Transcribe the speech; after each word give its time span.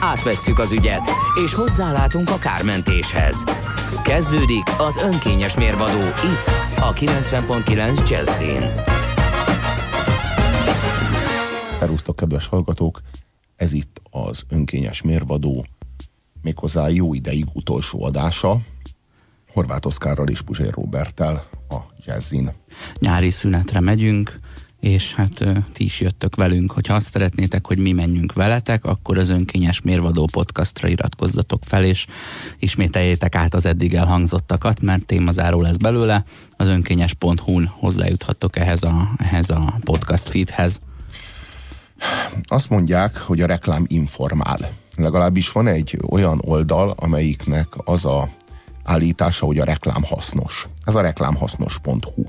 Átvesszük 0.00 0.58
az 0.58 0.72
ügyet, 0.72 1.08
és 1.44 1.54
hozzálátunk 1.54 2.30
a 2.30 2.38
kármentéshez. 2.38 3.44
Kezdődik 4.04 4.62
az 4.78 4.96
önkényes 4.96 5.56
mérvadó 5.56 6.00
itt, 6.00 6.46
a 6.80 6.92
90.9 6.92 8.08
Jazzin. 8.10 8.70
Szerusztok, 11.78 12.16
kedves 12.16 12.46
hallgatók! 12.46 13.00
Ez 13.56 13.72
itt 13.72 14.00
az 14.10 14.42
önkényes 14.48 15.02
mérvadó, 15.02 15.66
méghozzá 16.42 16.88
jó 16.88 17.14
ideig 17.14 17.44
utolsó 17.52 18.04
adása, 18.04 18.58
Horváth 19.52 19.86
Oszkárral 19.86 20.28
és 20.28 20.42
Puzsér 20.42 20.72
Robertel 20.72 21.44
a 21.68 21.76
Jazzin. 22.06 22.50
Nyári 22.98 23.30
szünetre 23.30 23.80
megyünk, 23.80 24.38
és 24.80 25.14
hát 25.14 25.44
ti 25.72 25.84
is 25.84 26.00
jöttök 26.00 26.34
velünk. 26.34 26.72
Hogyha 26.72 26.94
azt 26.94 27.10
szeretnétek, 27.10 27.66
hogy 27.66 27.78
mi 27.78 27.92
menjünk 27.92 28.32
veletek, 28.32 28.84
akkor 28.84 29.18
az 29.18 29.28
önkényes 29.28 29.80
mérvadó 29.80 30.28
podcastra 30.32 30.88
iratkozzatok 30.88 31.62
fel, 31.64 31.84
és 31.84 32.06
ismételjétek 32.58 33.34
át 33.34 33.54
az 33.54 33.66
eddig 33.66 33.94
elhangzottakat, 33.94 34.80
mert 34.80 35.04
témazáró 35.04 35.60
lesz 35.60 35.76
belőle. 35.76 36.24
Az 36.56 36.68
önkényes.hu-n 36.68 37.66
hozzájuthattok 37.66 38.56
ehhez 38.56 38.82
a, 38.82 39.10
ehhez 39.18 39.50
a 39.50 39.78
podcast 39.84 40.28
feedhez. 40.28 40.80
Azt 42.42 42.70
mondják, 42.70 43.16
hogy 43.16 43.40
a 43.40 43.46
reklám 43.46 43.84
informál. 43.86 44.58
Legalábbis 44.96 45.52
van 45.52 45.66
egy 45.66 45.98
olyan 46.10 46.40
oldal, 46.44 46.94
amelyiknek 46.96 47.66
az 47.84 48.04
a 48.04 48.28
állítása, 48.84 49.46
hogy 49.46 49.58
a 49.58 49.64
reklám 49.64 50.02
hasznos. 50.04 50.68
Ez 50.84 50.94
a 50.94 51.00
reklámhasznos.hu. 51.00 52.24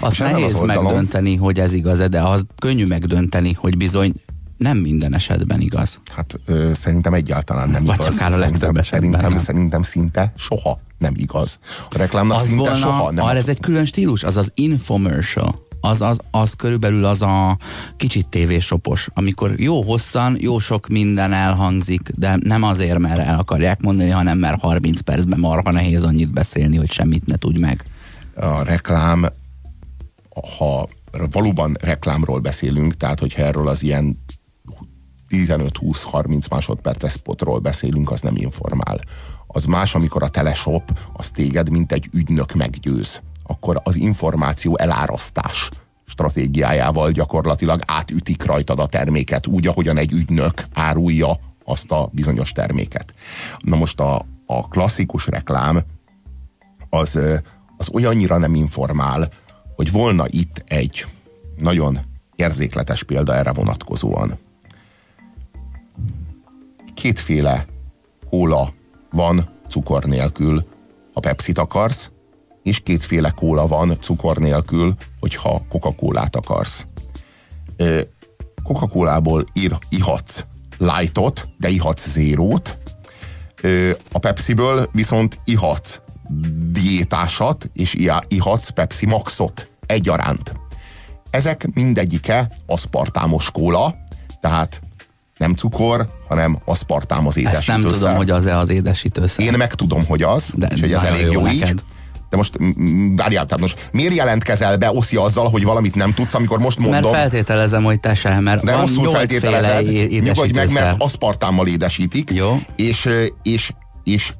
Azt 0.00 0.18
nehéz 0.18 0.54
az 0.54 0.60
oldalon... 0.60 0.84
megdönteni, 0.84 1.36
hogy 1.36 1.58
ez 1.58 1.72
igaz 1.72 1.98
de 2.08 2.22
az 2.22 2.44
könnyű 2.58 2.86
megdönteni, 2.86 3.52
hogy 3.52 3.76
bizony 3.76 4.12
nem 4.56 4.78
minden 4.78 5.14
esetben 5.14 5.60
igaz. 5.60 6.00
Hát 6.14 6.40
ö, 6.46 6.70
szerintem 6.74 7.14
egyáltalán 7.14 7.68
nem 7.68 7.84
Vagy 7.84 7.94
igaz. 7.94 8.16
Csak 8.18 8.28
a 8.28 8.30
szerintem, 8.30 8.74
szerintem, 8.82 9.30
nem. 9.30 9.38
szerintem 9.38 9.82
szinte 9.82 10.32
soha 10.36 10.80
nem 10.98 11.12
igaz. 11.16 11.58
A 11.90 11.98
reklámnak 11.98 12.38
az 12.38 12.46
szinte 12.46 12.60
volna, 12.60 12.76
soha 12.76 13.10
nem. 13.10 13.26
Ez 13.26 13.48
egy 13.48 13.60
külön 13.60 13.84
stílus, 13.84 14.24
az 14.24 14.36
az 14.36 14.50
infomercial 14.54 15.62
az, 15.84 16.00
az, 16.00 16.18
az 16.30 16.52
körülbelül 16.52 17.04
az 17.04 17.22
a 17.22 17.58
kicsit 17.96 18.28
tévésopos, 18.28 19.08
amikor 19.14 19.60
jó 19.60 19.82
hosszan, 19.82 20.36
jó 20.40 20.58
sok 20.58 20.88
minden 20.88 21.32
elhangzik, 21.32 22.10
de 22.14 22.38
nem 22.42 22.62
azért, 22.62 22.98
mert 22.98 23.18
el 23.18 23.38
akarják 23.38 23.80
mondani, 23.80 24.10
hanem 24.10 24.38
mert 24.38 24.60
30 24.60 25.00
percben 25.00 25.38
marha 25.38 25.72
nehéz 25.72 26.04
annyit 26.04 26.32
beszélni, 26.32 26.76
hogy 26.76 26.90
semmit 26.90 27.26
ne 27.26 27.36
tudj 27.36 27.58
meg. 27.58 27.82
A 28.34 28.62
reklám 28.62 29.26
ha 30.58 30.88
valóban 31.30 31.76
reklámról 31.80 32.38
beszélünk, 32.38 32.96
tehát 32.96 33.20
hogyha 33.20 33.42
erről 33.42 33.68
az 33.68 33.82
ilyen 33.82 34.24
15-20-30 35.28 36.50
másodperces 36.50 37.12
spotról 37.12 37.58
beszélünk, 37.58 38.10
az 38.10 38.20
nem 38.20 38.36
informál. 38.36 38.98
Az 39.46 39.64
más, 39.64 39.94
amikor 39.94 40.22
a 40.22 40.28
teleshop 40.28 40.98
az 41.12 41.30
téged, 41.30 41.70
mint 41.70 41.92
egy 41.92 42.08
ügynök 42.12 42.52
meggyőz. 42.52 43.20
Akkor 43.42 43.80
az 43.84 43.96
információ 43.96 44.78
elárasztás 44.78 45.68
stratégiájával 46.06 47.10
gyakorlatilag 47.10 47.80
átütik 47.86 48.44
rajtad 48.44 48.80
a 48.80 48.86
terméket, 48.86 49.46
úgy, 49.46 49.66
ahogyan 49.66 49.96
egy 49.96 50.12
ügynök 50.12 50.64
árulja 50.72 51.38
azt 51.64 51.90
a 51.90 52.08
bizonyos 52.12 52.52
terméket. 52.52 53.14
Na 53.58 53.76
most 53.76 54.00
a, 54.00 54.26
a 54.46 54.68
klasszikus 54.68 55.26
reklám 55.26 55.82
az, 56.90 57.18
az 57.76 57.88
olyannyira 57.92 58.38
nem 58.38 58.54
informál, 58.54 59.28
hogy 59.76 59.90
volna 59.90 60.24
itt 60.28 60.64
egy 60.66 61.06
nagyon 61.56 61.98
érzékletes 62.36 63.02
példa 63.02 63.34
erre 63.34 63.52
vonatkozóan. 63.52 64.38
Kétféle 66.94 67.66
kóla 68.30 68.72
van 69.10 69.50
cukor 69.68 70.04
nélkül, 70.04 70.66
ha 71.12 71.20
Pepsi-t 71.20 71.58
akarsz, 71.58 72.10
és 72.62 72.80
kétféle 72.80 73.30
kóla 73.30 73.66
van 73.66 73.96
cukor 74.00 74.36
nélkül, 74.36 74.94
hogyha 75.20 75.62
Coca-Colát 75.68 76.36
akarsz. 76.36 76.86
Coca-Colából 78.62 79.44
ihatsz 79.88 80.44
lightot, 80.78 81.50
de 81.58 81.68
ihatsz 81.68 82.08
zérót, 82.08 82.78
a 84.12 84.18
Pepsi-ből 84.18 84.88
viszont 84.92 85.38
ihatsz 85.44 86.00
diétásat, 86.70 87.70
és 87.72 87.96
ihatsz 88.28 88.68
Pepsi 88.68 89.06
Maxot 89.06 89.68
egyaránt. 89.86 90.52
Ezek 91.30 91.68
mindegyike 91.74 92.50
aszpartámos 92.66 93.50
kóla, 93.50 93.94
tehát 94.40 94.80
nem 95.38 95.54
cukor, 95.54 96.08
hanem 96.28 96.58
aszpartám 96.64 97.26
az 97.26 97.36
édesítőszer. 97.36 97.74
Ezt 97.74 97.82
nem 97.82 97.92
tudom, 97.92 98.16
hogy 98.16 98.30
az-e 98.30 98.56
az 98.56 98.68
édesítőszer. 98.68 99.44
Én 99.44 99.52
meg 99.52 99.74
tudom, 99.74 100.06
hogy 100.06 100.22
az, 100.22 100.52
De 100.56 100.68
és 100.74 100.80
hogy 100.80 100.92
ez 100.92 101.02
elég 101.02 101.22
jó, 101.22 101.32
jó 101.32 101.48
így. 101.48 101.74
De 102.30 102.36
most 102.36 102.58
várjál, 103.16 103.46
tehát 103.46 103.60
most 103.60 103.88
miért 103.92 104.14
jelentkezel 104.14 104.76
be 104.76 104.90
Oszi 104.90 105.16
azzal, 105.16 105.48
hogy 105.48 105.64
valamit 105.64 105.94
nem 105.94 106.12
tudsz, 106.14 106.34
amikor 106.34 106.58
most 106.58 106.78
mondom... 106.78 107.00
Mert 107.00 107.14
feltételezem, 107.14 107.84
hogy 107.84 108.00
te 108.00 108.14
sem, 108.14 108.42
mert 108.42 108.64
De 108.64 108.76
rosszul 108.76 109.10
feltételezed, 109.10 110.10
nyugodj 110.22 110.52
meg, 110.54 110.72
mert 110.72 111.02
aszpartámmal 111.02 111.66
édesítik, 111.66 112.30
jó. 112.30 112.58
És, 112.76 113.08
és, 113.42 113.72
és 114.04 114.32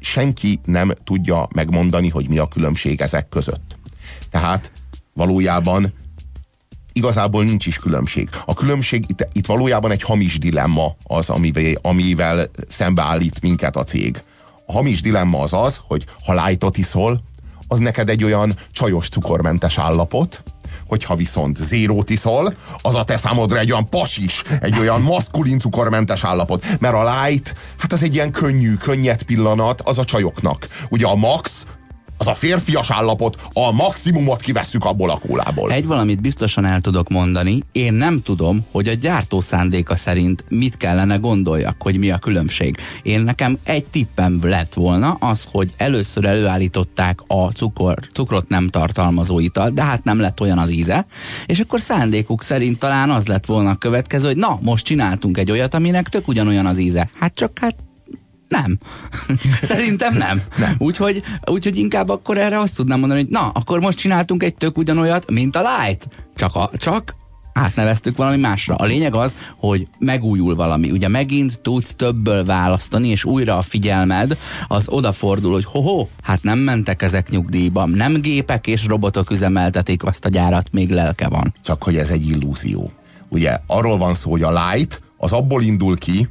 senki 0.00 0.60
nem 0.64 0.92
tudja 1.04 1.48
megmondani, 1.54 2.08
hogy 2.08 2.28
mi 2.28 2.38
a 2.38 2.46
különbség 2.46 3.00
ezek 3.00 3.28
között. 3.28 3.76
Tehát 4.30 4.72
valójában 5.14 5.92
igazából 6.92 7.44
nincs 7.44 7.66
is 7.66 7.78
különbség. 7.78 8.28
A 8.44 8.54
különbség 8.54 9.04
itt, 9.08 9.28
itt 9.32 9.46
valójában 9.46 9.90
egy 9.90 10.02
hamis 10.02 10.38
dilemma 10.38 10.96
az, 11.02 11.30
amivel, 11.30 11.72
amivel 11.82 12.50
szembeállít 12.68 13.40
minket 13.40 13.76
a 13.76 13.84
cég. 13.84 14.22
A 14.66 14.72
hamis 14.72 15.00
dilemma 15.00 15.40
az 15.40 15.52
az, 15.52 15.80
hogy 15.86 16.04
ha 16.24 16.46
lightot 16.46 16.76
iszol, 16.76 17.22
az 17.68 17.78
neked 17.78 18.08
egy 18.08 18.24
olyan 18.24 18.54
csajos 18.72 19.08
cukormentes 19.08 19.78
állapot, 19.78 20.42
hogyha 20.86 21.16
viszont 21.16 21.56
zérót 21.56 22.10
iszol, 22.10 22.54
az 22.82 22.94
a 22.94 23.04
te 23.04 23.16
számodra 23.16 23.58
egy 23.58 23.72
olyan 23.72 23.88
pasis, 23.88 24.42
egy 24.60 24.78
olyan 24.78 25.00
maszkulin 25.00 25.58
cukormentes 25.58 26.24
állapot. 26.24 26.64
Mert 26.80 26.94
a 26.94 27.24
light, 27.24 27.54
hát 27.78 27.92
az 27.92 28.02
egy 28.02 28.14
ilyen 28.14 28.30
könnyű, 28.30 28.74
könnyed 28.74 29.22
pillanat, 29.22 29.80
az 29.80 29.98
a 29.98 30.04
csajoknak. 30.04 30.68
Ugye 30.88 31.06
a 31.06 31.14
max, 31.14 31.64
az 32.16 32.26
a 32.26 32.34
férfias 32.34 32.90
állapot, 32.90 33.42
a 33.52 33.72
maximumot 33.72 34.40
kivesszük 34.40 34.84
abból 34.84 35.10
a 35.10 35.18
kólából. 35.18 35.72
Egy 35.72 35.86
valamit 35.86 36.20
biztosan 36.20 36.64
el 36.64 36.80
tudok 36.80 37.08
mondani, 37.08 37.62
én 37.72 37.92
nem 37.92 38.22
tudom, 38.22 38.66
hogy 38.72 38.88
a 38.88 38.94
gyártó 38.94 39.40
szándéka 39.40 39.96
szerint 39.96 40.44
mit 40.48 40.76
kellene 40.76 41.16
gondoljak, 41.16 41.76
hogy 41.78 41.98
mi 41.98 42.10
a 42.10 42.18
különbség. 42.18 42.76
Én 43.02 43.20
nekem 43.20 43.58
egy 43.64 43.86
tippem 43.86 44.38
lett 44.42 44.74
volna 44.74 45.16
az, 45.20 45.44
hogy 45.50 45.70
először 45.76 46.24
előállították 46.24 47.18
a 47.26 47.50
cukor, 47.50 47.98
cukrot 48.12 48.48
nem 48.48 48.68
tartalmazó 48.68 49.38
ital, 49.38 49.70
de 49.70 49.82
hát 49.82 50.04
nem 50.04 50.20
lett 50.20 50.40
olyan 50.40 50.58
az 50.58 50.70
íze, 50.70 51.06
és 51.46 51.60
akkor 51.60 51.80
szándékuk 51.80 52.42
szerint 52.42 52.78
talán 52.78 53.10
az 53.10 53.26
lett 53.26 53.46
volna 53.46 53.70
a 53.70 53.74
következő, 53.74 54.26
hogy 54.26 54.36
na, 54.36 54.58
most 54.62 54.84
csináltunk 54.84 55.38
egy 55.38 55.50
olyat, 55.50 55.74
aminek 55.74 56.08
tök 56.08 56.28
ugyanolyan 56.28 56.66
az 56.66 56.78
íze. 56.78 57.10
Hát 57.18 57.34
csak 57.34 57.58
hát 57.58 57.74
nem. 58.48 58.78
Szerintem 59.62 60.14
nem. 60.14 60.42
nem. 60.56 60.74
Úgyhogy, 60.78 61.22
úgyhogy 61.44 61.76
inkább 61.76 62.08
akkor 62.08 62.38
erre 62.38 62.58
azt 62.58 62.76
tudnám 62.76 62.98
mondani, 62.98 63.20
hogy 63.20 63.30
na, 63.30 63.48
akkor 63.48 63.80
most 63.80 63.98
csináltunk 63.98 64.42
egy 64.42 64.54
tök 64.54 64.78
ugyanolyat, 64.78 65.30
mint 65.30 65.56
a 65.56 65.60
Light. 65.60 66.08
Csak, 66.36 66.54
a, 66.54 66.70
csak 66.76 67.14
átneveztük 67.56 68.16
valami 68.16 68.36
másra. 68.36 68.74
A 68.74 68.84
lényeg 68.84 69.14
az, 69.14 69.34
hogy 69.56 69.88
megújul 69.98 70.54
valami. 70.54 70.90
Ugye 70.90 71.08
megint 71.08 71.60
tudsz 71.60 71.94
többből 71.94 72.44
választani, 72.44 73.08
és 73.08 73.24
újra 73.24 73.56
a 73.56 73.62
figyelmed 73.62 74.38
az 74.68 74.88
odafordul, 74.88 75.52
hogy 75.52 75.64
ho-ho, 75.64 76.06
hát 76.22 76.42
nem 76.42 76.58
mentek 76.58 77.02
ezek 77.02 77.30
nyugdíjba, 77.30 77.86
nem 77.86 78.20
gépek 78.20 78.66
és 78.66 78.86
robotok 78.86 79.30
üzemeltetik 79.30 80.04
azt 80.04 80.24
a 80.24 80.28
gyárat, 80.28 80.68
még 80.72 80.90
lelke 80.90 81.28
van. 81.28 81.54
Csak 81.62 81.82
hogy 81.82 81.96
ez 81.96 82.10
egy 82.10 82.28
illúzió. 82.28 82.90
Ugye 83.28 83.58
arról 83.66 83.96
van 83.98 84.14
szó, 84.14 84.30
hogy 84.30 84.42
a 84.42 84.70
light 84.70 85.02
az 85.16 85.32
abból 85.32 85.62
indul 85.62 85.98
ki, 85.98 86.28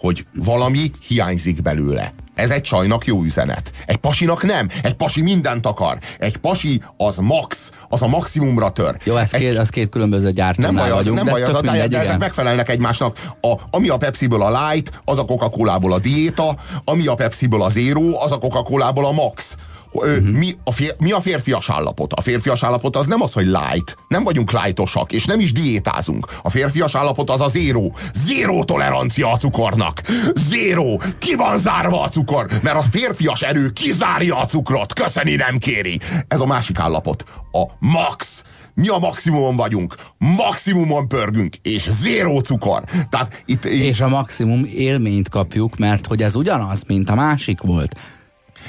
hogy 0.00 0.24
valami 0.34 0.90
hiányzik 1.06 1.62
belőle. 1.62 2.10
Ez 2.40 2.50
egy 2.50 2.62
csajnak 2.62 3.06
jó 3.06 3.22
üzenet. 3.22 3.70
Egy 3.86 3.96
pasinak 3.96 4.42
nem. 4.42 4.68
Egy 4.82 4.94
pasi 4.94 5.22
mindent 5.22 5.66
akar. 5.66 5.98
Egy 6.18 6.36
pasi 6.36 6.82
az 6.96 7.16
max, 7.16 7.70
az 7.88 8.02
a 8.02 8.06
maximumra 8.06 8.70
tör. 8.70 8.96
Jó, 9.04 9.16
ez, 9.16 9.32
egy, 9.32 9.40
két, 9.40 9.58
az 9.58 9.68
két 9.68 9.88
különböző 9.88 10.32
gyártónál 10.32 10.72
nem 10.72 10.80
baj, 10.80 10.90
az, 10.90 10.96
vagyunk, 10.96 11.16
nem 11.16 11.26
baj, 11.26 11.42
az 11.42 11.52
mindegy, 11.52 11.90
de 11.90 11.96
ezek 11.96 12.04
igen. 12.04 12.18
megfelelnek 12.18 12.68
egymásnak. 12.68 13.18
A, 13.40 13.54
ami 13.70 13.88
a 13.88 13.96
Pepsi-ből 13.96 14.42
a 14.42 14.70
Light, 14.70 15.02
az 15.04 15.18
a 15.18 15.24
Coca-Cola-ból 15.24 15.92
a 15.92 15.98
Diéta, 15.98 16.56
ami 16.84 17.06
a 17.06 17.14
Pepsi-ből 17.14 17.62
a 17.62 17.68
Zero, 17.68 18.22
az 18.22 18.32
a 18.32 18.38
Coca-Cola-ból 18.38 19.06
a 19.06 19.12
Max. 19.12 19.56
Mhm. 19.92 20.24
mi, 20.24 20.54
a 20.64 20.72
fér, 20.72 20.94
mi 20.98 21.12
a 21.12 21.20
férfias 21.20 21.70
állapot? 21.70 22.12
A 22.12 22.20
férfias 22.20 22.62
állapot 22.62 22.96
az 22.96 23.06
nem 23.06 23.22
az, 23.22 23.32
hogy 23.32 23.46
light. 23.46 23.96
Nem 24.08 24.22
vagyunk 24.22 24.52
lightosak, 24.52 25.12
és 25.12 25.24
nem 25.24 25.40
is 25.40 25.52
diétázunk. 25.52 26.26
A 26.42 26.50
férfias 26.50 26.94
állapot 26.94 27.30
az 27.30 27.40
a 27.40 27.48
zéró. 27.48 27.94
Zéró 28.14 28.64
tolerancia 28.64 29.32
a 29.32 29.36
cukornak. 29.36 30.00
Zéró. 30.34 31.02
Ki 31.18 31.34
van 31.34 31.58
zárva 31.58 32.02
a 32.02 32.08
cukor? 32.08 32.29
Mert 32.62 32.76
a 32.76 32.82
férfias 32.90 33.42
erő 33.42 33.70
kizárja 33.70 34.36
a 34.36 34.46
cukrot. 34.46 34.92
Köszöni 34.92 35.34
nem 35.34 35.58
kéri. 35.58 36.00
Ez 36.28 36.40
a 36.40 36.46
másik 36.46 36.78
állapot. 36.78 37.24
A 37.52 37.62
max. 37.78 38.42
Mi 38.74 38.88
a 38.88 38.98
maximumon 38.98 39.56
vagyunk. 39.56 39.94
Maximumon 40.18 41.08
pörgünk, 41.08 41.56
és 41.62 41.88
zéró 41.90 42.38
cukor. 42.40 42.82
Tehát 43.08 43.42
itt, 43.46 43.64
És 43.64 44.00
a 44.00 44.08
maximum 44.08 44.64
élményt 44.64 45.28
kapjuk, 45.28 45.76
mert 45.76 46.06
hogy 46.06 46.22
ez 46.22 46.34
ugyanaz, 46.34 46.82
mint 46.86 47.10
a 47.10 47.14
másik 47.14 47.60
volt. 47.60 47.98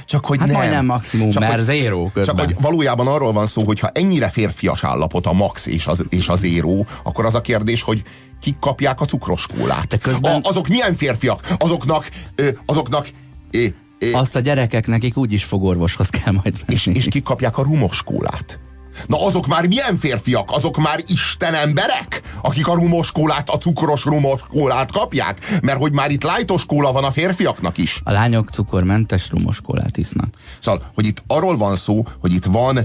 Csak 0.06 0.26
hogy 0.26 0.38
Hát 0.40 0.48
nem. 0.48 0.56
majdnem 0.56 0.86
maximum, 0.86 1.30
mert 1.40 1.54
hogy, 1.56 1.64
zéró 1.64 2.12
Csak 2.24 2.40
hogy 2.40 2.56
valójában 2.60 3.08
arról 3.08 3.32
van 3.32 3.46
szó, 3.48 3.64
hogy 3.64 3.80
ha 3.80 3.90
ennyire 3.94 4.30
férfias 4.30 4.84
állapot 4.84 5.26
a 5.26 5.34
max 5.34 5.66
és, 5.66 5.88
az, 5.88 6.04
és 6.10 6.28
a 6.30 6.36
zéró, 6.36 6.86
akkor 7.04 7.26
az 7.26 7.36
a 7.36 7.42
kérdés, 7.42 7.82
hogy 7.82 8.04
kik 8.42 8.60
kapják 8.60 9.02
a 9.02 9.06
cukros 9.06 9.48
kólát. 9.58 9.98
Közben- 10.02 10.44
a, 10.44 10.50
azok 10.50 10.68
milyen 10.68 10.94
férfiak? 10.94 11.48
Azoknak, 11.58 12.10
ö, 12.36 12.50
azoknak 12.66 13.08
ö, 13.52 13.66
ö, 14.00 14.14
Azt 14.14 14.36
a 14.36 14.40
gyerekek 14.40 14.88
nekik 14.88 15.18
úgyis 15.18 15.44
fogorvoshoz 15.44 16.10
kell 16.10 16.34
majd 16.34 16.54
menni. 16.54 16.80
és, 16.80 16.86
és 16.86 17.06
kik 17.10 17.24
kapják 17.24 17.58
a 17.58 17.62
rumos 17.64 18.04
kólát? 18.04 18.60
Na 19.08 19.26
azok 19.26 19.48
már 19.48 19.68
milyen 19.68 19.98
férfiak? 19.98 20.52
Azok 20.52 20.78
már 20.78 21.00
isten 21.08 21.54
emberek? 21.54 22.22
Akik 22.42 22.68
a 22.68 22.74
rumos 22.74 23.12
kólát, 23.12 23.50
a 23.50 23.58
cukros 23.58 24.04
rumos 24.04 24.42
kólát 24.50 24.92
kapják? 24.92 25.60
Mert 25.62 25.78
hogy 25.80 25.92
már 25.94 26.12
itt 26.12 26.24
lájtos 26.24 26.66
kóla 26.66 26.92
van 26.92 27.04
a 27.04 27.12
férfiaknak 27.12 27.78
is. 27.78 28.02
A 28.04 28.12
lányok 28.12 28.50
cukormentes 28.50 29.30
rumos 29.30 29.62
kólát 29.62 29.98
isznak. 29.98 30.28
Szóval, 30.60 30.84
hogy 30.94 31.06
itt 31.06 31.24
arról 31.28 31.58
van 31.58 31.76
szó, 31.76 32.04
hogy 32.20 32.34
itt 32.34 32.46
van 32.46 32.80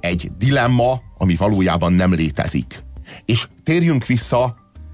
egy 0.00 0.30
dilemma, 0.38 1.00
ami 1.18 1.36
valójában 1.36 1.92
nem 1.92 2.12
létezik. 2.12 2.84
És 3.24 3.48
térjünk 3.64 4.06
vissza 4.06 4.42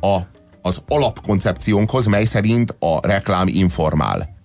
a, 0.00 0.18
az 0.62 0.82
alapkoncepciónkhoz, 0.88 2.06
mely 2.06 2.24
szerint 2.24 2.76
a 2.78 3.06
reklám 3.06 3.46
informál. 3.48 4.38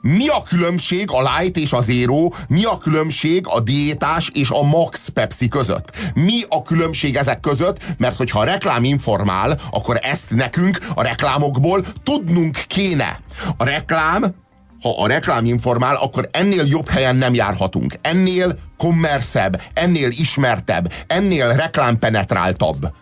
Mi 0.00 0.28
a 0.28 0.42
különbség 0.42 1.10
a 1.10 1.38
light 1.38 1.56
és 1.56 1.72
a 1.72 1.80
zero, 1.80 2.28
mi 2.48 2.64
a 2.64 2.78
különbség 2.78 3.46
a 3.48 3.60
diétás 3.60 4.30
és 4.34 4.50
a 4.50 4.62
max 4.62 5.08
Pepsi 5.08 5.48
között? 5.48 6.12
Mi 6.14 6.42
a 6.48 6.62
különbség 6.62 7.16
ezek 7.16 7.40
között? 7.40 7.82
Mert 7.98 8.16
hogyha 8.16 8.40
a 8.40 8.44
reklám 8.44 8.84
informál, 8.84 9.58
akkor 9.70 9.98
ezt 10.02 10.34
nekünk 10.34 10.78
a 10.94 11.02
reklámokból 11.02 11.84
tudnunk 12.02 12.56
kéne. 12.66 13.20
A 13.56 13.64
reklám 13.64 14.34
ha 14.82 15.02
a 15.02 15.06
reklám 15.06 15.44
informál, 15.44 15.96
akkor 15.96 16.28
ennél 16.30 16.64
jobb 16.66 16.88
helyen 16.88 17.16
nem 17.16 17.34
járhatunk. 17.34 17.94
Ennél 18.00 18.58
kommerszebb, 18.76 19.62
ennél 19.74 20.08
ismertebb, 20.10 20.92
ennél 21.06 21.52
reklámpenetráltabb 21.52 22.92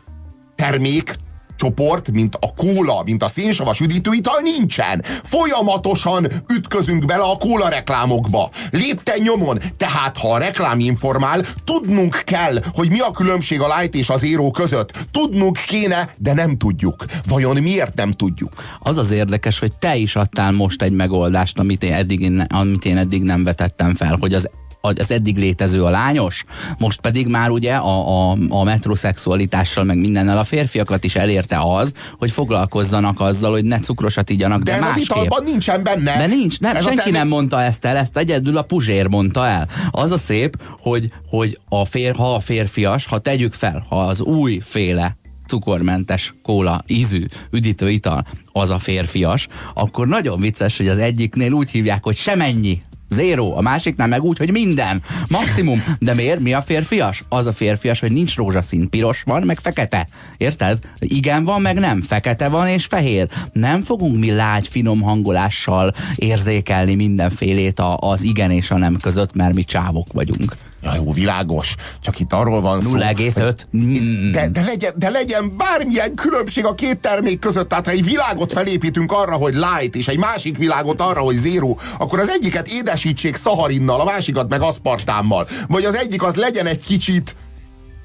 termék 0.54 1.14
csoport, 1.58 2.10
mint 2.10 2.34
a 2.40 2.54
kóla, 2.54 3.02
mint 3.04 3.22
a 3.22 3.28
szénsavas 3.28 3.80
üdítőital 3.80 4.40
nincsen. 4.40 5.02
Folyamatosan 5.22 6.26
ütközünk 6.54 7.04
bele 7.04 7.22
a 7.22 7.36
kóla 7.36 7.68
reklámokba. 7.68 8.50
Lépten 8.70 9.18
nyomon. 9.22 9.58
Tehát, 9.76 10.16
ha 10.16 10.32
a 10.32 10.38
reklám 10.38 10.78
informál, 10.80 11.40
tudnunk 11.64 12.22
kell, 12.24 12.58
hogy 12.72 12.90
mi 12.90 12.98
a 12.98 13.10
különbség 13.10 13.60
a 13.60 13.78
light 13.78 13.94
és 13.94 14.08
az 14.08 14.20
zero 14.20 14.50
között. 14.50 15.06
Tudnunk 15.10 15.58
kéne, 15.66 16.08
de 16.18 16.32
nem 16.32 16.56
tudjuk. 16.56 17.04
Vajon 17.28 17.56
miért 17.56 17.94
nem 17.94 18.10
tudjuk? 18.10 18.52
Az 18.78 18.96
az 18.96 19.10
érdekes, 19.10 19.58
hogy 19.58 19.72
te 19.78 19.96
is 19.96 20.16
adtál 20.16 20.52
most 20.52 20.82
egy 20.82 20.92
megoldást, 20.92 21.58
amit 21.58 21.82
én 21.82 21.92
eddig, 21.92 22.32
amit 22.48 22.84
én 22.84 22.96
eddig 22.96 23.22
nem 23.22 23.44
vetettem 23.44 23.94
fel, 23.94 24.16
hogy 24.20 24.34
az 24.34 24.48
az 24.80 25.10
eddig 25.10 25.36
létező 25.36 25.82
a 25.84 25.90
lányos, 25.90 26.44
most 26.78 27.00
pedig 27.00 27.26
már 27.26 27.50
ugye 27.50 27.74
a, 27.74 28.30
a, 28.30 28.36
a 28.48 28.64
metroszexualitással 28.64 29.84
meg 29.84 29.96
mindennel 29.98 30.38
a 30.38 30.44
férfiakat 30.44 31.04
is 31.04 31.16
elérte 31.16 31.58
az, 31.60 31.92
hogy 32.18 32.30
foglalkozzanak 32.30 33.20
azzal, 33.20 33.50
hogy 33.50 33.64
ne 33.64 33.78
cukrosat 33.78 34.30
igyanak, 34.30 34.62
De, 34.62 34.70
de, 34.70 34.76
ez 34.76 34.82
az 34.82 34.88
másképp. 34.88 35.04
italban 35.16 35.42
nincsen 35.44 35.82
benne. 35.82 36.16
De 36.18 36.26
nincs, 36.26 36.60
nem, 36.60 36.76
Ez 36.76 36.82
senki 36.82 36.96
termék- 36.96 37.16
nem 37.16 37.28
mondta 37.28 37.62
ezt 37.62 37.84
el, 37.84 37.96
ezt 37.96 38.16
egyedül 38.16 38.56
a 38.56 38.62
Puzsér 38.62 39.06
mondta 39.06 39.46
el. 39.46 39.68
Az 39.90 40.10
a 40.10 40.18
szép, 40.18 40.62
hogy, 40.80 41.10
hogy 41.28 41.58
a 41.68 41.84
fér, 41.84 42.14
ha 42.14 42.34
a 42.34 42.40
férfias, 42.40 43.06
ha 43.06 43.18
tegyük 43.18 43.52
fel, 43.52 43.84
ha 43.88 44.00
az 44.00 44.20
új 44.20 44.58
féle 44.62 45.16
cukormentes 45.46 46.34
kóla 46.42 46.82
ízű 46.86 47.24
üdítő 47.50 47.90
ital 47.90 48.24
az 48.52 48.70
a 48.70 48.78
férfias, 48.78 49.46
akkor 49.74 50.06
nagyon 50.08 50.40
vicces, 50.40 50.76
hogy 50.76 50.88
az 50.88 50.98
egyiknél 50.98 51.52
úgy 51.52 51.70
hívják, 51.70 52.04
hogy 52.04 52.16
semennyi. 52.16 52.82
Zéro, 53.08 53.56
a 53.56 53.60
másiknál 53.60 54.06
meg 54.06 54.22
úgy, 54.22 54.38
hogy 54.38 54.50
minden. 54.50 55.02
Maximum. 55.28 55.82
De 55.98 56.14
miért? 56.14 56.40
Mi 56.40 56.52
a 56.52 56.62
férfias? 56.62 57.24
Az 57.28 57.46
a 57.46 57.52
férfias, 57.52 58.00
hogy 58.00 58.12
nincs 58.12 58.36
rózsaszín, 58.36 58.90
piros 58.90 59.22
van, 59.22 59.42
meg 59.42 59.58
fekete. 59.58 60.08
Érted? 60.36 60.78
Igen 60.98 61.44
van, 61.44 61.60
meg 61.60 61.78
nem. 61.78 62.02
Fekete 62.02 62.48
van 62.48 62.68
és 62.68 62.84
fehér. 62.84 63.28
Nem 63.52 63.82
fogunk 63.82 64.18
mi 64.18 64.30
lágy, 64.30 64.68
finom 64.68 65.00
hangolással 65.00 65.94
érzékelni 66.14 66.94
mindenfélét 66.94 67.80
az 67.96 68.22
igen 68.22 68.50
és 68.50 68.70
a 68.70 68.78
nem 68.78 68.96
között, 69.00 69.34
mert 69.34 69.54
mi 69.54 69.64
csávok 69.64 70.12
vagyunk. 70.12 70.56
Ja, 70.88 70.94
jó, 70.94 71.12
világos. 71.12 71.74
Csak 72.00 72.20
itt 72.20 72.32
arról 72.32 72.60
van 72.60 72.80
szó. 72.80 72.90
0,5. 72.92 73.54
Mm. 73.76 74.30
De, 74.30 74.48
de, 74.48 74.62
legyen, 74.62 74.92
de 74.96 75.10
legyen 75.10 75.56
bármilyen 75.56 76.14
különbség 76.14 76.64
a 76.64 76.74
két 76.74 76.98
termék 76.98 77.38
között. 77.38 77.68
Tehát 77.68 77.84
ha 77.84 77.90
egy 77.90 78.04
világot 78.04 78.52
felépítünk 78.52 79.12
arra, 79.12 79.34
hogy 79.34 79.54
light, 79.54 79.96
és 79.96 80.08
egy 80.08 80.18
másik 80.18 80.58
világot 80.58 81.00
arra, 81.00 81.20
hogy 81.20 81.36
zero, 81.36 81.74
akkor 81.98 82.18
az 82.18 82.28
egyiket 82.28 82.68
édesítsék 82.68 83.36
szaharinnal, 83.36 84.00
a 84.00 84.04
másikat 84.04 84.48
meg 84.48 84.60
aszpartámmal. 84.60 85.46
Vagy 85.68 85.84
az 85.84 85.94
egyik 85.94 86.22
az 86.22 86.34
legyen 86.34 86.66
egy 86.66 86.84
kicsit 86.84 87.34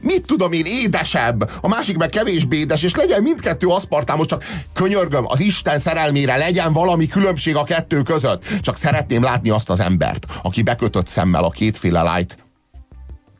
mit 0.03 0.25
tudom 0.25 0.51
én, 0.51 0.65
édesebb, 0.65 1.49
a 1.61 1.67
másik 1.67 1.97
meg 1.97 2.09
kevésbé 2.09 2.57
édes, 2.57 2.83
és 2.83 2.95
legyen 2.95 3.21
mindkettő 3.21 3.67
aszpartámos, 3.67 4.25
csak 4.25 4.43
könyörgöm, 4.73 5.23
az 5.27 5.39
Isten 5.39 5.79
szerelmére 5.79 6.37
legyen 6.37 6.73
valami 6.73 7.07
különbség 7.07 7.55
a 7.55 7.63
kettő 7.63 8.01
között. 8.01 8.45
Csak 8.61 8.77
szeretném 8.77 9.23
látni 9.23 9.49
azt 9.49 9.69
az 9.69 9.79
embert, 9.79 10.25
aki 10.41 10.61
bekötött 10.61 11.07
szemmel 11.07 11.43
a 11.43 11.49
kétféle 11.49 12.01
light, 12.01 12.42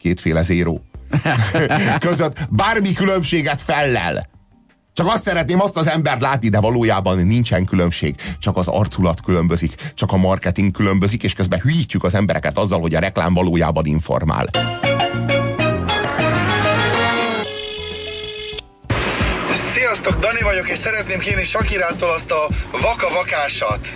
kétféle 0.03 0.41
zero 0.41 0.77
között 2.07 2.47
bármi 2.49 2.93
különbséget 2.93 3.61
fellel. 3.61 4.29
Csak 4.93 5.07
azt 5.07 5.23
szeretném 5.23 5.61
azt 5.61 5.77
az 5.77 5.87
embert 5.87 6.21
látni, 6.21 6.49
de 6.49 6.59
valójában 6.59 7.27
nincsen 7.27 7.65
különbség. 7.65 8.15
Csak 8.39 8.57
az 8.57 8.67
arculat 8.67 9.21
különbözik, 9.21 9.75
csak 9.93 10.11
a 10.11 10.17
marketing 10.17 10.71
különbözik, 10.71 11.23
és 11.23 11.33
közben 11.33 11.59
hülyítjük 11.59 12.03
az 12.03 12.13
embereket 12.13 12.57
azzal, 12.57 12.79
hogy 12.79 12.95
a 12.95 12.99
reklám 12.99 13.33
valójában 13.33 13.85
informál. 13.85 14.45
Sziasztok, 19.73 20.19
Dani 20.19 20.41
vagyok, 20.41 20.69
és 20.69 20.79
szeretném 20.79 21.19
kérni 21.19 21.43
Sakirától 21.43 22.11
azt 22.11 22.31
a 22.31 22.47
vaka-vakásat. 22.71 23.93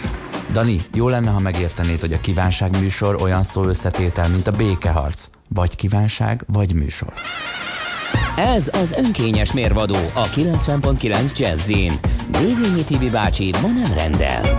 Dani, 0.52 0.82
jó 0.94 1.10
lenne, 1.10 1.30
ha 1.30 1.40
megértenéd, 1.40 2.00
hogy 2.00 2.14
a 2.14 2.20
kívánság 2.20 2.80
műsor 2.80 3.22
olyan 3.22 3.44
szó 3.44 3.64
összetétel, 3.64 4.30
mint 4.30 4.48
a 4.48 4.52
békeharc. 4.52 5.28
Vagy 5.48 5.76
kívánság, 5.76 6.44
vagy 6.48 6.74
műsor. 6.74 7.14
Ez 8.36 8.70
az 8.74 8.92
önkényes 8.92 9.54
mérvadó 9.54 9.96
a 9.96 10.24
90.9 10.26 11.38
Jazzin. 11.38 11.92
Dévényi 12.32 12.84
Tibi 12.84 13.10
bácsi 13.10 13.54
ma 13.62 13.68
nem 13.68 13.94
rendel. 13.94 14.56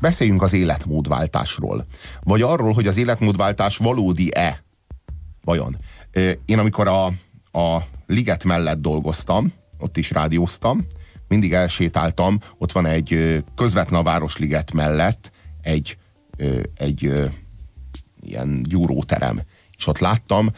Beszéljünk 0.00 0.42
az 0.42 0.52
életmódváltásról. 0.52 1.86
Vagy 2.22 2.42
arról, 2.42 2.72
hogy 2.72 2.86
az 2.86 2.96
életmódváltás 2.96 3.76
valódi-e. 3.76 4.64
Vajon? 5.44 5.76
Én 6.44 6.58
amikor 6.58 6.88
a, 6.88 7.06
a 7.58 7.82
liget 8.06 8.44
mellett 8.44 8.80
dolgoztam, 8.80 9.52
ott 9.78 9.96
is 9.96 10.10
rádióztam, 10.10 10.86
mindig 11.28 11.52
elsétáltam, 11.52 12.38
ott 12.58 12.72
van 12.72 12.86
egy 12.86 13.42
közvetlen 13.54 14.00
a 14.00 14.02
Városliget 14.02 14.72
mellett 14.72 15.30
egy, 15.62 15.98
egy 16.74 17.30
ilyen 18.22 18.62
gyúróterem. 18.62 19.40
És 19.76 19.86
ott 19.86 19.98
láttam 19.98 20.50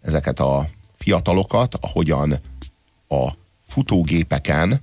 ezeket 0.00 0.40
a 0.40 0.68
fiatalokat, 0.94 1.74
ahogyan 1.80 2.40
a 3.08 3.28
futógépeken 3.62 4.78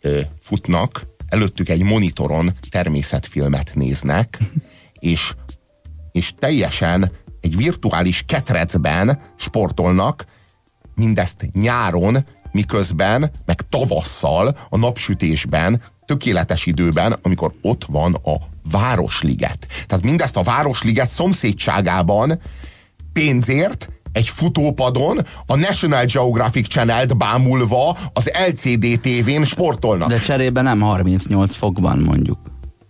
ö, 0.00 0.20
futnak, 0.40 1.06
előttük 1.28 1.68
egy 1.68 1.82
monitoron 1.82 2.50
természetfilmet 2.70 3.70
néznek, 3.74 4.38
és, 4.98 5.34
és 6.12 6.32
teljesen 6.38 7.10
egy 7.40 7.56
virtuális 7.56 8.22
ketrecben 8.26 9.20
sportolnak, 9.36 10.24
mindezt 10.94 11.48
nyáron, 11.52 12.26
miközben, 12.52 13.30
meg 13.44 13.68
tavasszal, 13.68 14.56
a 14.68 14.76
napsütésben 14.76 15.82
tökéletes 16.04 16.66
időben, 16.66 17.12
amikor 17.22 17.54
ott 17.62 17.84
van 17.84 18.14
a 18.14 18.36
Városliget. 18.70 19.66
Tehát 19.86 20.04
mindezt 20.04 20.36
a 20.36 20.42
Városliget 20.42 21.08
szomszédságában 21.08 22.38
pénzért 23.12 23.88
egy 24.12 24.28
futópadon 24.28 25.18
a 25.46 25.56
National 25.56 26.04
Geographic 26.04 26.68
Channel-t 26.68 27.16
bámulva 27.16 27.96
az 28.12 28.30
LCD 28.48 29.00
TV-n 29.00 29.42
sportolnak. 29.42 30.08
De 30.08 30.18
cserébe 30.18 30.62
nem 30.62 30.80
38 30.80 31.54
fok 31.54 31.78
van 31.78 31.98
mondjuk. 31.98 32.38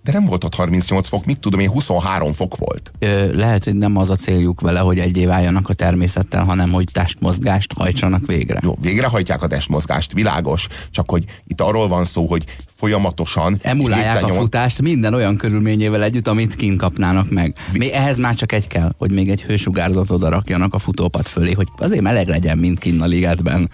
De 0.05 0.13
nem 0.13 0.25
volt 0.25 0.45
ott 0.45 0.55
38 0.55 1.09
fok, 1.09 1.25
mit 1.25 1.39
tudom 1.39 1.61
én, 1.61 1.71
23 1.71 2.33
fok 2.33 2.57
volt. 2.57 2.93
Ö, 2.99 3.37
lehet, 3.37 3.65
hogy 3.65 3.75
nem 3.75 3.97
az 3.97 4.11
a 4.11 4.17
céljuk 4.17 4.61
vele, 4.61 4.79
hogy 4.81 4.99
egyé 4.99 5.27
váljanak 5.27 5.69
a 5.69 5.73
természettel, 5.73 6.45
hanem 6.45 6.73
hogy 6.73 6.89
testmozgást 6.93 7.73
hajtsanak 7.73 8.27
végre. 8.27 8.61
Jó, 8.63 8.75
végrehajtják 8.81 9.43
a 9.43 9.47
testmozgást, 9.47 10.13
világos, 10.13 10.67
csak 10.91 11.11
hogy 11.11 11.25
itt 11.47 11.61
arról 11.61 11.89
van 11.89 12.05
szó, 12.05 12.27
hogy 12.27 12.45
folyamatosan 12.75 13.59
Emulálják 13.63 14.23
a 14.23 14.27
nyom- 14.27 14.41
futást 14.41 14.83
minden 14.83 15.15
olyan 15.15 15.37
körülményével 15.37 16.03
együtt, 16.03 16.29
amit 16.29 16.57
kint 16.57 16.79
kapnának 16.79 17.31
meg. 17.31 17.57
Mi 17.73 17.93
ehhez 17.93 18.19
már 18.19 18.35
csak 18.35 18.53
egy 18.53 18.67
kell, 18.67 18.93
hogy 18.99 19.13
még 19.13 19.31
egy 19.31 19.43
hősugárzatot 19.43 20.11
oda 20.11 20.29
rakjanak 20.29 20.75
a 20.75 20.79
futópad 20.79 21.27
fölé, 21.27 21.53
hogy 21.53 21.69
azért 21.77 22.03
meleg 22.03 22.29
legyen, 22.29 22.59
mint 22.59 22.79
kinn 22.79 23.01
a 23.01 23.07
ligetben. 23.07 23.71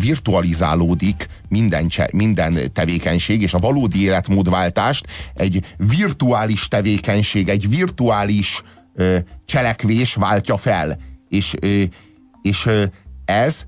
virtualizálódik 0.00 1.26
minden, 1.48 1.90
minden 2.12 2.72
tevékenység, 2.72 3.42
és 3.42 3.54
a 3.54 3.58
valódi 3.58 4.02
életmódváltást 4.02 5.06
egy 5.34 5.64
virtuális 5.76 6.68
tevékenység, 6.68 7.48
egy 7.48 7.68
virtuális 7.68 8.62
ö, 8.94 9.18
cselekvés 9.44 10.14
váltja 10.14 10.56
fel. 10.56 10.98
És, 11.28 11.54
ö, 11.60 11.82
és 12.42 12.66
ö, 12.66 12.84
ez 13.24 13.64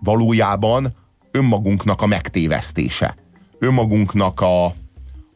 valójában 0.00 0.94
önmagunknak 1.30 2.02
a 2.02 2.06
megtévesztése. 2.06 3.16
Önmagunknak 3.58 4.40
a, 4.40 4.64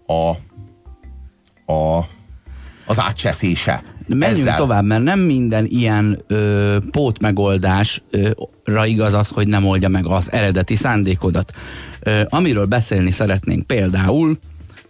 a, 0.06 0.30
a 1.72 2.06
az 2.90 3.00
átcseszése. 3.00 3.82
Menjünk 4.16 4.40
Ezzel. 4.40 4.56
tovább, 4.56 4.84
mert 4.84 5.02
nem 5.02 5.20
minden 5.20 5.66
ilyen 5.68 6.22
ö, 6.26 6.76
pótmegoldásra 6.90 8.86
igaz 8.86 9.14
az, 9.14 9.28
hogy 9.28 9.48
nem 9.48 9.66
oldja 9.66 9.88
meg 9.88 10.06
az 10.06 10.32
eredeti 10.32 10.76
szándékodat. 10.76 11.52
Ö, 12.00 12.20
amiről 12.28 12.64
beszélni 12.64 13.10
szeretnénk 13.10 13.66
például, 13.66 14.38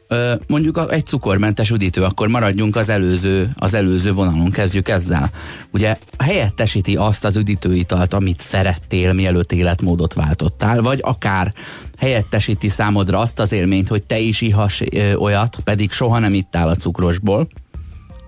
ö, 0.08 0.34
mondjuk 0.46 0.76
a, 0.76 0.90
egy 0.90 1.06
cukormentes 1.06 1.70
üdítő, 1.70 2.02
akkor 2.02 2.28
maradjunk 2.28 2.76
az 2.76 2.88
előző, 2.88 3.48
az 3.56 3.74
előző 3.74 4.12
vonalon, 4.12 4.50
kezdjük 4.50 4.88
ezzel. 4.88 5.30
Ugye 5.72 5.96
helyettesíti 6.18 6.96
azt 6.96 7.24
az 7.24 7.36
üdítőitalt, 7.36 8.14
amit 8.14 8.40
szerettél, 8.40 9.12
mielőtt 9.12 9.52
életmódot 9.52 10.14
váltottál, 10.14 10.82
vagy 10.82 10.98
akár 11.02 11.52
helyettesíti 11.98 12.68
számodra 12.68 13.18
azt 13.18 13.38
az 13.38 13.52
élményt, 13.52 13.88
hogy 13.88 14.02
te 14.02 14.18
is 14.18 14.40
ihass 14.40 14.82
ö, 14.92 15.14
olyat, 15.14 15.56
pedig 15.64 15.92
soha 15.92 16.18
nem 16.18 16.32
ittál 16.32 16.68
a 16.68 16.74
cukrosból, 16.74 17.48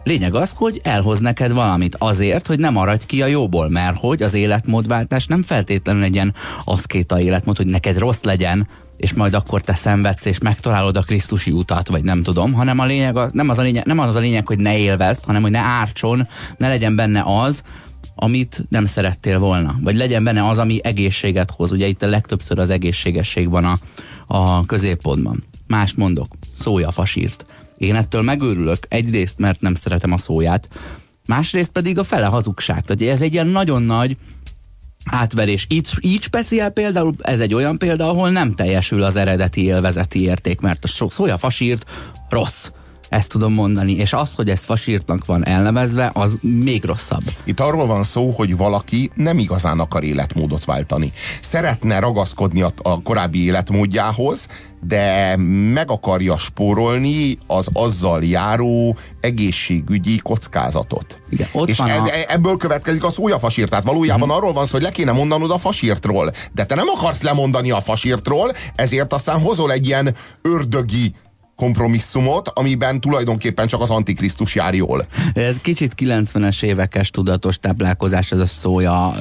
Lényeg 0.04 0.34
az, 0.34 0.52
hogy 0.56 0.80
elhoz 0.84 1.20
neked 1.20 1.52
valamit 1.52 1.96
azért, 1.98 2.46
hogy 2.46 2.58
nem 2.58 2.72
maradj 2.72 3.06
ki 3.06 3.22
a 3.22 3.26
jóból, 3.26 3.68
mert 3.68 3.96
hogy 3.96 4.22
az 4.22 4.34
életmódváltás 4.34 5.26
nem 5.26 5.42
feltétlenül 5.42 6.00
legyen 6.00 6.34
aszkéta 6.64 7.20
életmód, 7.20 7.56
hogy 7.56 7.66
neked 7.66 7.98
rossz 7.98 8.22
legyen, 8.22 8.68
és 8.96 9.12
majd 9.12 9.34
akkor 9.34 9.60
te 9.60 9.74
szenvedsz, 9.74 10.24
és 10.24 10.38
megtalálod 10.38 10.96
a 10.96 11.02
Krisztusi 11.02 11.50
utat, 11.50 11.88
vagy 11.88 12.04
nem 12.04 12.22
tudom, 12.22 12.52
hanem 12.52 12.78
a 12.78 12.84
lényeg, 12.84 13.18
nem, 13.32 13.48
az 13.48 13.58
a 13.58 13.62
lényeg, 13.62 13.84
nem 13.84 13.98
az 13.98 14.14
a 14.14 14.20
lényeg, 14.20 14.46
hogy 14.46 14.58
ne 14.58 14.78
élvezd, 14.78 15.24
hanem 15.24 15.42
hogy 15.42 15.50
ne 15.50 15.58
ártson, 15.58 16.28
ne 16.56 16.68
legyen 16.68 16.96
benne 16.96 17.22
az, 17.26 17.62
amit 18.14 18.64
nem 18.68 18.86
szerettél 18.86 19.38
volna. 19.38 19.74
Vagy 19.82 19.96
legyen 19.96 20.24
benne 20.24 20.48
az, 20.48 20.58
ami 20.58 20.80
egészséget 20.82 21.50
hoz. 21.50 21.72
Ugye 21.72 21.86
itt 21.86 22.02
a 22.02 22.08
legtöbbször 22.08 22.58
az 22.58 22.70
egészségesség 22.70 23.50
van 23.50 23.64
a, 23.64 23.76
a 24.26 24.66
középpontban. 24.66 25.44
Mást 25.66 25.96
mondok, 25.96 26.26
szója 26.56 26.90
fasírt. 26.90 27.44
Én 27.82 27.94
ettől 27.94 28.22
megőrülök, 28.22 28.86
egyrészt, 28.88 29.38
mert 29.38 29.60
nem 29.60 29.74
szeretem 29.74 30.12
a 30.12 30.18
szóját, 30.18 30.68
másrészt 31.26 31.70
pedig 31.70 31.98
a 31.98 32.04
fele 32.04 32.26
hazugság. 32.26 32.84
Tehát 32.84 33.14
ez 33.14 33.22
egy 33.22 33.32
ilyen 33.32 33.46
nagyon 33.46 33.82
nagy 33.82 34.16
átverés. 35.04 35.66
Így, 35.68 35.88
így 36.00 36.22
speciál 36.22 36.70
például, 36.70 37.14
ez 37.18 37.40
egy 37.40 37.54
olyan 37.54 37.78
példa, 37.78 38.08
ahol 38.08 38.30
nem 38.30 38.52
teljesül 38.52 39.02
az 39.02 39.16
eredeti 39.16 39.64
élvezeti 39.64 40.22
érték, 40.22 40.60
mert 40.60 40.84
a 40.84 41.08
szója 41.08 41.38
fasírt 41.38 41.90
rossz. 42.28 42.68
Ezt 43.12 43.28
tudom 43.28 43.52
mondani, 43.52 43.92
és 43.92 44.12
az, 44.12 44.34
hogy 44.34 44.48
ez 44.50 44.64
fasírtnak 44.64 45.24
van 45.24 45.46
elnevezve, 45.46 46.10
az 46.14 46.38
még 46.40 46.84
rosszabb. 46.84 47.22
Itt 47.44 47.60
arról 47.60 47.86
van 47.86 48.02
szó, 48.02 48.30
hogy 48.30 48.56
valaki 48.56 49.10
nem 49.14 49.38
igazán 49.38 49.80
akar 49.80 50.04
életmódot 50.04 50.64
váltani. 50.64 51.12
Szeretne 51.42 51.98
ragaszkodni 51.98 52.62
a, 52.62 52.72
a 52.82 53.02
korábbi 53.02 53.44
életmódjához, 53.44 54.46
de 54.86 55.36
meg 55.72 55.90
akarja 55.90 56.38
spórolni 56.38 57.38
az 57.46 57.68
azzal 57.72 58.24
járó 58.24 58.96
egészségügyi 59.20 60.18
kockázatot. 60.18 61.22
Igen, 61.30 61.48
ott 61.52 61.68
és 61.68 61.76
van 61.78 61.88
ez, 61.88 62.00
a- 62.00 62.10
ebből 62.28 62.56
következik 62.56 63.04
a 63.04 63.10
szójafasírt. 63.10 63.68
Tehát 63.68 63.84
valójában 63.84 64.28
Mhm. 64.28 64.36
arról 64.36 64.52
van 64.52 64.64
szó, 64.66 64.72
hogy 64.72 64.82
le 64.82 64.90
kéne 64.90 65.12
mondanod 65.12 65.50
a 65.50 65.58
fasírtról. 65.58 66.30
De 66.52 66.64
te 66.66 66.74
nem 66.74 66.88
akarsz 66.96 67.22
lemondani 67.22 67.70
a 67.70 67.80
fasírtról, 67.80 68.52
ezért 68.74 69.12
aztán 69.12 69.40
hozol 69.40 69.72
egy 69.72 69.86
ilyen 69.86 70.14
ördögi 70.42 71.14
kompromisszumot, 71.62 72.48
amiben 72.48 73.00
tulajdonképpen 73.00 73.66
csak 73.66 73.80
az 73.80 73.90
antikrisztus 73.90 74.54
jár 74.54 74.74
jól. 74.74 75.06
Ez 75.34 75.56
kicsit 75.60 75.94
90-es 75.96 76.62
évekes 76.62 77.10
tudatos 77.10 77.58
táplálkozás 77.58 78.32
ez 78.32 78.38
a 78.38 78.46
szója, 78.46 79.14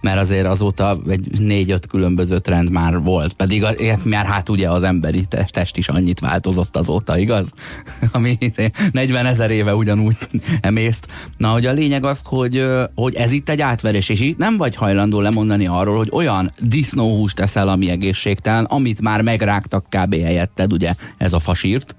mert 0.00 0.20
azért 0.20 0.46
azóta 0.46 0.96
egy 1.08 1.38
négy-öt 1.38 1.86
különböző 1.86 2.38
trend 2.38 2.70
már 2.70 3.02
volt, 3.02 3.32
pedig 3.32 3.64
az, 3.64 3.76
mert 4.02 4.26
hát 4.26 4.48
ugye 4.48 4.70
az 4.70 4.82
emberi 4.82 5.24
test, 5.50 5.76
is 5.76 5.88
annyit 5.88 6.20
változott 6.20 6.76
azóta, 6.76 7.18
igaz? 7.18 7.52
Ami 8.12 8.36
izé 8.38 8.70
40 8.92 9.26
ezer 9.26 9.50
éve 9.50 9.74
ugyanúgy 9.74 10.16
emészt. 10.60 11.06
Na, 11.36 11.48
hogy 11.48 11.66
a 11.66 11.72
lényeg 11.72 12.04
az, 12.04 12.20
hogy, 12.24 12.66
hogy 12.94 13.14
ez 13.14 13.32
itt 13.32 13.48
egy 13.48 13.60
átverés, 13.60 14.08
és 14.08 14.20
itt 14.20 14.38
nem 14.38 14.56
vagy 14.56 14.74
hajlandó 14.74 15.20
lemondani 15.20 15.66
arról, 15.66 15.96
hogy 15.96 16.08
olyan 16.12 16.52
disznóhúst 16.58 17.36
teszel, 17.36 17.68
ami 17.68 17.90
egészségtelen, 17.90 18.64
amit 18.64 19.00
már 19.00 19.22
megrágtak 19.22 19.86
kb. 19.88 20.14
helyetted, 20.14 20.72
ugye 20.72 20.92
ez 21.16 21.32
a 21.32 21.40
fasírt, 21.54 21.96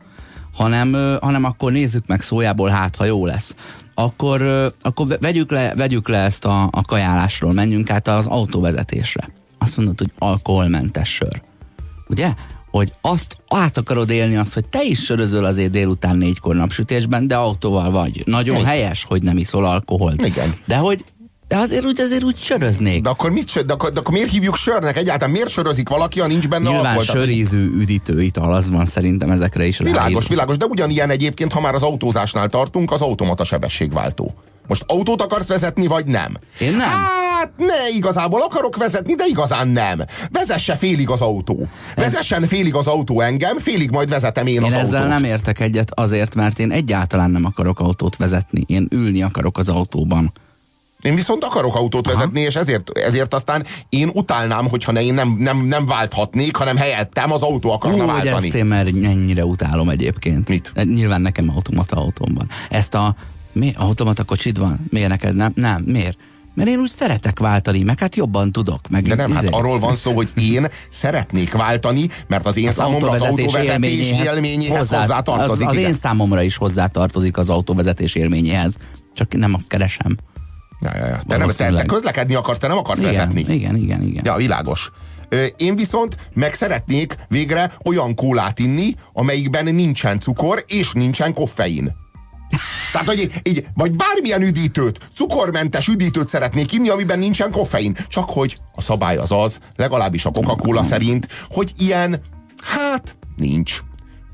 hanem, 0.53 1.17
hanem 1.21 1.43
akkor 1.43 1.71
nézzük 1.71 2.07
meg 2.07 2.21
szójából, 2.21 2.69
hát 2.69 2.95
ha 2.95 3.05
jó 3.05 3.25
lesz. 3.25 3.55
Akkor, 3.93 4.41
akkor 4.81 5.07
ve- 5.07 5.21
vegyük 5.21 5.51
le, 5.51 5.73
vegyük 5.75 6.07
le 6.07 6.17
ezt 6.17 6.45
a, 6.45 6.69
a 6.71 6.81
kajálásról, 6.81 7.53
menjünk 7.53 7.89
át 7.89 8.07
az 8.07 8.27
autóvezetésre. 8.27 9.29
Azt 9.57 9.77
mondod, 9.77 9.97
hogy 9.97 10.11
alkoholmentes 10.17 11.13
sör. 11.13 11.41
Ugye? 12.07 12.33
Hogy 12.71 12.93
azt 13.01 13.37
át 13.47 13.77
akarod 13.77 14.09
élni 14.09 14.35
azt, 14.35 14.53
hogy 14.53 14.69
te 14.69 14.83
is 14.83 15.03
sörözöl 15.03 15.45
azért 15.45 15.71
délután 15.71 16.17
négykor 16.17 16.55
napsütésben, 16.55 17.27
de 17.27 17.35
autóval 17.35 17.91
vagy. 17.91 18.21
Nagyon 18.25 18.55
Igen. 18.55 18.67
helyes, 18.67 19.03
hogy 19.03 19.23
nem 19.23 19.37
iszol 19.37 19.65
alkoholt. 19.65 20.25
Igen. 20.25 20.53
De 20.65 20.77
hogy 20.77 21.03
de 21.47 21.57
azért 21.57 21.85
úgy, 21.85 21.99
azért 21.99 22.23
úgy 22.23 22.37
söröznék. 22.37 23.01
De 23.01 23.09
akkor, 23.09 23.31
mit, 23.31 23.65
de, 23.65 23.73
akkor, 23.73 23.91
de 23.91 23.99
akkor 23.99 24.13
miért 24.13 24.31
hívjuk 24.31 24.55
sörnek? 24.55 24.97
Egyáltalán 24.97 25.31
miért 25.31 25.49
sörözik 25.49 25.89
valaki, 25.89 26.19
ha 26.19 26.27
nincs 26.27 26.47
benne 26.47 26.69
Nyilván 26.69 26.97
alkohol? 26.97 27.21
Sörízű 27.21 27.71
üdítőital, 27.75 28.53
az 28.53 28.69
van 28.69 28.85
szerintem 28.85 29.31
ezekre 29.31 29.65
is 29.65 29.77
Világos, 29.77 30.01
ráírva. 30.01 30.27
világos, 30.29 30.57
de 30.57 30.65
ugyanilyen 30.65 31.09
egyébként, 31.09 31.53
ha 31.53 31.61
már 31.61 31.73
az 31.73 31.81
autózásnál 31.83 32.47
tartunk, 32.47 32.91
az 32.91 33.01
automata 33.01 33.43
sebességváltó. 33.43 34.33
Most 34.67 34.83
autót 34.87 35.21
akarsz 35.21 35.47
vezetni, 35.47 35.87
vagy 35.87 36.05
nem? 36.05 36.33
Én 36.59 36.71
nem. 36.71 36.87
Hát 36.89 37.51
ne, 37.57 37.89
igazából 37.95 38.41
akarok 38.41 38.77
vezetni, 38.77 39.13
de 39.15 39.23
igazán 39.27 39.67
nem. 39.67 39.99
Vezesse 40.31 40.75
félig 40.75 41.09
az 41.09 41.21
autó. 41.21 41.67
Vezessen 41.95 42.47
félig 42.47 42.75
az 42.75 42.87
autó 42.87 43.21
engem, 43.21 43.59
félig 43.59 43.89
majd 43.91 44.09
vezetem 44.09 44.47
én, 44.47 44.55
Én 44.55 44.63
az 44.63 44.73
ezzel 44.73 45.01
autót. 45.01 45.19
nem 45.19 45.23
értek 45.23 45.59
egyet 45.59 45.91
azért, 45.93 46.35
mert 46.35 46.59
én 46.59 46.71
egyáltalán 46.71 47.31
nem 47.31 47.45
akarok 47.45 47.79
autót 47.79 48.15
vezetni. 48.15 48.63
Én 48.67 48.87
ülni 48.91 49.21
akarok 49.21 49.57
az 49.57 49.69
autóban. 49.69 50.31
Én 51.05 51.15
viszont 51.15 51.43
akarok 51.43 51.75
autót 51.75 52.07
vezetni, 52.07 52.39
és 52.39 52.55
ezért, 52.55 52.97
ezért 52.97 53.33
aztán 53.33 53.65
én 53.89 54.09
utálnám, 54.13 54.67
hogyha 54.67 54.91
ne, 54.91 55.03
én 55.03 55.13
nem, 55.13 55.35
nem, 55.39 55.65
nem 55.65 55.85
válthatnék, 55.85 56.55
hanem 56.55 56.77
helyettem 56.77 57.31
az 57.31 57.41
autó 57.41 57.71
akarna 57.71 58.03
Úgy, 58.03 58.09
váltani. 58.09 58.45
ezt 58.47 58.55
én 58.55 58.65
már 58.65 58.87
ennyire 58.87 59.45
utálom 59.45 59.89
egyébként. 59.89 60.47
Mit? 60.49 60.71
Nyilván 60.83 61.21
nekem 61.21 61.49
automata 61.49 61.95
autóm 61.95 62.33
van. 62.33 62.49
Ezt 62.69 62.93
a... 62.93 63.15
Mi? 63.53 63.73
Automata 63.77 64.23
kocsid 64.23 64.57
van? 64.57 64.85
Miért 64.89 65.09
neked 65.09 65.35
nem? 65.35 65.51
Nem. 65.55 65.83
Miért? 65.85 66.17
Mert 66.53 66.69
én 66.69 66.79
úgy 66.79 66.89
szeretek 66.89 67.39
váltani, 67.39 67.83
meg 67.83 67.99
hát 67.99 68.15
jobban 68.15 68.51
tudok. 68.51 68.79
Meg 68.89 69.03
De 69.07 69.15
nem, 69.15 69.31
hát 69.31 69.43
izé- 69.43 69.53
arról 69.53 69.79
van 69.79 69.95
szó, 69.95 70.13
hogy 70.13 70.29
én 70.41 70.67
szeretnék 70.89 71.51
váltani, 71.51 72.07
mert 72.27 72.45
az 72.45 72.57
én 72.57 72.71
számomra 72.71 73.09
az 73.11 73.21
autóvezetés 73.21 74.11
élményéhez 74.11 74.89
hozzátartozik. 74.89 75.67
Az, 75.67 75.73
az 75.73 75.73
igen. 75.73 75.87
én 75.87 75.93
számomra 75.93 76.41
is 76.41 76.57
hozzátartozik 76.57 77.37
az 77.37 77.49
autóvezetés 77.49 78.15
élményéhez. 78.15 78.75
Csak 79.13 79.33
nem 79.33 79.53
azt 79.53 79.67
keresem. 79.67 80.17
Ja, 80.81 80.91
ja, 80.97 81.05
ja. 81.05 81.19
Te, 81.27 81.37
nem, 81.37 81.47
te, 81.47 81.71
te 81.73 81.85
közlekedni 81.85 82.35
akarsz, 82.35 82.57
te 82.59 82.67
nem 82.67 82.77
akarsz 82.77 82.99
Igen, 82.99 83.11
vezetni. 83.11 83.53
igen, 83.53 83.75
igen, 83.75 84.01
igen. 84.01 84.23
Ja, 84.25 84.35
világos. 84.35 84.91
Én 85.57 85.75
viszont 85.75 86.15
meg 86.33 86.53
szeretnék 86.53 87.15
végre 87.27 87.71
olyan 87.83 88.15
kólát 88.15 88.59
inni, 88.59 88.95
amelyikben 89.13 89.75
nincsen 89.75 90.19
cukor 90.19 90.63
és 90.67 90.91
nincsen 90.91 91.33
koffein. 91.33 91.95
Tehát, 92.91 93.07
hogy 93.07 93.19
így, 93.19 93.33
így, 93.43 93.65
vagy 93.73 93.95
bármilyen 93.95 94.41
üdítőt, 94.41 95.09
cukormentes 95.15 95.87
üdítőt 95.87 96.27
szeretnék 96.27 96.71
inni, 96.71 96.89
amiben 96.89 97.19
nincsen 97.19 97.51
koffein. 97.51 97.95
Csak 98.07 98.29
hogy 98.29 98.57
a 98.75 98.81
szabály 98.81 99.17
az 99.17 99.31
az, 99.31 99.59
legalábbis 99.75 100.25
a 100.25 100.31
Coca-Cola 100.31 100.83
szerint, 100.83 101.27
hogy 101.49 101.73
ilyen, 101.77 102.21
hát 102.63 103.17
Nincs. 103.35 103.79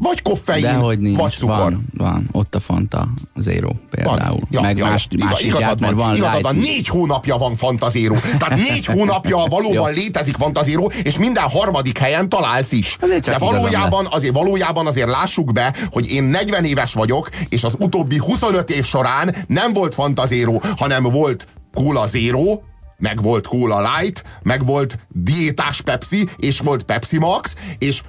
Vagy 0.01 0.22
koffein, 0.22 0.62
De 0.62 0.74
hogy 0.74 1.00
nincs, 1.00 1.17
vagy 1.17 1.31
cukor. 1.31 1.55
van, 1.55 1.86
van, 1.98 2.27
ott 2.31 2.55
a 2.55 2.60
Fanta 2.60 3.08
Zero 3.36 3.70
például. 3.91 4.39
Ja, 4.50 4.62
Meg 4.62 4.77
ja, 4.77 4.86
más, 4.86 5.08
ja, 5.10 5.25
más 5.25 5.41
igazad 5.41 5.79
van, 5.79 5.96
van 5.96 6.15
igazad 6.15 6.41
van, 6.41 6.55
négy 6.55 6.88
hónapja 6.88 7.38
van 7.38 7.55
Fantazéró. 7.55 8.15
Tehát 8.38 8.55
négy 8.70 8.86
hónapja 8.86 9.38
valóban 9.50 9.93
létezik 9.93 10.36
Fantazéró, 10.36 10.91
és 11.03 11.17
minden 11.17 11.43
harmadik 11.43 11.98
helyen 11.98 12.29
találsz 12.29 12.72
is. 12.72 12.98
Azért 13.01 13.25
De 13.25 13.38
valójában 13.38 14.08
azért, 14.12 14.34
valójában 14.34 14.88
azért 14.88 15.10
lássuk 15.10 15.53
be, 15.53 15.75
hogy 15.91 16.12
én 16.12 16.24
40 16.24 16.63
éves 16.63 16.93
vagyok, 16.93 17.29
és 17.50 17.63
az 17.63 17.75
utóbbi 17.79 18.17
25 18.17 18.70
év 18.70 18.86
során 18.86 19.36
nem 19.48 19.74
volt 19.74 19.93
Fantazéró, 19.93 20.62
hanem 20.77 21.03
volt 21.03 21.46
Cola 21.74 22.05
Zero, 22.05 22.60
meg 22.98 23.22
volt 23.22 23.48
Cola 23.48 23.81
Light, 23.98 24.24
meg 24.43 24.65
volt 24.65 24.98
diétás 25.10 25.81
Pepsi, 25.81 26.27
és 26.38 26.60
volt 26.60 26.84
Pepsi 26.84 27.17
Max, 27.17 27.53
és 27.77 28.01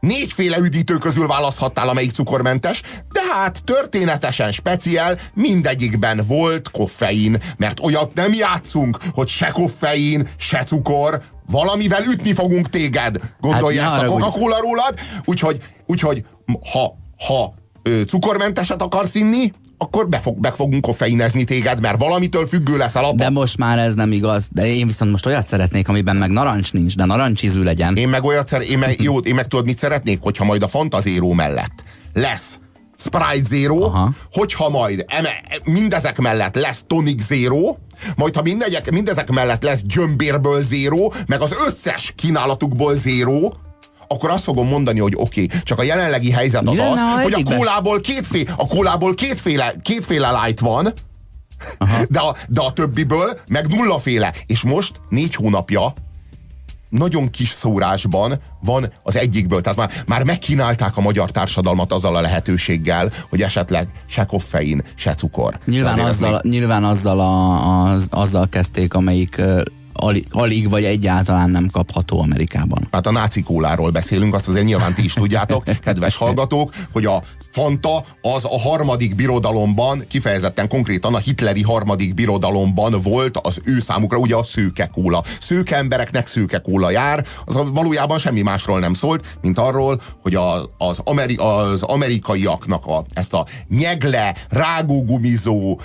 Négyféle 0.00 0.58
üdítő 0.58 0.96
közül 0.96 1.26
választhattál, 1.26 1.88
amelyik 1.88 2.12
cukormentes, 2.12 2.80
de 3.12 3.20
hát 3.32 3.64
történetesen 3.64 4.52
speciál, 4.52 5.18
mindegyikben 5.34 6.24
volt 6.26 6.70
koffein, 6.70 7.36
mert 7.56 7.80
olyat 7.80 8.14
nem 8.14 8.32
játszunk, 8.32 8.98
hogy 9.12 9.28
se 9.28 9.48
koffein, 9.48 10.26
se 10.36 10.64
cukor, 10.64 11.22
valamivel 11.46 12.02
ütni 12.04 12.32
fogunk 12.32 12.68
téged. 12.68 13.16
Gondolja 13.40 13.82
Hát 13.82 13.92
ezt 13.94 14.02
a. 14.02 14.06
Coca-Cola 14.06 14.60
rólad, 14.60 14.98
úgyhogy, 15.24 15.62
úgyhogy 15.86 16.24
ha, 16.72 16.98
ha 17.26 17.54
cukormenteset 18.06 18.82
akarsz 18.82 19.14
inni, 19.14 19.52
akkor 19.78 20.08
be, 20.08 20.18
fog, 20.18 20.40
be 20.40 20.52
fogunk 20.52 20.82
koffeinezni 20.82 21.44
téged, 21.44 21.80
mert 21.80 21.98
valamitől 21.98 22.46
függő 22.46 22.76
leszel 22.76 23.04
apa. 23.04 23.16
De 23.16 23.30
most 23.30 23.58
már 23.58 23.78
ez 23.78 23.94
nem 23.94 24.12
igaz. 24.12 24.48
De 24.52 24.66
én 24.66 24.86
viszont 24.86 25.10
most 25.10 25.26
olyat 25.26 25.46
szeretnék, 25.46 25.88
amiben 25.88 26.16
meg 26.16 26.30
narancs 26.30 26.72
nincs, 26.72 26.96
de 26.96 27.04
narancsízű 27.04 27.62
legyen. 27.62 27.96
Én 27.96 28.08
meg 28.08 28.24
olyat 28.24 28.48
szer- 28.48 28.68
én 28.68 28.78
meg, 28.78 29.02
jó, 29.02 29.18
én 29.18 29.34
meg 29.34 29.46
tudod, 29.46 29.64
mit 29.64 29.78
szeretnék, 29.78 30.18
hogyha 30.22 30.44
majd 30.44 30.62
a 30.62 30.68
Fanta 30.68 31.00
Zero 31.00 31.32
mellett 31.32 31.82
lesz 32.12 32.58
Sprite 32.96 33.48
Zero, 33.48 33.82
Aha. 33.82 34.10
hogyha 34.32 34.68
majd 34.68 35.04
eme, 35.08 35.42
mindezek 35.64 36.18
mellett 36.18 36.54
lesz 36.54 36.84
Tonic 36.86 37.22
Zero, 37.22 37.76
majd 38.16 38.34
ha 38.34 38.42
mindegyek, 38.42 38.90
mindezek 38.90 39.30
mellett 39.30 39.62
lesz 39.62 39.82
gyömbérből 39.82 40.62
Zero, 40.62 41.08
meg 41.26 41.40
az 41.40 41.54
összes 41.66 42.12
kínálatukból 42.16 42.94
Zero, 42.94 43.38
akkor 44.08 44.30
azt 44.30 44.44
fogom 44.44 44.68
mondani, 44.68 45.00
hogy 45.00 45.14
oké, 45.16 45.42
okay, 45.42 45.58
csak 45.62 45.78
a 45.78 45.82
jelenlegi 45.82 46.30
helyzet 46.30 46.68
az 46.68 46.78
az, 46.78 47.00
hogy 47.22 47.32
a 47.32 47.54
kólából, 47.54 48.00
kétfé, 48.00 48.44
a 48.56 48.66
kólából 48.66 49.14
kétféle, 49.14 49.74
kétféle 49.82 50.42
light 50.42 50.60
van, 50.60 50.92
de 52.08 52.20
a, 52.20 52.34
de 52.48 52.60
a 52.60 52.72
többiből 52.72 53.38
meg 53.48 53.68
nullaféle. 53.68 54.34
És 54.46 54.62
most 54.62 55.00
négy 55.08 55.34
hónapja 55.34 55.92
nagyon 56.88 57.30
kis 57.30 57.48
szórásban 57.48 58.40
van 58.60 58.92
az 59.02 59.16
egyikből. 59.16 59.60
Tehát 59.60 59.78
már, 59.78 59.90
már 60.06 60.24
megkínálták 60.24 60.96
a 60.96 61.00
magyar 61.00 61.30
társadalmat 61.30 61.92
azzal 61.92 62.16
a 62.16 62.20
lehetőséggel, 62.20 63.10
hogy 63.30 63.42
esetleg 63.42 63.88
se 64.06 64.24
koffein, 64.24 64.82
se 64.94 65.14
cukor. 65.14 65.58
Nyilván 65.64 65.98
azzal, 65.98 66.40
nyilván 66.42 66.84
azzal, 66.84 67.20
a, 67.20 67.84
az, 67.84 68.06
azzal 68.10 68.48
kezdték, 68.48 68.94
amelyik 68.94 69.42
alig, 70.00 70.26
alig 70.30 70.70
vagy 70.70 70.84
egyáltalán 70.84 71.50
nem 71.50 71.68
kapható 71.72 72.20
Amerikában. 72.20 72.88
Hát 72.92 73.06
a 73.06 73.10
náci 73.10 73.42
kóláról 73.42 73.90
beszélünk, 73.90 74.34
azt 74.34 74.48
azért 74.48 74.64
nyilván 74.64 74.94
ti 74.94 75.04
is 75.04 75.12
tudjátok, 75.12 75.64
kedves 75.84 76.16
hallgatók, 76.16 76.72
hogy 76.92 77.04
a 77.04 77.22
Fanta 77.50 78.02
az 78.22 78.44
a 78.44 78.60
harmadik 78.60 79.14
birodalomban, 79.14 80.04
kifejezetten 80.08 80.68
konkrétan 80.68 81.14
a 81.14 81.18
hitleri 81.18 81.62
harmadik 81.62 82.14
birodalomban 82.14 82.98
volt 83.02 83.36
az 83.36 83.60
ő 83.64 83.80
számukra 83.80 84.18
ugye 84.18 84.36
a 84.36 84.42
szőke 84.42 84.86
kóla. 84.86 85.22
Szőke 85.40 85.76
embereknek 85.76 86.26
szőke 86.26 86.58
kóla 86.58 86.90
jár, 86.90 87.24
az 87.44 87.54
valójában 87.72 88.18
semmi 88.18 88.42
másról 88.42 88.78
nem 88.78 88.92
szólt, 88.92 89.26
mint 89.40 89.58
arról, 89.58 90.00
hogy 90.22 90.34
a, 90.34 90.74
az, 90.78 91.00
ameri, 91.04 91.36
az 91.36 91.82
amerikaiaknak 91.82 92.86
a, 92.86 93.04
ezt 93.12 93.34
a 93.34 93.46
nyegle, 93.68 94.34
rágógumizó, 94.48 95.80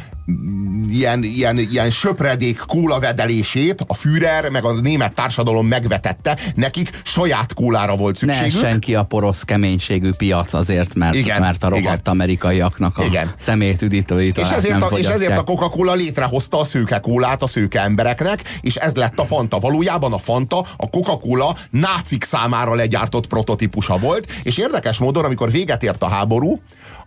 ilyen, 0.89 1.23
ilyen, 1.23 1.57
ilyen 1.57 1.89
söpredék 1.89 2.59
kólavedelését 2.59 3.83
a 3.87 3.93
Führer 4.03 4.49
meg 4.49 4.65
a 4.65 4.71
német 4.71 5.13
társadalom 5.13 5.67
megvetette, 5.67 6.37
nekik 6.55 6.89
saját 7.03 7.53
kólára 7.53 7.95
volt 7.95 8.25
Ne 8.25 8.33
szükségük. 8.33 8.63
essen 8.63 8.79
ki 8.79 8.95
a 8.95 9.03
porosz 9.03 9.43
keménységű 9.43 10.09
piac 10.17 10.53
azért, 10.53 10.95
mert, 10.95 11.15
Igen, 11.15 11.41
mert 11.41 11.63
a 11.63 11.69
rohadt 11.69 11.83
igen. 11.85 11.99
amerikaiaknak 12.03 12.97
a 12.97 13.03
Igen. 13.03 13.33
szemét 13.37 13.81
üdítőit 13.81 14.37
És 14.37 14.49
ezért, 14.49 14.81
a, 14.81 14.97
és 14.97 15.05
ezért 15.05 15.37
a 15.37 15.43
Coca-Cola 15.43 15.93
létrehozta 15.93 16.59
a 16.59 16.65
szőke 16.65 16.99
kólát 16.99 17.43
a 17.43 17.47
szőke 17.47 17.81
embereknek, 17.81 18.57
és 18.61 18.75
ez 18.75 18.95
lett 18.95 19.19
a 19.19 19.25
Fanta. 19.25 19.59
Valójában 19.59 20.13
a 20.13 20.17
Fanta 20.17 20.65
a 20.77 20.89
Coca-Cola 20.89 21.55
nácik 21.69 22.23
számára 22.23 22.73
legyártott 22.75 23.27
prototípusa 23.27 23.97
volt, 23.97 24.31
és 24.43 24.57
érdekes 24.57 24.97
módon, 24.97 25.25
amikor 25.25 25.51
véget 25.51 25.83
ért 25.83 26.03
a 26.03 26.07
háború, 26.07 26.53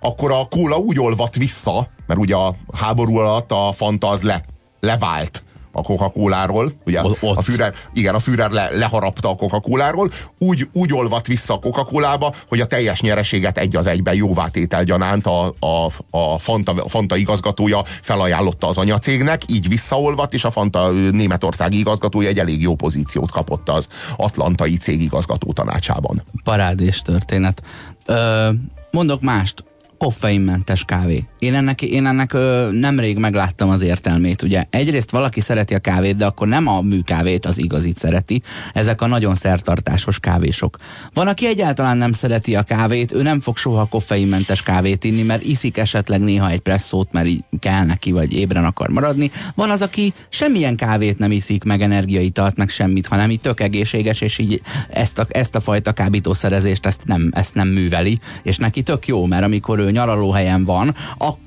akkor 0.00 0.32
a 0.32 0.44
kóla 0.50 0.76
úgy 0.76 1.00
olvadt 1.00 1.36
vissza, 1.36 1.88
mert 2.06 2.20
ugye 2.20 2.34
a 2.34 2.54
háború 2.76 3.16
alatt 3.16 3.52
a 3.52 3.72
Fanta 3.72 4.08
az 4.08 4.22
le, 4.22 4.44
levált 4.80 5.44
a 5.76 5.82
Coca-Coláról, 5.82 6.72
ugye 6.86 7.02
O- 7.02 7.18
ott. 7.20 7.36
a 7.36 7.40
Führer, 7.40 7.74
igen, 7.92 8.14
a 8.14 8.18
Führer 8.18 8.50
le, 8.50 8.68
leharapta 8.70 9.30
a 9.30 9.34
Coca-Coláról, 9.34 10.10
úgy, 10.38 10.68
úgy 10.72 10.92
olvadt 10.92 11.26
vissza 11.26 11.54
a 11.54 11.58
Coca-Colába, 11.58 12.32
hogy 12.48 12.60
a 12.60 12.66
teljes 12.66 13.00
nyereséget 13.00 13.58
egy 13.58 13.76
az 13.76 13.86
egyben 13.86 14.14
jóvátétel 14.14 14.84
gyanánt 14.84 15.26
a, 15.26 15.54
a, 15.60 15.92
a 16.10 16.38
Fanta, 16.38 16.88
Fanta 16.88 17.16
igazgatója 17.16 17.82
felajánlotta 17.84 18.68
az 18.68 18.78
anyacégnek, 18.78 19.42
így 19.48 19.68
visszaolvadt, 19.68 20.34
és 20.34 20.44
a 20.44 20.50
Fanta 20.50 20.90
németországi 20.90 21.78
igazgatója 21.78 22.28
egy 22.28 22.38
elég 22.38 22.62
jó 22.62 22.74
pozíciót 22.74 23.30
kapott 23.30 23.68
az 23.68 23.88
atlantai 24.16 24.76
cég 24.76 25.02
igazgató 25.02 25.52
tanácsában. 25.52 26.22
parádés 26.44 27.02
történet. 27.02 27.62
Ö, 28.06 28.48
mondok 28.90 29.20
mást. 29.20 29.64
Koffeinmentes 29.98 30.84
kávé. 30.84 31.24
Én 31.38 31.54
ennek, 31.54 31.82
én 31.82 32.06
ennek 32.06 32.32
ö, 32.32 32.68
nemrég 32.72 33.18
megláttam 33.18 33.68
az 33.68 33.82
értelmét. 33.82 34.42
Ugye 34.42 34.62
egyrészt 34.70 35.10
valaki 35.10 35.40
szereti 35.40 35.74
a 35.74 35.78
kávét, 35.78 36.16
de 36.16 36.26
akkor 36.26 36.48
nem 36.48 36.66
a 36.66 36.80
műkávét, 36.80 37.44
az 37.46 37.58
igazit 37.58 37.96
szereti. 37.96 38.42
Ezek 38.72 39.02
a 39.02 39.06
nagyon 39.06 39.34
szertartásos 39.34 40.18
kávésok. 40.18 40.76
Van, 41.14 41.26
aki 41.26 41.46
egyáltalán 41.46 41.96
nem 41.96 42.12
szereti 42.12 42.54
a 42.54 42.62
kávét, 42.62 43.12
ő 43.12 43.22
nem 43.22 43.40
fog 43.40 43.56
soha 43.56 43.84
koffeinmentes 43.84 44.62
kávét 44.62 45.04
inni, 45.04 45.22
mert 45.22 45.44
iszik 45.44 45.76
esetleg 45.76 46.20
néha 46.20 46.50
egy 46.50 46.60
presszót, 46.60 47.12
mert 47.12 47.26
így 47.26 47.44
kell 47.60 47.84
neki, 47.84 48.12
vagy 48.12 48.32
ébren 48.32 48.64
akar 48.64 48.88
maradni. 48.88 49.30
Van 49.54 49.70
az, 49.70 49.82
aki 49.82 50.12
semmilyen 50.28 50.76
kávét 50.76 51.18
nem 51.18 51.30
iszik, 51.30 51.64
meg 51.64 51.82
energiaitalt, 51.82 52.56
meg 52.56 52.68
semmit, 52.68 53.06
hanem 53.06 53.30
így 53.30 53.40
tök 53.40 53.60
egészséges, 53.60 54.20
és 54.20 54.38
így 54.38 54.60
ezt 54.90 55.18
a, 55.18 55.26
ezt 55.28 55.54
a 55.54 55.60
fajta 55.60 55.92
kábítószerezést 55.92 56.86
ezt 56.86 57.04
nem, 57.04 57.30
ezt 57.32 57.54
nem 57.54 57.68
műveli, 57.68 58.18
és 58.42 58.56
neki 58.56 58.82
tök 58.82 59.06
jó, 59.06 59.26
mert 59.26 59.44
amikor 59.44 59.78
ő 59.78 59.85
nyaralóhelyen 59.90 60.64
van, 60.64 60.94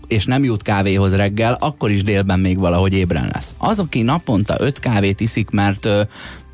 és 0.07 0.25
nem 0.25 0.43
jut 0.43 0.61
kávéhoz 0.61 1.15
reggel, 1.15 1.57
akkor 1.59 1.89
is 1.89 2.03
délben 2.03 2.39
még 2.39 2.59
valahogy 2.59 2.93
ébren 2.93 3.29
lesz. 3.33 3.55
Az, 3.57 3.79
aki 3.79 4.01
naponta 4.01 4.55
öt 4.59 4.79
kávét 4.79 5.19
iszik, 5.19 5.49
mert 5.49 5.87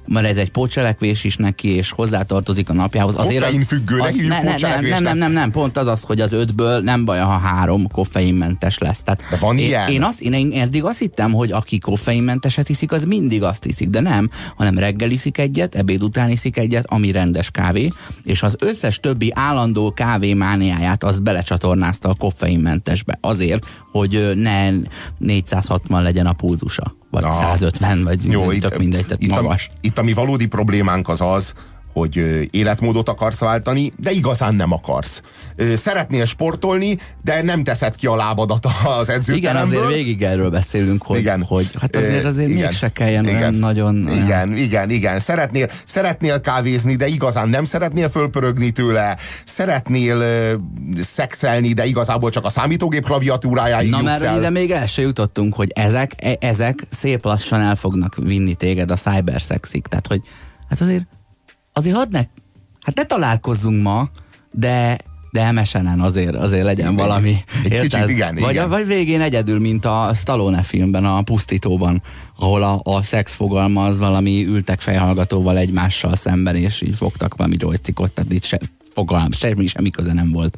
mert 0.09 0.27
ez 0.27 0.37
egy 0.37 0.51
pótcselekvés 0.51 1.23
is 1.23 1.35
neki, 1.37 1.67
és 1.67 1.91
hozzátartozik 1.91 2.69
a 2.69 2.73
napjához. 2.73 3.15
Azért 3.15 3.43
az, 3.43 3.49
Koffeinfüggőnek 3.49 4.07
az, 4.07 4.15
ne, 4.15 4.41
ne, 4.41 4.55
nem, 4.59 4.85
nem, 4.85 5.03
nem, 5.03 5.17
nem, 5.17 5.31
nem, 5.31 5.51
pont 5.51 5.77
az 5.77 5.87
az, 5.87 6.01
hogy 6.01 6.21
az 6.21 6.31
ötből 6.31 6.79
nem 6.79 7.05
baj, 7.05 7.19
ha 7.19 7.37
három 7.37 7.87
koffeinmentes 7.87 8.77
lesz. 8.77 9.03
Tehát 9.03 9.21
De 9.29 9.37
van 9.37 9.57
én, 9.57 9.65
ilyen? 9.65 9.89
Én, 9.89 10.03
azt, 10.03 10.21
én, 10.21 10.33
én 10.33 10.61
eddig 10.61 10.83
azt 10.83 10.99
hittem, 10.99 11.31
hogy 11.31 11.51
aki 11.51 11.79
koffeinmenteset 11.79 12.69
iszik, 12.69 12.91
az 12.91 13.03
mindig 13.03 13.43
azt 13.43 13.65
iszik, 13.65 13.89
de 13.89 13.99
nem, 13.99 14.29
hanem 14.55 14.77
reggel 14.77 15.11
iszik 15.11 15.37
egyet, 15.37 15.75
ebéd 15.75 16.03
után 16.03 16.29
iszik 16.29 16.57
egyet, 16.57 16.85
ami 16.87 17.11
rendes 17.11 17.51
kávé, 17.51 17.89
és 18.23 18.43
az 18.43 18.55
összes 18.59 18.99
többi 18.99 19.31
állandó 19.35 19.91
kávémániáját 19.91 21.03
azt 21.03 21.23
belecsatornázta 21.23 22.09
a 22.09 22.13
koffeinmentesbe 22.13 23.17
azért, 23.21 23.65
hogy 23.91 24.31
ne 24.35 24.69
460 25.17 26.03
legyen 26.03 26.25
a 26.25 26.33
pulzusa, 26.33 26.95
vagy 27.15 27.23
Aha. 27.23 27.58
150, 27.58 28.04
vagy 28.04 28.32
Jó, 28.32 28.51
tök 28.51 28.78
mindegy, 28.78 29.04
tehát 29.06 29.21
itt, 29.21 29.30
magas. 29.30 29.69
A, 29.71 29.78
itt 29.82 29.97
a 29.97 30.04
mi 30.04 30.13
valódi 30.13 30.45
problémánk 30.45 31.10
az 31.10 31.21
az, 31.21 31.54
hogy 31.95 32.47
életmódot 32.51 33.10
akarsz 33.10 33.39
váltani, 33.39 33.91
de 33.97 34.12
igazán 34.12 34.55
nem 34.55 34.71
akarsz. 34.71 35.21
Szeretnél 35.75 36.25
sportolni, 36.25 36.97
de 37.23 37.41
nem 37.41 37.63
teszed 37.63 37.95
ki 37.95 38.08
a 38.08 38.15
lábadat 38.15 38.65
az 38.65 39.08
Igen, 39.08 39.19
edzőteremből. 39.19 39.79
azért 39.79 39.93
végig 39.95 40.21
erről 40.23 40.49
beszélünk, 40.49 41.03
hogy, 41.03 41.19
Igen. 41.19 41.43
hogy 41.43 41.69
hát 41.79 41.95
azért, 41.95 42.23
azért 42.25 42.49
igen. 42.49 42.62
mégse 42.62 42.89
kelljen 42.89 43.27
Igen. 43.27 43.53
nagyon... 43.53 44.05
olyan- 44.10 44.23
Igen, 44.23 44.58
igen, 44.58 44.89
igen. 44.89 45.19
Szeretnél, 45.19 45.67
szeretnél 45.86 46.39
kávézni, 46.41 46.95
de 46.95 47.08
igazán 47.08 47.49
nem 47.49 47.63
szeretnél 47.63 48.10
fölpörögni 48.10 48.71
tőle. 48.71 49.17
Szeretnél 49.45 50.23
szexelni, 51.01 51.73
de 51.73 51.86
igazából 51.86 52.29
csak 52.29 52.45
a 52.45 52.49
számítógép 52.49 53.03
klaviatúrájáig 53.05 53.89
Na 53.89 54.01
mert 54.01 54.21
el. 54.21 54.38
ide 54.38 54.49
még 54.49 54.71
el 54.71 54.86
se 54.86 55.01
jutottunk, 55.01 55.53
hogy 55.53 55.71
ezek, 55.75 56.12
e- 56.17 56.38
ezek 56.39 56.86
szép 56.89 57.25
lassan 57.25 57.62
el 57.62 57.75
fognak 57.75 58.15
vinni 58.15 58.55
téged 58.55 58.91
a 58.91 58.95
cyberszexig. 58.95 59.88
Tehát, 59.88 60.08
hogy 60.08 60.21
hát 60.69 60.81
azért, 60.81 61.05
azért 61.75 61.95
hadd 61.95 62.11
ne, 62.11 62.21
hát 62.79 62.95
ne 62.95 63.03
találkozzunk 63.03 63.83
ma, 63.83 64.09
de 64.51 64.97
de 65.35 65.51
MSN-en 65.51 65.99
azért, 65.99 66.35
azért 66.35 66.63
legyen 66.63 66.95
valami. 66.95 67.35
Egy 67.63 67.71
kicsit 67.71 67.93
érted? 67.93 68.09
igen, 68.09 68.35
vagy, 68.35 68.51
igen. 68.51 68.69
vagy 68.69 68.85
végén 68.85 69.21
egyedül, 69.21 69.59
mint 69.59 69.85
a 69.85 70.11
Stallone 70.13 70.61
filmben, 70.61 71.05
a 71.05 71.21
Pusztítóban, 71.21 72.01
ahol 72.38 72.63
a, 72.63 72.79
a 72.83 73.01
szex 73.01 73.33
fogalma 73.33 73.85
az 73.85 73.97
valami 73.97 74.45
ültek 74.45 74.79
fejhallgatóval 74.79 75.57
egymással 75.57 76.15
szemben, 76.15 76.55
és 76.55 76.81
így 76.81 76.95
fogtak 76.95 77.35
valami 77.35 77.55
joystickot, 77.59 78.11
tehát 78.11 78.31
itt 78.31 78.43
se, 78.43 78.59
fogalm, 78.93 79.31
semmi, 79.31 79.67
semmi 79.67 79.89
köze 79.89 80.13
nem 80.13 80.31
volt. 80.31 80.57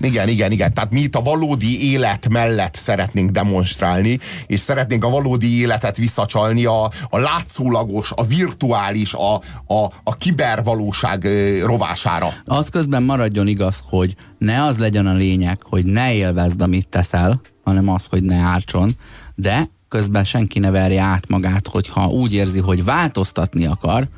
Igen, 0.00 0.28
igen, 0.28 0.52
igen. 0.52 0.74
Tehát 0.74 0.90
mi 0.90 1.00
itt 1.00 1.14
a 1.14 1.22
valódi 1.22 1.90
élet 1.90 2.28
mellett 2.28 2.74
szeretnénk 2.74 3.30
demonstrálni, 3.30 4.18
és 4.46 4.60
szeretnénk 4.60 5.04
a 5.04 5.10
valódi 5.10 5.60
életet 5.60 5.96
visszacsalni 5.96 6.64
a, 6.64 6.90
a 7.08 7.18
látszólagos, 7.18 8.12
a 8.16 8.24
virtuális, 8.24 9.14
a, 9.14 9.34
a, 9.74 9.90
a 10.02 10.16
kibervalóság 10.16 11.28
rovására. 11.64 12.28
Az 12.44 12.68
közben 12.68 13.02
maradjon 13.02 13.46
igaz, 13.46 13.82
hogy 13.88 14.14
ne 14.38 14.64
az 14.64 14.78
legyen 14.78 15.06
a 15.06 15.14
lényeg, 15.14 15.58
hogy 15.62 15.84
ne 15.84 16.14
élvezd, 16.14 16.60
amit 16.60 16.88
teszel, 16.88 17.40
hanem 17.64 17.88
az, 17.88 18.06
hogy 18.10 18.22
ne 18.22 18.36
ártson, 18.36 18.90
de 19.34 19.68
közben 19.88 20.24
senki 20.24 20.58
ne 20.58 20.70
verje 20.70 21.02
át 21.02 21.28
magát, 21.28 21.66
hogyha 21.66 22.06
úgy 22.06 22.32
érzi, 22.32 22.60
hogy 22.60 22.84
változtatni 22.84 23.66
akar, 23.66 24.08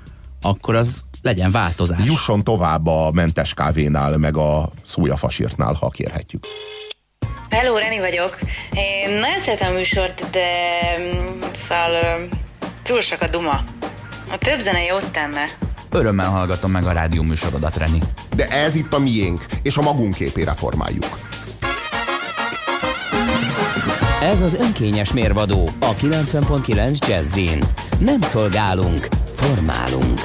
akkor 0.43 0.75
az 0.75 1.01
legyen 1.23 1.51
változás. 1.51 2.05
Jusson 2.05 2.45
tovább 2.45 2.87
a 2.87 3.11
mentes 3.13 3.55
kávénál, 3.55 4.17
meg 4.17 4.37
a 4.37 4.69
szójafasírtnál, 4.85 5.77
ha 5.81 5.89
kérhetjük. 5.89 6.47
Hello, 7.51 7.79
Reni 7.79 7.99
vagyok. 7.99 8.39
Én 8.73 9.11
nagyon 9.11 9.39
szeretem 9.39 9.73
a 9.73 9.77
műsort, 9.77 10.31
de 10.31 10.49
mm, 10.99 11.41
szóval 11.69 12.29
túl 12.83 13.01
sok 13.01 13.21
a 13.21 13.27
duma. 13.27 13.65
A 14.33 14.39
több 14.39 14.61
zene 14.61 14.85
jót 14.85 15.11
tenne. 15.11 15.45
Örömmel 15.91 16.31
hallgatom 16.31 16.71
meg 16.71 16.85
a 16.85 16.93
rádió 16.93 17.23
műsorodat, 17.23 17.77
Reni. 17.77 17.99
De 18.37 18.47
ez 18.47 18.75
itt 18.75 18.93
a 18.93 18.99
miénk, 18.99 19.45
és 19.63 19.77
a 19.77 19.83
magunk 19.83 20.15
képére 20.15 20.53
formáljuk. 20.53 21.19
Ez 24.23 24.41
az 24.41 24.55
önkényes 24.55 25.13
mérvadó 25.13 25.69
a 25.81 25.95
90.9 25.95 27.09
Jazzin. 27.09 27.65
Nem 27.99 28.21
szolgálunk, 28.21 29.09
formálunk. 29.37 30.21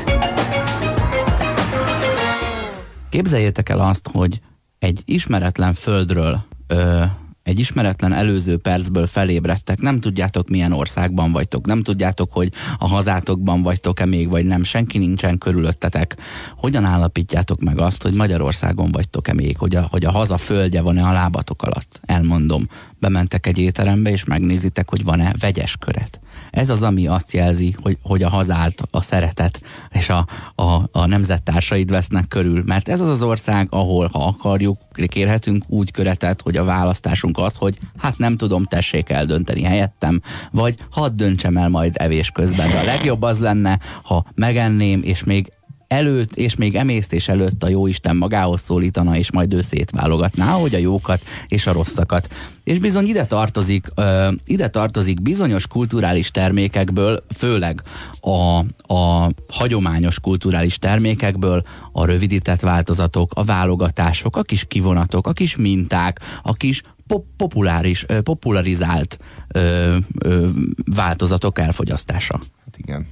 Képzeljétek 3.15 3.69
el 3.69 3.79
azt, 3.79 4.09
hogy 4.11 4.39
egy 4.79 5.01
ismeretlen 5.05 5.73
földről, 5.73 6.43
ö, 6.67 7.03
egy 7.43 7.59
ismeretlen 7.59 8.13
előző 8.13 8.57
percből 8.57 9.07
felébredtek, 9.07 9.79
nem 9.79 9.99
tudjátok 9.99 10.49
milyen 10.49 10.71
országban 10.71 11.31
vagytok, 11.31 11.65
nem 11.65 11.83
tudjátok, 11.83 12.33
hogy 12.33 12.51
a 12.77 12.87
hazátokban 12.87 13.61
vagytok-e 13.61 14.05
még, 14.05 14.29
vagy 14.29 14.45
nem, 14.45 14.63
senki 14.63 14.97
nincsen 14.97 15.37
körülöttetek. 15.37 16.17
Hogyan 16.57 16.85
állapítjátok 16.85 17.61
meg 17.61 17.79
azt, 17.79 18.01
hogy 18.01 18.13
Magyarországon 18.13 18.91
vagytok-e 18.91 19.33
még, 19.33 19.57
hogy 19.57 19.75
a, 19.75 19.87
hogy 19.89 20.05
a 20.05 20.11
haza 20.11 20.37
földje 20.37 20.81
van-e 20.81 21.03
a 21.03 21.13
lábatok 21.13 21.63
alatt? 21.63 21.99
Elmondom, 22.05 22.67
bementek 22.99 23.47
egy 23.47 23.57
étterembe, 23.57 24.09
és 24.09 24.23
megnézitek, 24.23 24.89
hogy 24.89 25.03
van-e 25.03 25.33
vegyes 25.39 25.77
köret. 25.77 26.19
Ez 26.49 26.69
az, 26.69 26.83
ami 26.83 27.07
azt 27.07 27.33
jelzi, 27.33 27.75
hogy, 27.81 27.97
hogy 28.01 28.23
a 28.23 28.29
hazád, 28.29 28.73
a 28.91 29.01
szeretet 29.01 29.61
és 29.91 30.09
a, 30.09 30.27
a, 30.55 30.89
a 30.91 31.05
nemzettársaid 31.05 31.89
vesznek 31.89 32.27
körül. 32.27 32.63
Mert 32.65 32.89
ez 32.89 32.99
az 32.99 33.07
az 33.07 33.21
ország, 33.21 33.67
ahol, 33.69 34.09
ha 34.13 34.25
akarjuk, 34.25 34.77
kérhetünk 35.07 35.63
úgy 35.67 35.91
köretet, 35.91 36.41
hogy 36.41 36.57
a 36.57 36.63
választásunk 36.63 37.37
az, 37.37 37.55
hogy 37.55 37.77
hát 37.97 38.17
nem 38.17 38.37
tudom, 38.37 38.63
tessék 38.63 39.09
eldönteni 39.09 39.63
helyettem, 39.63 40.21
vagy 40.51 40.75
hadd 40.89 41.11
döntsem 41.15 41.57
el 41.57 41.69
majd 41.69 41.95
evés 41.97 42.29
közben. 42.29 42.69
De 42.69 42.79
a 42.79 42.83
legjobb 42.83 43.21
az 43.21 43.39
lenne, 43.39 43.79
ha 44.03 44.25
megenném, 44.35 45.01
és 45.03 45.23
még 45.23 45.51
előtt, 45.87 46.35
és 46.35 46.55
még 46.55 46.75
emésztés 46.75 47.27
előtt 47.27 47.63
a 47.63 47.69
jóisten 47.69 48.15
magához 48.15 48.61
szólítana, 48.61 49.17
és 49.17 49.31
majd 49.31 49.53
ő 49.53 49.61
szétválogatná, 49.61 50.51
hogy 50.51 50.75
a 50.75 50.77
jókat 50.77 51.21
és 51.47 51.67
a 51.67 51.71
rosszakat. 51.71 52.33
És 52.63 52.79
bizony 52.79 53.07
ide 53.07 53.25
tartozik, 53.25 53.87
ö, 53.95 54.31
ide 54.45 54.67
tartozik 54.67 55.21
bizonyos 55.21 55.67
kulturális 55.67 56.31
termékekből, 56.31 57.23
főleg 57.35 57.81
a, 58.19 58.57
a 58.93 59.29
hagyományos 59.47 60.19
kulturális 60.19 60.77
termékekből 60.77 61.63
a 61.91 62.05
rövidített 62.05 62.59
változatok, 62.59 63.31
a 63.35 63.43
válogatások, 63.43 64.37
a 64.37 64.41
kis 64.41 64.65
kivonatok, 64.67 65.27
a 65.27 65.33
kis 65.33 65.55
minták, 65.55 66.19
a 66.41 66.53
kis 66.53 66.81
pop- 67.07 67.27
populáris, 67.37 68.05
popularizált 68.23 69.17
ö, 69.47 69.97
ö, 70.19 70.47
változatok 70.95 71.59
elfogyasztása. 71.59 72.39
Hát 72.65 72.77
igen. 72.77 73.07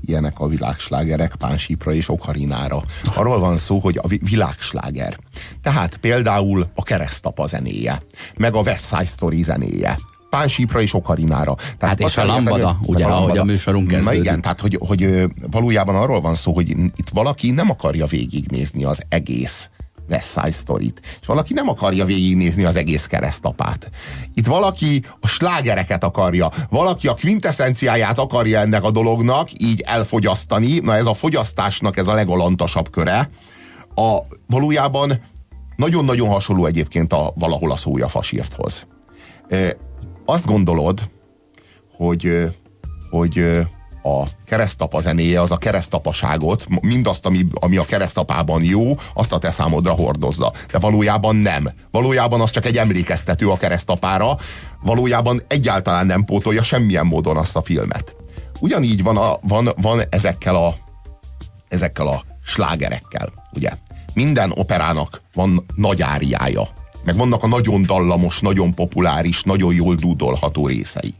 Ilyenek 0.00 0.38
a 0.38 0.46
világslágerek 0.46 1.34
Pánsípra 1.34 1.92
és 1.92 2.08
Okarinára. 2.08 2.80
Arról 3.14 3.38
van 3.38 3.56
szó, 3.56 3.78
hogy 3.78 3.98
a 4.02 4.06
vi- 4.08 4.28
világsláger. 4.28 5.18
Tehát 5.62 5.96
például 5.96 6.70
a 6.74 6.82
keresztapa 6.82 7.46
zenéje, 7.46 8.02
meg 8.36 8.54
a 8.54 8.60
West 8.60 8.86
Side 8.88 9.04
Story 9.04 9.42
zenéje. 9.42 9.98
Pánsípra 10.30 10.80
és 10.80 10.94
Okarinára. 10.94 11.54
Tehát 11.54 12.00
Hát 12.00 12.00
és 12.00 12.16
a 12.16 12.24
lambada, 12.24 12.78
ugye, 12.82 13.04
meg 13.04 13.14
ahogy 13.14 13.38
a 13.38 13.44
műsorunk 13.44 13.86
Na 13.90 13.94
kezdődik. 13.94 14.20
igen, 14.20 14.40
tehát 14.40 14.60
hogy, 14.60 14.78
hogy 14.86 15.24
valójában 15.50 15.94
arról 15.96 16.20
van 16.20 16.34
szó, 16.34 16.52
hogy 16.52 16.68
itt 16.68 17.08
valaki 17.12 17.50
nem 17.50 17.70
akarja 17.70 18.06
végignézni 18.06 18.84
az 18.84 19.02
egész 19.08 19.70
West 20.08 20.28
Side 20.28 20.50
Story-t. 20.50 21.00
És 21.20 21.26
valaki 21.26 21.52
nem 21.52 21.68
akarja 21.68 22.04
végignézni 22.04 22.64
az 22.64 22.76
egész 22.76 23.06
keresztapát. 23.06 23.90
Itt 24.34 24.46
valaki 24.46 25.02
a 25.20 25.28
slágereket 25.28 26.04
akarja, 26.04 26.50
valaki 26.70 27.06
a 27.08 27.14
quintessenciáját 27.14 28.18
akarja 28.18 28.60
ennek 28.60 28.84
a 28.84 28.90
dolognak 28.90 29.48
így 29.62 29.80
elfogyasztani. 29.80 30.78
Na 30.78 30.96
ez 30.96 31.06
a 31.06 31.14
fogyasztásnak 31.14 31.96
ez 31.96 32.08
a 32.08 32.14
legalantasabb 32.14 32.90
köre. 32.90 33.30
A, 33.94 34.18
valójában 34.46 35.20
nagyon-nagyon 35.76 36.28
hasonló 36.28 36.66
egyébként 36.66 37.12
a 37.12 37.32
valahol 37.34 37.70
a 37.70 37.76
szója 37.76 38.08
fasírthoz. 38.08 38.86
Azt 40.24 40.46
gondolod, 40.46 41.10
hogy, 41.96 42.50
hogy 43.10 43.60
a 44.02 44.22
keresztapa 44.46 45.00
zenéje 45.00 45.40
az 45.40 45.50
a 45.50 45.56
keresztapaságot, 45.56 46.66
mindazt, 46.80 47.26
ami, 47.26 47.44
ami 47.54 47.76
a 47.76 47.84
keresztapában 47.84 48.64
jó, 48.64 48.94
azt 49.14 49.32
a 49.32 49.38
te 49.38 49.50
számodra 49.50 49.92
hordozza. 49.92 50.52
De 50.70 50.78
valójában 50.78 51.36
nem. 51.36 51.68
Valójában 51.90 52.40
az 52.40 52.50
csak 52.50 52.66
egy 52.66 52.76
emlékeztető 52.76 53.48
a 53.48 53.56
keresztapára, 53.56 54.36
valójában 54.82 55.42
egyáltalán 55.48 56.06
nem 56.06 56.24
pótolja 56.24 56.62
semmilyen 56.62 57.06
módon 57.06 57.36
azt 57.36 57.56
a 57.56 57.62
filmet. 57.62 58.16
Ugyanígy 58.60 59.02
van, 59.02 59.16
a, 59.16 59.38
van, 59.42 59.68
van 59.76 60.02
ezekkel 60.10 60.54
a 60.54 60.74
ezekkel 61.68 62.06
a 62.06 62.24
slágerekkel, 62.44 63.32
ugye? 63.54 63.70
Minden 64.14 64.52
operának 64.54 65.22
van 65.34 65.64
nagy 65.74 66.02
áriája, 66.02 66.62
meg 67.04 67.16
vannak 67.16 67.42
a 67.42 67.46
nagyon 67.46 67.82
dallamos, 67.82 68.40
nagyon 68.40 68.74
populáris, 68.74 69.42
nagyon 69.42 69.74
jól 69.74 69.94
dúdolható 69.94 70.66
részei. 70.66 71.14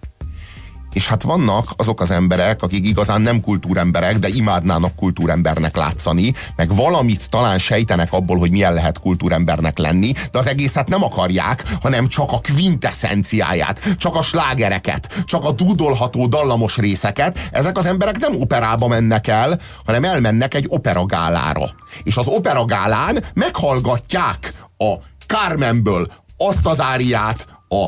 És 0.93 1.07
hát 1.07 1.23
vannak 1.23 1.65
azok 1.77 2.01
az 2.01 2.11
emberek, 2.11 2.63
akik 2.63 2.87
igazán 2.87 3.21
nem 3.21 3.41
kultúremberek, 3.41 4.19
de 4.19 4.29
imádnának 4.29 4.95
kultúrembernek 4.95 5.77
látszani, 5.77 6.33
meg 6.57 6.75
valamit 6.75 7.31
talán 7.31 7.59
sejtenek 7.59 8.13
abból, 8.13 8.39
hogy 8.39 8.51
milyen 8.51 8.73
lehet 8.73 8.99
kultúrembernek 8.99 9.79
lenni, 9.79 10.13
de 10.31 10.39
az 10.39 10.47
egészet 10.47 10.89
nem 10.89 11.05
akarják, 11.05 11.63
hanem 11.81 12.07
csak 12.07 12.33
a 12.33 12.41
quintessenciáját, 12.53 13.97
csak 13.97 14.15
a 14.15 14.23
slágereket, 14.23 15.23
csak 15.25 15.45
a 15.45 15.53
dúdolható 15.53 16.27
dallamos 16.27 16.77
részeket. 16.77 17.49
Ezek 17.53 17.79
az 17.79 17.87
emberek 17.87 18.19
nem 18.19 18.41
operába 18.41 18.89
mennek 18.89 19.27
el, 19.27 19.59
hanem 19.85 20.05
elmennek 20.05 20.55
egy 20.55 20.67
operagálára. 20.69 21.67
És 22.03 22.17
az 22.17 22.27
operagálán 22.27 23.25
meghallgatják 23.35 24.53
a 24.79 24.95
Carmenből 25.27 26.11
azt 26.37 26.67
az 26.67 26.81
áriát, 26.81 27.47
a 27.69 27.87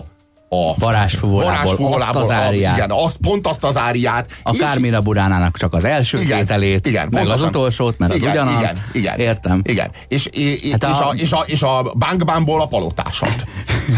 a 0.52 0.74
Varázsfuvolából 0.78 2.02
azt 2.02 2.14
az 2.14 2.30
áriát. 2.30 2.76
Igen, 2.76 2.90
az, 2.90 3.16
pont 3.22 3.46
azt 3.46 3.64
az 3.64 3.76
áriát. 3.76 4.30
A 4.42 4.50
és- 4.52 4.58
Kármina 4.58 5.00
Buránának 5.00 5.56
csak 5.58 5.74
az 5.74 5.84
első 5.84 6.20
igen, 6.20 6.38
tételét, 6.38 6.86
igen, 6.86 7.08
meg 7.10 7.22
pontosan. 7.22 7.42
az 7.42 7.48
utolsót, 7.48 7.98
mert 7.98 8.14
igen, 8.14 8.28
az 8.28 8.34
ugyanaz. 8.34 8.62
Igen, 8.62 8.76
igen, 8.92 9.18
Értem. 9.18 9.60
Igen. 9.64 9.90
És, 10.08 10.26
és, 10.26 10.70
Hát 10.70 10.82
és, 10.82 10.88
a- 10.88 11.08
a, 11.08 11.14
és, 11.16 11.32
a, 11.32 11.42
és 11.46 11.62
a 11.62 11.82
bankbámból 11.98 12.60
a 12.60 12.66
palotásat. 12.66 13.44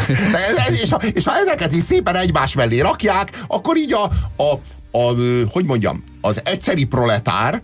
Ez, 0.68 0.80
és, 0.80 0.92
a, 0.92 0.96
és 1.12 1.24
ha 1.24 1.32
ezeket 1.36 1.72
is 1.72 1.82
szépen 1.82 2.16
egymás 2.16 2.54
mellé 2.54 2.80
rakják, 2.80 3.44
akkor 3.46 3.76
így 3.76 3.92
a, 3.92 4.02
a, 4.42 4.52
a, 4.98 5.12
hogy 5.50 5.64
mondjam, 5.64 6.04
az 6.20 6.40
egyszeri 6.44 6.84
proletár 6.84 7.60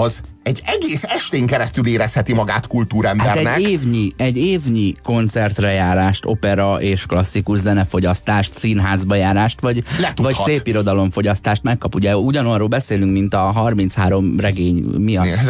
az 0.00 0.20
egy 0.42 0.62
egész 0.64 1.02
estén 1.02 1.46
keresztül 1.46 1.86
érezheti 1.86 2.32
magát 2.32 2.54
Hát 2.54 2.66
kultúrembernek. 2.66 3.56
egy 3.56 3.68
évnyi, 3.68 4.12
egy 4.16 4.36
évnyi 4.36 4.94
koncertre 5.02 5.70
járást, 5.72 6.24
opera 6.24 6.80
és 6.80 7.06
klasszikus 7.06 7.58
zenefogyasztást, 7.58 8.52
színházba 8.54 9.14
járást, 9.14 9.60
vagy, 9.60 9.82
Letudhat. 10.00 10.36
vagy 10.36 10.54
szép 10.54 10.66
irodalomfogyasztást 10.66 11.62
megkap. 11.62 11.94
Ugye 11.94 12.16
ugyanarról 12.16 12.68
beszélünk, 12.68 13.12
mint 13.12 13.34
a 13.34 13.38
33 13.38 14.40
regény 14.40 14.84
miatt. 14.98 15.48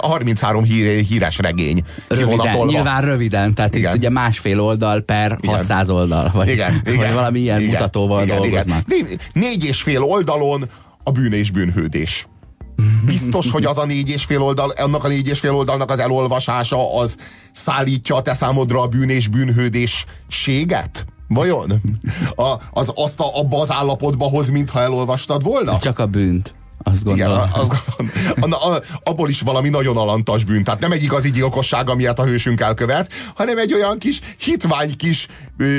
A 0.00 0.06
33 0.06 0.64
hír, 0.64 1.04
híres 1.04 1.38
regény. 1.38 1.82
Röviden, 2.08 2.66
nyilván 2.66 3.00
röviden, 3.02 3.54
tehát 3.54 3.74
Igen. 3.74 3.90
itt 3.90 3.98
ugye 3.98 4.10
másfél 4.10 4.60
oldal 4.60 5.00
per 5.00 5.38
Igen. 5.40 5.54
600 5.54 5.90
oldal, 5.90 6.30
vagy, 6.34 6.48
igen, 6.48 6.80
igen, 6.86 6.96
vagy 6.96 7.12
valami 7.12 7.38
ilyen 7.40 7.60
igen, 7.60 7.72
mutatóval 7.72 8.22
igen, 8.24 8.36
dolgoznak. 8.36 8.82
Igen. 8.88 9.04
Né- 9.08 9.30
Négy 9.32 9.64
és 9.64 9.82
fél 9.82 10.02
oldalon 10.02 10.64
a 11.02 11.10
bűn 11.10 11.32
és 11.32 11.50
bűnhődés. 11.50 12.26
Biztos, 13.04 13.50
hogy 13.50 13.64
az 13.64 13.78
a 13.78 13.84
négy 13.84 14.08
és 14.08 14.24
fél 14.24 14.42
oldal, 14.42 14.68
annak 14.68 15.04
a 15.04 15.08
négy 15.08 15.28
és 15.28 15.38
fél 15.38 15.54
oldalnak 15.54 15.90
az 15.90 15.98
elolvasása 15.98 16.98
az 16.98 17.16
szállítja 17.52 18.16
a 18.16 18.22
te 18.22 18.34
számodra 18.34 18.80
a 18.80 18.86
bűn 18.86 19.08
és 19.08 19.28
bűnhődésséget? 19.28 21.06
Vajon? 21.28 21.82
A, 22.34 22.54
az 22.70 22.92
azt 22.94 23.20
a, 23.20 23.38
abba 23.38 23.60
az 23.60 23.72
állapotba 23.72 24.24
hoz, 24.24 24.48
mintha 24.48 24.80
elolvastad 24.80 25.42
volna? 25.42 25.78
Csak 25.78 25.98
a 25.98 26.06
bűnt. 26.06 26.54
Azt 26.82 27.04
gondolom. 27.04 27.38
Igen, 27.38 28.50
a, 28.50 28.56
a, 28.56 28.74
a, 28.74 28.82
abból 29.02 29.28
is 29.28 29.40
valami 29.40 29.68
nagyon 29.68 29.96
alantas 29.96 30.44
bűn. 30.44 30.64
Tehát 30.64 30.80
nem 30.80 30.92
egy 30.92 31.02
igazi 31.02 31.30
gyilkosság, 31.30 31.90
amilyet 31.90 32.18
a 32.18 32.24
hősünk 32.24 32.60
elkövet, 32.60 33.12
hanem 33.34 33.58
egy 33.58 33.74
olyan 33.74 33.98
kis 33.98 34.20
hitvány 34.38 34.96
kis 34.96 35.26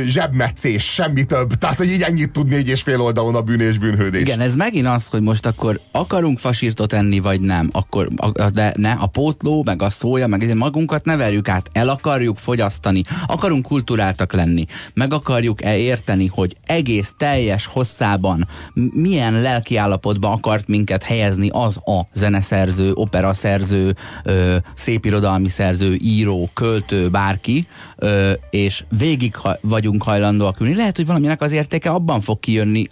zsebmetszés, 0.06 0.84
semmi 0.84 1.24
több. 1.24 1.54
Tehát, 1.54 1.78
hogy 1.78 1.92
így 1.92 2.02
ennyit 2.02 2.32
tud 2.32 2.48
négy 2.48 2.68
és 2.68 2.82
fél 2.82 3.02
oldalon 3.02 3.36
a 3.36 3.42
bűn 3.42 3.60
és 3.60 3.78
bűnhődés. 3.78 4.22
Igen, 4.22 4.40
ez 4.40 4.56
megint 4.56 4.88
az, 4.88 5.08
hogy 5.08 5.22
most 5.22 5.46
akkor 5.46 5.80
akarunk 5.92 6.40
fasírtot 6.40 6.94
enni, 6.94 7.20
vagy 7.20 7.42
nem. 7.42 7.70
Akkor, 7.72 8.08
de 8.54 8.74
ne, 8.78 8.92
a 8.92 9.08
pótló, 9.08 9.64
meg 9.66 9.82
a 9.82 9.90
szója, 9.90 10.28
meg 10.28 10.56
magunkat 10.56 11.06
ne 11.06 11.16
verjük 11.16 11.50
át. 11.50 11.70
El 11.74 11.90
akarjuk 11.90 12.38
fogyasztani, 12.38 13.02
akarunk 13.28 13.66
kulturáltak 13.66 14.34
lenni, 14.34 14.66
meg 14.94 15.14
akarjuk-e 15.14 15.78
érteni, 15.78 16.28
hogy 16.28 16.56
egész 16.66 17.14
teljes 17.18 17.66
hosszában 17.66 18.48
milyen 18.94 19.42
lelkiállapotban 19.42 20.32
akart 20.32 20.68
minket 20.68 20.89
helyezni 20.98 21.50
az 21.52 21.78
a 21.78 22.08
zeneszerző, 22.14 22.92
operaszerző, 22.94 23.96
ö, 24.24 24.56
szépirodalmi 24.76 25.50
szerző, 25.50 25.98
író, 26.02 26.50
költő, 26.54 27.10
bárki, 27.10 27.68
ö, 27.96 28.32
és 28.50 28.84
végig 28.98 29.36
ha, 29.36 29.58
vagyunk 29.62 30.04
hajlandóak 30.04 30.60
ülni. 30.60 30.76
Lehet, 30.76 30.96
hogy 30.96 31.06
valaminek 31.06 31.42
az 31.42 31.52
értéke 31.52 31.90
abban 31.90 32.22
fog 32.22 32.40
kijönni, 32.40 32.86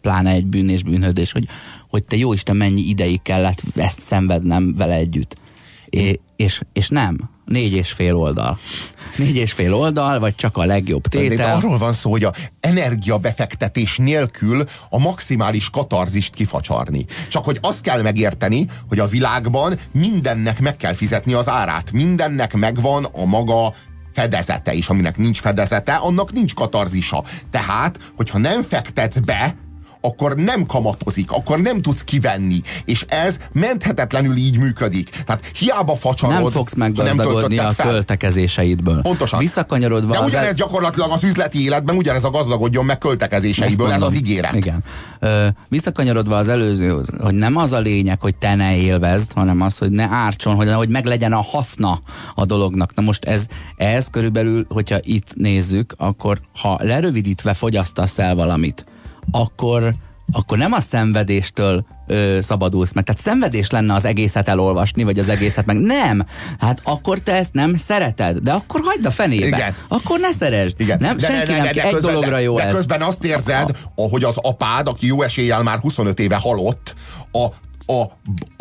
pláne 0.00 0.30
egy 0.30 0.46
bűn 0.46 0.68
és 0.68 0.82
bűnhődés, 0.82 1.32
hogy, 1.32 1.46
hogy 1.88 2.04
te 2.04 2.16
jó 2.16 2.32
Isten, 2.32 2.56
mennyi 2.56 2.80
ideig 2.80 3.22
kellett 3.22 3.62
ezt 3.74 4.00
szenvednem 4.00 4.74
vele 4.76 4.94
együtt. 4.94 5.36
É, 5.90 6.20
és, 6.36 6.60
és 6.72 6.88
nem 6.88 7.30
négy 7.50 7.72
és 7.72 7.90
fél 7.90 8.14
oldal. 8.14 8.58
Négy 9.16 9.36
és 9.36 9.52
fél 9.52 9.74
oldal, 9.74 10.18
vagy 10.18 10.34
csak 10.34 10.56
a 10.56 10.64
legjobb 10.64 11.06
tétel. 11.06 11.36
De 11.36 11.52
arról 11.52 11.78
van 11.78 11.92
szó, 11.92 12.10
hogy 12.10 12.24
a 12.24 12.32
energiabefektetés 12.60 13.96
nélkül 13.96 14.64
a 14.90 14.98
maximális 14.98 15.70
katarzist 15.70 16.34
kifacsarni. 16.34 17.06
Csak 17.28 17.44
hogy 17.44 17.58
azt 17.60 17.80
kell 17.80 18.02
megérteni, 18.02 18.66
hogy 18.88 18.98
a 18.98 19.06
világban 19.06 19.76
mindennek 19.92 20.60
meg 20.60 20.76
kell 20.76 20.92
fizetni 20.92 21.32
az 21.32 21.48
árát. 21.48 21.92
Mindennek 21.92 22.54
megvan 22.54 23.04
a 23.04 23.24
maga 23.24 23.72
fedezete, 24.12 24.74
és 24.74 24.88
aminek 24.88 25.16
nincs 25.16 25.40
fedezete, 25.40 25.94
annak 25.94 26.32
nincs 26.32 26.54
katarzisa. 26.54 27.24
Tehát, 27.50 28.12
hogyha 28.16 28.38
nem 28.38 28.62
fektetsz 28.62 29.18
be, 29.18 29.56
akkor 30.00 30.34
nem 30.34 30.66
kamatozik, 30.66 31.30
akkor 31.30 31.60
nem 31.60 31.82
tudsz 31.82 32.02
kivenni. 32.04 32.60
És 32.84 33.04
ez 33.08 33.38
menthetetlenül 33.52 34.36
így 34.36 34.58
működik. 34.58 35.08
Tehát 35.08 35.46
hiába 35.54 35.96
facsarod, 35.96 36.42
Nem 36.42 36.50
fogsz 36.50 36.74
meggazdagodni 36.74 37.58
a 37.58 37.70
fel. 37.70 37.88
költekezéseidből. 37.88 39.00
Pontosan. 39.02 39.38
Visszakanyarodva... 39.38 40.12
De 40.12 40.20
ugyanez 40.20 40.48
el... 40.48 40.54
gyakorlatilag 40.54 41.10
az 41.10 41.24
üzleti 41.24 41.62
életben, 41.62 41.96
ugyanez 41.96 42.24
a 42.24 42.30
gazdagodjon 42.30 42.84
meg 42.84 42.98
költekezéseiből, 42.98 43.92
ez 43.92 44.02
az 44.02 44.14
ígéret. 44.14 44.54
Igen. 44.54 44.84
Ö, 45.18 45.46
visszakanyarodva 45.68 46.36
az 46.36 46.48
előző, 46.48 47.02
hogy 47.20 47.34
nem 47.34 47.56
az 47.56 47.72
a 47.72 47.78
lényeg, 47.78 48.20
hogy 48.20 48.36
te 48.36 48.54
ne 48.54 48.76
élvezd, 48.76 49.32
hanem 49.32 49.60
az, 49.60 49.78
hogy 49.78 49.90
ne 49.90 50.08
ártson, 50.10 50.54
hogy, 50.54 50.72
hogy 50.72 50.88
meg 50.88 51.04
legyen 51.04 51.32
a 51.32 51.42
haszna 51.42 51.98
a 52.34 52.44
dolognak. 52.44 52.94
Na 52.94 53.02
most 53.02 53.24
ez, 53.24 53.46
ez 53.76 54.08
körülbelül, 54.10 54.66
hogyha 54.68 54.98
itt 55.02 55.34
nézzük, 55.34 55.94
akkor 55.96 56.38
ha 56.60 56.78
lerövidítve 56.82 57.54
fogyasztasz 57.54 58.18
el 58.18 58.34
valamit, 58.34 58.84
akkor, 59.30 59.92
akkor 60.32 60.58
nem 60.58 60.72
a 60.72 60.80
szenvedéstől 60.80 61.84
ö, 62.06 62.38
szabadulsz 62.42 62.92
meg. 62.92 63.04
Tehát 63.04 63.20
szenvedés 63.20 63.70
lenne 63.70 63.94
az 63.94 64.04
egészet 64.04 64.48
elolvasni, 64.48 65.02
vagy 65.02 65.18
az 65.18 65.28
egészet 65.28 65.66
meg. 65.66 65.76
Nem! 65.76 66.24
Hát 66.58 66.80
akkor 66.84 67.18
te 67.18 67.34
ezt 67.34 67.52
nem 67.52 67.74
szereted, 67.74 68.36
de 68.36 68.52
akkor 68.52 68.80
hagyd 68.84 69.06
a 69.06 69.10
fenébe. 69.10 69.46
Igen. 69.46 69.74
Akkor 69.88 70.20
ne 70.20 70.32
szeresd. 70.32 70.74
Igen. 70.78 70.98
Nem, 71.00 71.16
de, 71.16 71.26
senki 71.26 71.50
ne, 71.50 71.56
ne, 71.56 71.62
nem 71.62 71.72
de, 71.72 71.82
egy 71.82 71.92
közben, 71.92 72.12
dologra 72.12 72.38
jó 72.38 72.56
de, 72.56 72.62
de 72.62 72.68
ez. 72.68 72.74
közben 72.74 73.02
azt 73.02 73.24
érzed, 73.24 73.70
ahogy 73.94 74.24
az 74.24 74.36
apád, 74.36 74.88
aki 74.88 75.06
jó 75.06 75.22
eséllyel 75.22 75.62
már 75.62 75.78
25 75.78 76.18
éve 76.18 76.36
halott, 76.36 76.94
a 77.32 77.46
a, 77.90 78.02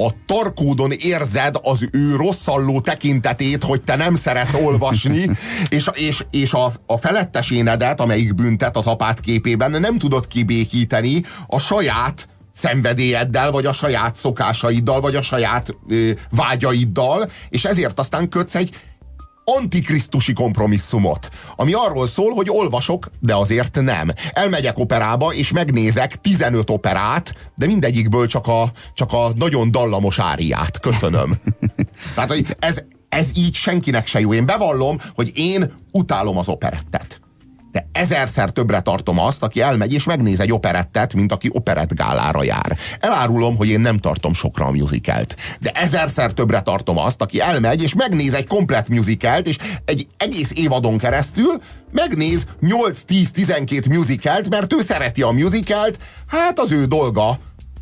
a 0.03 0.11
tarkódon 0.25 0.91
érzed 0.91 1.55
az 1.61 1.87
ő 1.91 2.15
rosszalló 2.15 2.81
tekintetét, 2.81 3.63
hogy 3.63 3.81
te 3.81 3.95
nem 3.95 4.15
szeretsz 4.15 4.53
olvasni, 4.53 5.29
és, 5.69 5.89
és, 5.93 6.25
és 6.31 6.53
a, 6.53 6.71
a 6.85 6.97
felettesénedet, 6.97 7.99
amelyik 7.99 8.33
büntet 8.33 8.77
az 8.77 8.85
apát 8.85 9.19
képében, 9.19 9.71
nem 9.71 9.97
tudod 9.97 10.27
kibékíteni 10.27 11.21
a 11.47 11.59
saját 11.59 12.27
szenvedélyeddel, 12.53 13.51
vagy 13.51 13.65
a 13.65 13.73
saját 13.73 14.15
szokásaiddal, 14.15 14.99
vagy 15.01 15.15
a 15.15 15.21
saját 15.21 15.75
ö, 15.89 16.11
vágyaiddal, 16.31 17.25
és 17.49 17.65
ezért 17.65 17.99
aztán 17.99 18.29
kötsz 18.29 18.55
egy 18.55 18.75
antikrisztusi 19.57 20.33
kompromisszumot, 20.33 21.29
ami 21.55 21.73
arról 21.73 22.07
szól, 22.07 22.33
hogy 22.33 22.49
olvasok, 22.49 23.11
de 23.19 23.35
azért 23.35 23.81
nem. 23.81 24.09
Elmegyek 24.31 24.77
operába, 24.77 25.33
és 25.33 25.51
megnézek 25.51 26.21
15 26.21 26.69
operát, 26.69 27.33
de 27.55 27.65
mindegyikből 27.65 28.27
csak 28.27 28.47
a, 28.47 28.71
csak 28.93 29.13
a 29.13 29.31
nagyon 29.35 29.71
dallamos 29.71 30.19
áriát. 30.19 30.79
Köszönöm. 30.79 31.37
Tehát, 32.15 32.29
hogy 32.29 32.55
ez, 32.59 32.83
ez 33.09 33.29
így 33.37 33.55
senkinek 33.55 34.07
se 34.07 34.19
jó. 34.19 34.33
Én 34.33 34.45
bevallom, 34.45 34.97
hogy 35.13 35.31
én 35.33 35.73
utálom 35.91 36.37
az 36.37 36.47
operettet 36.47 37.19
de 37.71 37.87
ezerszer 37.91 38.49
többre 38.49 38.79
tartom 38.79 39.19
azt, 39.19 39.43
aki 39.43 39.61
elmegy 39.61 39.93
és 39.93 40.03
megnéz 40.03 40.39
egy 40.39 40.51
operettet, 40.51 41.13
mint 41.13 41.31
aki 41.31 41.49
operettgálára 41.53 42.43
jár. 42.43 42.77
Elárulom, 42.99 43.55
hogy 43.55 43.67
én 43.67 43.79
nem 43.79 43.97
tartom 43.97 44.33
sokra 44.33 44.65
a 44.65 44.71
musicalt, 44.71 45.35
de 45.59 45.71
ezerszer 45.71 46.31
többre 46.31 46.61
tartom 46.61 46.97
azt, 46.97 47.21
aki 47.21 47.39
elmegy 47.39 47.83
és 47.83 47.93
megnéz 47.93 48.33
egy 48.33 48.47
komplet 48.47 48.89
musicalt, 48.89 49.47
és 49.47 49.57
egy 49.85 50.07
egész 50.17 50.51
évadon 50.55 50.97
keresztül 50.97 51.57
megnéz 51.91 52.45
8-10-12 52.61 53.89
musicalt, 53.89 54.49
mert 54.49 54.73
ő 54.73 54.81
szereti 54.81 55.21
a 55.21 55.31
musicalt, 55.31 56.03
hát 56.27 56.59
az 56.59 56.71
ő 56.71 56.85
dolga, 56.85 57.39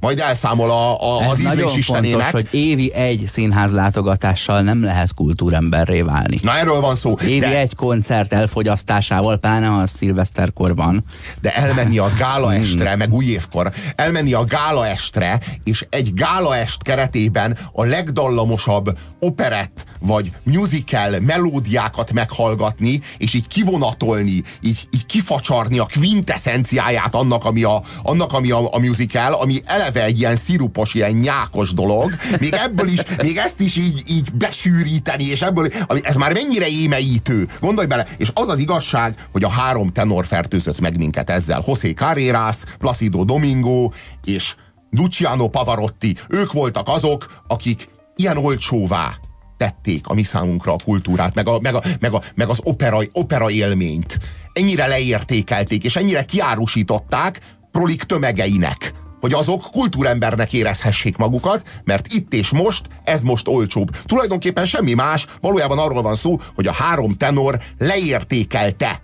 majd 0.08 0.20
elszámol 0.20 0.72
a, 0.72 1.02
a, 1.02 1.30
az 1.30 1.40
ízlés 1.40 1.76
istenének. 1.76 2.12
fontos, 2.12 2.32
hogy 2.32 2.60
évi 2.60 2.94
egy 2.94 3.24
színház 3.28 3.72
látogatással 3.72 4.62
nem 4.62 4.84
lehet 4.84 5.14
kultúremberré 5.14 6.02
válni. 6.02 6.40
Na 6.42 6.58
erről 6.58 6.80
van 6.82 6.96
szó. 6.96 7.16
Évi 7.26 7.40
de... 7.40 7.58
egy 7.58 7.76
koncert 7.76 8.34
elfogyasztásával, 8.34 9.38
pláne 9.38 9.72
a 9.72 9.88
szilveszterkor 9.88 10.76
van. 10.76 11.04
De 11.42 11.56
elmenni 11.56 11.98
a 11.98 12.12
gála 12.18 12.50
hmm. 12.52 12.62
estre, 12.62 12.96
meg 12.96 13.14
új 13.14 13.26
évkor, 13.26 13.72
elmenni 13.96 14.34
a 14.34 14.44
gála 14.44 14.88
estre, 14.88 15.40
és 15.64 15.86
egy 15.90 16.14
gála 16.14 16.56
est 16.56 16.82
keretében 16.82 17.58
a 17.72 17.84
legdallamosabb 17.84 18.98
operett, 19.20 19.86
vagy 20.00 20.32
musical 20.44 21.20
melódiákat 21.20 22.12
meghallgatni, 22.14 23.00
és 23.18 23.34
így 23.34 23.48
kivonatolni, 23.48 24.42
így, 24.62 24.88
így 24.92 25.06
kifacsarni 25.06 25.80
a 25.80 25.88
quintessenciáját 26.00 27.16
annak, 27.16 27.46
ami 27.46 27.64
a, 27.64 27.82
annak, 28.04 28.34
ami 28.34 28.52
a, 28.52 28.74
a 28.74 28.80
musical, 28.80 29.34
ami 29.34 29.62
ele 29.66 29.92
eleve 29.98 30.06
egy 30.06 30.20
ilyen 30.20 30.36
szirupos, 30.36 30.94
ilyen 30.94 31.12
nyákos 31.12 31.74
dolog, 31.74 32.16
még 32.40 32.54
ebből 32.54 32.88
is, 32.88 33.00
még 33.22 33.38
ezt 33.38 33.60
is 33.60 33.76
így, 33.76 34.02
így 34.08 34.34
besűríteni, 34.34 35.24
és 35.24 35.42
ebből, 35.42 35.70
ez 36.02 36.16
már 36.16 36.34
mennyire 36.34 36.68
émeítő. 36.68 37.48
Gondolj 37.60 37.88
bele, 37.88 38.06
és 38.18 38.32
az 38.34 38.50
az 38.50 38.60
igazság, 38.60 39.16
hogy 39.32 39.44
a 39.44 39.50
három 39.50 39.88
tenor 39.88 40.26
fertőzött 40.26 40.80
meg 40.80 40.98
minket 40.98 41.30
ezzel. 41.30 41.64
José 41.68 41.92
Carreras, 41.92 42.58
Placido 42.78 43.24
Domingo 43.24 43.92
és 44.24 44.56
Luciano 44.90 45.48
Pavarotti. 45.48 46.16
Ők 46.30 46.52
voltak 46.52 46.88
azok, 46.88 47.26
akik 47.48 47.88
ilyen 48.16 48.38
olcsóvá 48.38 49.16
tették 49.58 50.08
a 50.08 50.14
mi 50.14 50.24
számunkra 50.24 50.74
a 50.74 50.78
kultúrát, 50.84 51.36
meg, 51.36 51.48
a, 51.48 51.60
meg, 51.60 51.76
a, 51.76 51.82
meg, 52.00 52.14
a, 52.14 52.22
meg 52.36 52.50
az 52.50 52.60
opera, 52.64 53.00
opera 53.12 53.50
élményt. 53.50 54.18
Ennyire 54.54 54.88
leértékelték, 54.88 55.84
és 55.84 55.96
ennyire 55.96 56.24
kiárusították 56.24 57.40
prolik 57.72 58.04
tömegeinek 58.04 58.94
hogy 59.28 59.36
azok 59.36 59.62
kultúrembernek 59.72 60.54
érezhessék 60.54 61.18
magukat, 61.18 61.82
mert 61.84 62.14
itt 62.14 62.34
és 62.34 62.50
most 62.50 62.82
ez 63.04 63.22
most 63.22 63.48
olcsóbb. 63.48 63.90
Tulajdonképpen 63.90 64.66
semmi 64.66 64.94
más, 64.94 65.26
valójában 65.42 65.78
arról 65.78 66.02
van 66.02 66.16
szó, 66.16 66.36
hogy 66.56 66.68
a 66.68 66.72
három 66.72 67.12
tenor 67.12 67.60
leértékelte, 67.78 69.02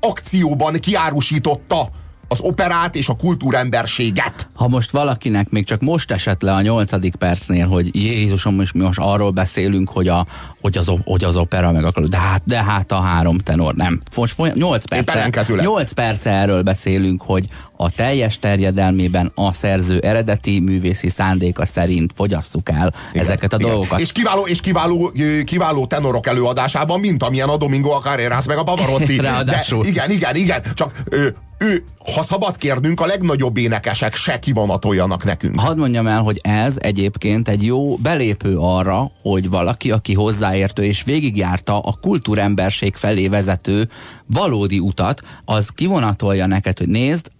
akcióban 0.00 0.74
kiárusította 0.74 1.88
az 2.28 2.40
operát 2.40 2.94
és 2.94 3.08
a 3.08 3.14
kultúremberséget. 3.14 4.48
Ha 4.54 4.68
most 4.68 4.90
valakinek 4.90 5.50
még 5.50 5.64
csak 5.64 5.80
most 5.80 6.10
esett 6.10 6.42
le 6.42 6.52
a 6.52 6.60
nyolcadik 6.60 7.14
percnél, 7.14 7.66
hogy 7.66 7.94
Jézusom, 7.94 8.54
most 8.54 8.74
mi 8.74 8.80
most 8.80 8.98
arról 8.98 9.30
beszélünk, 9.30 9.90
hogy, 9.90 10.08
a, 10.08 10.26
hogy, 10.60 10.78
az, 10.78 10.90
hogy 11.04 11.24
az 11.24 11.36
opera 11.36 11.72
meg 11.72 11.84
akar, 11.84 12.04
de 12.04 12.16
hát, 12.16 12.42
de 12.44 12.62
hát 12.62 12.92
a 12.92 13.00
három 13.00 13.38
tenor, 13.38 13.74
nem. 13.74 14.00
Most 14.16 14.54
8 14.54 14.84
perc, 14.84 15.48
8 15.48 15.92
perc 15.92 16.26
erről 16.26 16.62
beszélünk, 16.62 17.22
hogy 17.22 17.48
a 17.76 17.90
teljes 17.90 18.38
terjedelmében 18.38 19.32
a 19.34 19.52
szerző 19.52 19.98
eredeti 19.98 20.60
művészi 20.60 21.08
szándéka 21.08 21.64
szerint 21.64 22.12
fogyasszuk 22.14 22.70
el 22.70 22.94
igen, 23.10 23.24
ezeket 23.24 23.52
a 23.52 23.56
igen. 23.58 23.70
dolgokat. 23.70 24.00
És 24.00 24.12
kiváló, 24.12 24.46
és 24.46 24.60
kiváló, 24.60 25.12
kiváló 25.44 25.86
tenorok 25.86 26.26
előadásában, 26.26 27.00
mint 27.00 27.22
amilyen 27.22 27.48
a 27.48 27.56
Domingo 27.56 27.90
a 27.90 27.98
Carreras 27.98 28.46
meg 28.46 28.56
a 28.56 28.62
Pavarotti. 28.62 29.16
Ráadásul. 29.26 29.82
De 29.82 29.88
igen, 29.88 30.10
igen, 30.10 30.36
igen, 30.36 30.62
csak 30.74 31.02
ő, 31.10 31.36
ő, 31.58 31.84
ha 32.14 32.22
szabad 32.22 32.56
kérnünk, 32.56 33.00
a 33.00 33.06
legnagyobb 33.06 33.56
énekesek 33.56 34.14
se 34.14 34.38
kivonatoljanak 34.38 35.24
nekünk. 35.24 35.60
Hadd 35.60 35.78
mondjam 35.78 36.06
el, 36.06 36.22
hogy 36.22 36.40
ez 36.42 36.76
egyébként 36.78 37.48
egy 37.48 37.64
jó 37.64 37.96
belépő 37.96 38.56
arra, 38.58 39.10
hogy 39.22 39.50
valaki, 39.50 39.90
aki 39.90 40.14
hozzáértő 40.14 40.84
és 40.84 41.02
végigjárta 41.02 41.80
a 41.80 41.98
kultúremberség 42.00 42.94
felé 42.94 43.28
vezető 43.28 43.88
valódi 44.26 44.78
utat, 44.78 45.22
az 45.44 45.68
kivonatolja 45.68 46.46
neked, 46.46 46.78
hogy 46.78 46.88
nézd, 46.88 47.30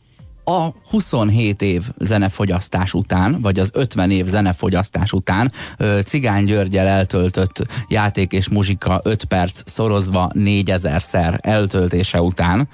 a 0.48 0.68
27 0.90 1.62
év 1.62 1.83
zenefogyasztás 1.98 2.94
után, 2.94 3.40
vagy 3.42 3.59
az 3.59 3.70
50 3.72 4.11
év 4.11 4.26
zenefogyasztás 4.26 5.12
után 5.12 5.52
Cigány 6.05 6.44
Györgyel 6.44 6.87
eltöltött 6.87 7.66
játék 7.88 8.33
és 8.33 8.48
muzsika 8.48 9.00
5 9.05 9.24
perc 9.24 9.61
szorozva 9.64 10.31
4000-szer 10.35 11.38
eltöltése 11.40 12.20
után 12.20 12.68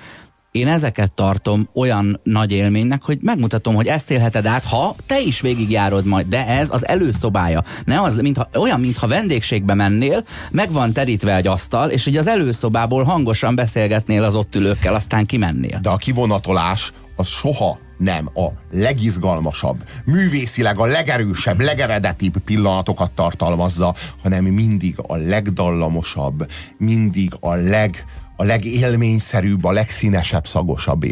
én 0.52 0.68
ezeket 0.68 1.12
tartom 1.12 1.68
olyan 1.74 2.20
nagy 2.22 2.52
élménynek, 2.52 3.02
hogy 3.02 3.18
megmutatom, 3.22 3.74
hogy 3.74 3.86
ezt 3.86 4.10
élheted 4.10 4.46
át, 4.46 4.64
ha 4.64 4.96
te 5.06 5.20
is 5.20 5.40
végigjárod 5.40 6.04
majd, 6.04 6.26
de 6.26 6.46
ez 6.46 6.70
az 6.70 6.86
előszobája. 6.86 7.62
Ne 7.84 8.00
az, 8.00 8.20
mintha, 8.20 8.48
olyan, 8.58 8.80
mintha 8.80 9.06
vendégségbe 9.06 9.74
mennél, 9.74 10.24
meg 10.50 10.72
van 10.72 10.92
terítve 10.92 11.36
egy 11.36 11.46
asztal, 11.46 11.90
és 11.90 12.04
hogy 12.04 12.16
az 12.16 12.26
előszobából 12.26 13.02
hangosan 13.02 13.54
beszélgetnél 13.54 14.22
az 14.22 14.34
ott 14.34 14.54
ülőkkel, 14.54 14.94
aztán 14.94 15.26
kimennél. 15.26 15.78
De 15.82 15.90
a 15.90 15.96
kivonatolás 15.96 16.92
az 17.16 17.28
soha 17.28 17.78
nem 17.98 18.30
a 18.34 18.48
legizgalmasabb, 18.70 19.82
művészileg 20.04 20.78
a 20.78 20.84
legerősebb, 20.84 21.60
legeredetibb 21.60 22.38
pillanatokat 22.38 23.10
tartalmazza, 23.10 23.94
hanem 24.22 24.44
mindig 24.44 24.94
a 25.06 25.16
legdallamosabb, 25.16 26.50
mindig 26.78 27.32
a 27.40 27.54
leg, 27.54 28.04
a 28.42 28.44
legélményszerűbb, 28.44 29.64
a 29.64 29.72
legszínesebb, 29.72 30.46
szagosabb 30.46 31.05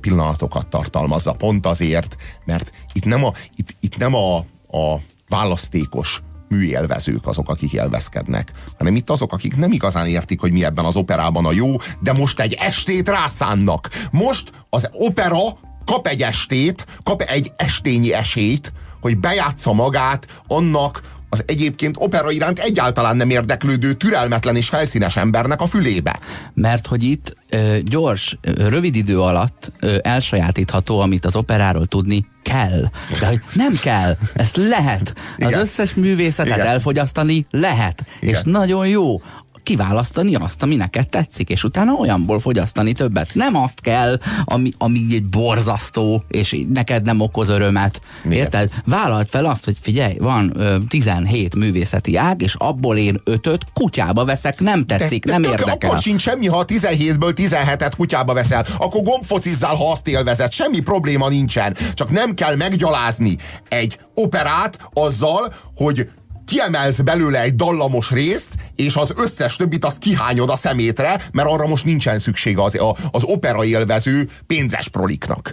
pillanatokat 0.00 0.66
tartalmazza. 0.66 1.32
Pont 1.32 1.66
azért, 1.66 2.16
mert 2.44 2.72
itt 2.92 3.04
nem 3.04 3.24
a, 3.24 3.32
itt, 3.56 3.74
itt 3.80 3.96
nem 3.96 4.14
a, 4.14 4.36
a 4.78 5.00
választékos 5.28 6.22
műélvezők 6.48 7.26
azok, 7.26 7.48
akik 7.48 7.72
élvezkednek, 7.72 8.50
hanem 8.78 8.96
itt 8.96 9.10
azok, 9.10 9.32
akik 9.32 9.56
nem 9.56 9.72
igazán 9.72 10.06
értik, 10.06 10.40
hogy 10.40 10.52
mi 10.52 10.64
ebben 10.64 10.84
az 10.84 10.96
operában 10.96 11.46
a 11.46 11.52
jó, 11.52 11.76
de 12.00 12.12
most 12.12 12.40
egy 12.40 12.56
estét 12.60 13.08
rászánnak. 13.08 13.88
Most 14.12 14.50
az 14.70 14.88
opera 14.92 15.58
kap 15.84 16.06
egy 16.06 16.22
estét, 16.22 16.84
kap 17.02 17.20
egy 17.22 17.52
estényi 17.56 18.12
esélyt, 18.12 18.72
hogy 19.00 19.18
bejátsza 19.18 19.72
magát 19.72 20.42
annak 20.46 21.00
az 21.28 21.42
egyébként 21.46 21.96
opera 21.98 22.30
iránt 22.30 22.58
egyáltalán 22.58 23.16
nem 23.16 23.30
érdeklődő, 23.30 23.92
türelmetlen 23.92 24.56
és 24.56 24.68
felszínes 24.68 25.16
embernek 25.16 25.60
a 25.60 25.66
fülébe. 25.66 26.18
Mert 26.54 26.86
hogy 26.86 27.02
itt 27.02 27.36
ö, 27.50 27.76
gyors, 27.84 28.38
rövid 28.42 28.96
idő 28.96 29.20
alatt 29.20 29.72
ö, 29.80 29.96
elsajátítható, 30.02 31.00
amit 31.00 31.24
az 31.24 31.36
operáról 31.36 31.86
tudni 31.86 32.24
kell. 32.42 32.90
De 33.20 33.26
hogy 33.26 33.40
nem 33.54 33.72
kell, 33.82 34.16
ezt 34.34 34.56
lehet. 34.56 35.12
Az 35.38 35.46
Igen. 35.46 35.60
összes 35.60 35.94
művészetet 35.94 36.56
Igen. 36.56 36.66
elfogyasztani 36.66 37.46
lehet. 37.50 38.04
Igen. 38.20 38.34
És 38.34 38.40
nagyon 38.44 38.88
jó 38.88 39.20
kiválasztani 39.62 40.34
azt, 40.34 40.62
ami 40.62 40.76
neked 40.76 41.08
tetszik, 41.08 41.48
és 41.48 41.64
utána 41.64 41.92
olyanból 41.92 42.40
fogyasztani 42.40 42.92
többet. 42.92 43.30
Nem 43.32 43.56
azt 43.56 43.80
kell, 43.80 44.18
ami, 44.44 44.70
ami 44.78 45.06
egy 45.10 45.24
borzasztó, 45.24 46.24
és 46.28 46.64
neked 46.74 47.04
nem 47.04 47.20
okoz 47.20 47.48
örömet. 47.48 48.00
Igen. 48.24 48.38
Érted? 48.38 48.70
Vállalt 48.84 49.28
fel 49.30 49.44
azt, 49.44 49.64
hogy 49.64 49.76
figyelj, 49.80 50.16
van 50.18 50.52
ö, 50.56 50.76
17 50.88 51.56
művészeti 51.56 52.16
ág, 52.16 52.42
és 52.42 52.54
abból 52.54 52.96
én 52.96 53.20
ötöt 53.24 53.64
kutyába 53.72 54.24
veszek, 54.24 54.60
nem 54.60 54.86
tetszik, 54.86 55.24
nem 55.24 55.42
tök- 55.42 55.52
érdekel. 55.52 55.88
Akkor 55.88 55.98
sincs 55.98 56.20
semmi, 56.20 56.46
ha 56.46 56.58
a 56.58 56.64
17-ből 56.64 57.32
17-et 57.36 57.92
kutyába 57.96 58.32
veszel. 58.32 58.64
Akkor 58.78 59.02
gombfocizzál, 59.02 59.74
ha 59.74 59.90
azt 59.90 60.08
élvezed. 60.08 60.52
Semmi 60.52 60.80
probléma 60.80 61.28
nincsen. 61.28 61.76
Csak 61.94 62.10
nem 62.10 62.34
kell 62.34 62.56
meggyalázni 62.56 63.36
egy 63.68 63.98
operát 64.14 64.88
azzal, 64.92 65.52
hogy 65.76 66.08
kiemelsz 66.48 67.00
belőle 67.00 67.40
egy 67.40 67.54
dallamos 67.54 68.10
részt, 68.10 68.48
és 68.76 68.96
az 68.96 69.12
összes 69.16 69.56
többit 69.56 69.84
azt 69.84 69.98
kihányod 69.98 70.50
a 70.50 70.56
szemétre, 70.56 71.20
mert 71.32 71.48
arra 71.48 71.66
most 71.66 71.84
nincsen 71.84 72.18
szüksége 72.18 72.62
az, 72.62 72.74
a- 72.74 72.96
az 73.10 73.22
opera 73.24 73.64
élvező 73.64 74.28
pénzes 74.46 74.88
proliknak. 74.88 75.52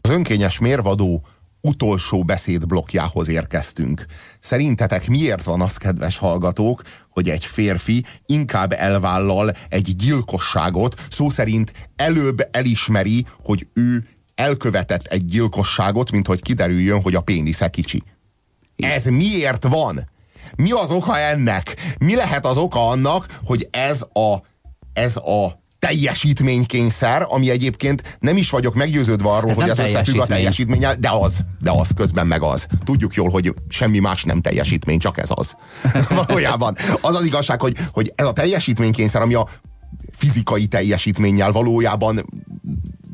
Az 0.00 0.10
önkényes 0.10 0.58
mérvadó 0.58 1.26
utolsó 1.60 2.24
beszédblokkjához 2.24 3.28
érkeztünk. 3.28 4.04
Szerintetek 4.40 5.08
miért 5.08 5.44
van 5.44 5.60
az, 5.60 5.76
kedves 5.76 6.18
hallgatók, 6.18 6.82
hogy 7.10 7.28
egy 7.28 7.44
férfi 7.44 8.04
inkább 8.26 8.72
elvállal 8.72 9.52
egy 9.68 9.96
gyilkosságot, 9.96 11.00
szó 11.10 11.30
szerint 11.30 11.72
előbb 11.96 12.48
elismeri, 12.50 13.24
hogy 13.44 13.66
ő 13.72 14.04
elkövetett 14.34 15.06
egy 15.06 15.24
gyilkosságot, 15.24 16.10
mint 16.10 16.26
hogy 16.26 16.42
kiderüljön, 16.42 17.02
hogy 17.02 17.14
a 17.14 17.20
pénisze 17.20 17.68
kicsi. 17.68 18.02
Ez 18.76 19.04
miért 19.04 19.64
van? 19.64 20.08
Mi 20.56 20.70
az 20.70 20.90
oka 20.90 21.18
ennek? 21.18 21.76
Mi 21.98 22.14
lehet 22.14 22.46
az 22.46 22.56
oka 22.56 22.88
annak, 22.88 23.26
hogy 23.44 23.68
ez 23.70 24.02
a, 24.02 24.36
ez 24.92 25.16
a 25.16 25.62
teljesítménykényszer, 25.78 27.26
ami 27.28 27.50
egyébként 27.50 28.16
nem 28.20 28.36
is 28.36 28.50
vagyok 28.50 28.74
meggyőződve 28.74 29.28
arról, 29.28 29.50
Ez 29.50 29.56
hogy 29.56 29.68
ez 29.68 29.78
összefügg 29.78 30.18
a 30.18 30.26
teljesítménnyel, 30.26 30.96
de 30.96 31.10
az, 31.10 31.40
de 31.60 31.70
az 31.70 31.90
közben 31.96 32.26
meg 32.26 32.42
az. 32.42 32.66
Tudjuk 32.84 33.14
jól, 33.14 33.30
hogy 33.30 33.54
semmi 33.68 33.98
más 33.98 34.24
nem 34.24 34.40
teljesítmény, 34.40 34.98
csak 34.98 35.18
ez 35.18 35.28
az. 35.30 35.54
Valójában. 36.26 36.76
Az 37.00 37.14
az 37.14 37.24
igazság, 37.24 37.60
hogy, 37.60 37.76
hogy 37.92 38.12
ez 38.14 38.26
a 38.26 38.32
teljesítménykényszer, 38.32 39.22
ami 39.22 39.34
a 39.34 39.48
fizikai 40.12 40.66
teljesítménnyel 40.66 41.52
valójában 41.52 42.24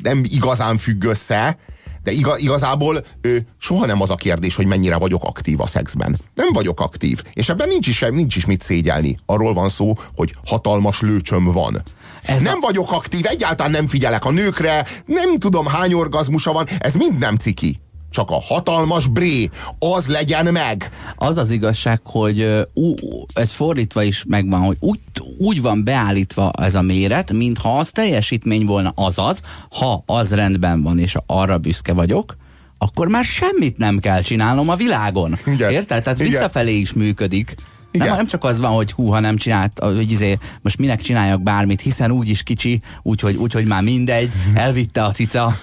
nem 0.02 0.22
igazán 0.28 0.76
függ 0.76 1.04
össze, 1.04 1.56
de 2.02 2.10
iga, 2.12 2.38
igazából 2.38 3.04
ö, 3.20 3.36
soha 3.58 3.86
nem 3.86 4.00
az 4.00 4.10
a 4.10 4.14
kérdés, 4.14 4.54
hogy 4.54 4.66
mennyire 4.66 4.96
vagyok 4.96 5.24
aktív 5.24 5.60
a 5.60 5.66
szexben. 5.66 6.18
Nem 6.34 6.48
vagyok 6.52 6.80
aktív, 6.80 7.22
és 7.32 7.48
ebben 7.48 7.68
nincs 7.68 7.86
is, 7.86 8.00
nincs 8.00 8.36
is 8.36 8.46
mit 8.46 8.62
szégyelni. 8.62 9.16
Arról 9.26 9.54
van 9.54 9.68
szó, 9.68 9.92
hogy 10.16 10.34
hatalmas 10.46 11.00
lőcsöm 11.00 11.44
van. 11.44 11.82
Ez 12.22 12.34
Ez 12.36 12.42
nem 12.42 12.58
a- 12.60 12.66
vagyok 12.66 12.92
aktív, 12.92 13.26
egyáltalán 13.26 13.72
nem 13.72 13.86
figyelek 13.86 14.24
a 14.24 14.30
nőkre, 14.30 14.86
nem 15.06 15.38
tudom 15.38 15.66
hány 15.66 15.92
orgazmusa 15.92 16.52
van, 16.52 16.66
ez 16.78 16.94
mind 16.94 17.18
nem 17.18 17.36
ciki. 17.36 17.78
Csak 18.10 18.30
a 18.30 18.40
hatalmas 18.40 19.06
bré, 19.06 19.48
az 19.78 20.06
legyen 20.06 20.52
meg. 20.52 20.88
Az 21.16 21.36
az 21.36 21.50
igazság, 21.50 22.00
hogy 22.04 22.66
ú, 22.74 22.94
ez 23.32 23.50
fordítva 23.50 24.02
is 24.02 24.24
megvan, 24.28 24.60
hogy 24.60 24.76
úgy, 24.80 24.98
úgy 25.38 25.62
van 25.62 25.84
beállítva 25.84 26.50
ez 26.50 26.74
a 26.74 26.82
méret, 26.82 27.32
mintha 27.32 27.78
az 27.78 27.90
teljesítmény 27.90 28.64
volna 28.64 28.92
azaz, 28.94 29.40
ha 29.70 30.02
az 30.06 30.34
rendben 30.34 30.82
van, 30.82 30.98
és 30.98 31.16
arra 31.26 31.58
büszke 31.58 31.92
vagyok, 31.92 32.36
akkor 32.78 33.08
már 33.08 33.24
semmit 33.24 33.78
nem 33.78 33.98
kell 33.98 34.22
csinálnom 34.22 34.68
a 34.68 34.76
világon. 34.76 35.36
Igen. 35.46 35.70
Érted? 35.70 36.02
Tehát 36.02 36.18
Igen. 36.18 36.30
visszafelé 36.30 36.76
is 36.78 36.92
működik. 36.92 37.54
Igen. 37.90 38.06
Nem, 38.06 38.16
nem 38.16 38.26
csak 38.26 38.44
az 38.44 38.60
van, 38.60 38.70
hogy 38.70 38.92
hú, 38.92 39.08
ha 39.08 39.20
nem 39.20 39.36
csinált, 39.36 39.78
hogy 39.78 40.10
izé, 40.10 40.38
most 40.62 40.78
minek 40.78 41.00
csináljak 41.00 41.42
bármit, 41.42 41.80
hiszen 41.80 42.10
úgy 42.10 42.28
is 42.28 42.42
kicsi, 42.42 42.80
úgyhogy 43.02 43.36
úgy, 43.36 43.52
hogy 43.52 43.66
már 43.66 43.82
mindegy, 43.82 44.32
elvitte 44.54 45.04
a 45.04 45.12
cica, 45.12 45.56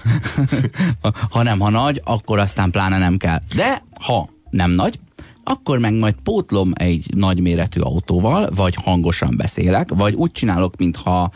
ha 1.30 1.42
nem, 1.42 1.58
ha 1.58 1.70
nagy, 1.70 2.00
akkor 2.04 2.38
aztán 2.38 2.70
pláne 2.70 2.98
nem 2.98 3.16
kell. 3.16 3.38
De 3.54 3.82
ha 4.00 4.28
nem 4.50 4.70
nagy, 4.70 4.98
akkor 5.44 5.78
meg 5.78 5.94
majd 5.94 6.14
pótlom 6.22 6.72
egy 6.74 7.06
nagyméretű 7.14 7.80
autóval, 7.80 8.50
vagy 8.54 8.74
hangosan 8.84 9.34
beszélek, 9.36 9.88
vagy 9.94 10.14
úgy 10.14 10.30
csinálok, 10.30 10.76
mintha 10.76 11.30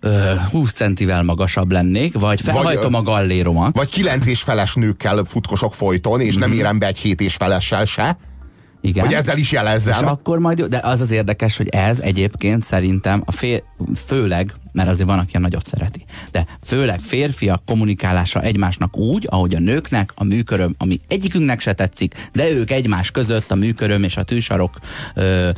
ö, 0.00 0.32
20 0.50 0.72
centivel 0.72 1.22
magasabb 1.22 1.72
lennék, 1.72 2.18
vagy 2.18 2.40
felhajtom 2.40 2.94
ö, 2.94 2.96
a 2.96 3.02
galléromat. 3.02 3.76
Vagy 3.76 3.88
kilenc 3.88 4.26
és 4.26 4.42
feles 4.42 4.74
nőkkel 4.74 5.24
futkosok 5.24 5.74
folyton, 5.74 6.20
és 6.20 6.34
nem 6.34 6.52
érem 6.52 6.78
be 6.78 6.86
egy 6.86 6.98
hét 6.98 7.20
és 7.20 7.34
felessel 7.34 7.84
se, 7.84 8.16
Igen. 8.86 9.04
hogy 9.04 9.14
ezzel 9.14 9.38
is 9.38 9.46
És 9.46 9.52
jelezzem. 9.52 10.06
akkor 10.06 10.38
majd, 10.38 10.58
jó, 10.58 10.66
de 10.66 10.80
az 10.82 11.00
az 11.00 11.10
érdekes, 11.10 11.56
hogy 11.56 11.68
ez 11.68 11.98
egyébként 11.98 12.62
szerintem 12.62 13.22
a 13.24 13.32
fér, 13.32 13.62
főleg, 14.06 14.54
mert 14.72 14.88
azért 14.88 15.08
van, 15.08 15.18
aki 15.18 15.38
nagyot 15.38 15.64
szereti, 15.64 16.04
de 16.32 16.46
főleg 16.64 16.98
férfiak 16.98 17.64
kommunikálása 17.64 18.40
egymásnak 18.40 18.96
úgy, 18.96 19.26
ahogy 19.30 19.54
a 19.54 19.58
nőknek 19.58 20.12
a 20.14 20.24
műköröm, 20.24 20.74
ami 20.78 20.98
egyikünknek 21.08 21.60
se 21.60 21.72
tetszik, 21.72 22.28
de 22.32 22.50
ők 22.50 22.70
egymás 22.70 23.10
között 23.10 23.50
a 23.50 23.54
műköröm 23.54 24.02
és 24.02 24.16
a 24.16 24.22
tűsarok 24.22 24.78
ö, 25.14 25.50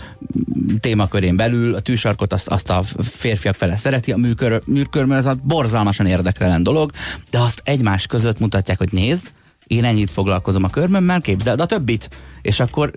témakörén 0.81 1.37
belül, 1.37 1.75
a 1.75 1.81
tűsarkot 1.81 2.33
azt, 2.33 2.49
azt 2.49 2.71
a 2.71 2.83
férfiak 3.03 3.55
fele 3.55 3.77
szereti, 3.77 4.12
a 4.12 4.17
műköröm, 4.17 4.61
műköröm 4.67 5.11
az 5.11 5.27
a 5.27 5.37
borzalmasan 5.43 6.07
érdektelen 6.07 6.62
dolog, 6.62 6.91
de 7.31 7.38
azt 7.38 7.61
egymás 7.64 8.07
között 8.07 8.38
mutatják, 8.38 8.79
hogy 8.79 8.93
nézd, 8.93 9.33
én 9.69 9.85
ennyit 9.85 10.11
foglalkozom 10.11 10.65
a 10.65 10.69
körmömmel, 10.69 11.21
képzeld 11.21 11.61
a 11.61 11.67
többit. 11.67 12.11
És 12.43 12.61
akkor 12.61 12.93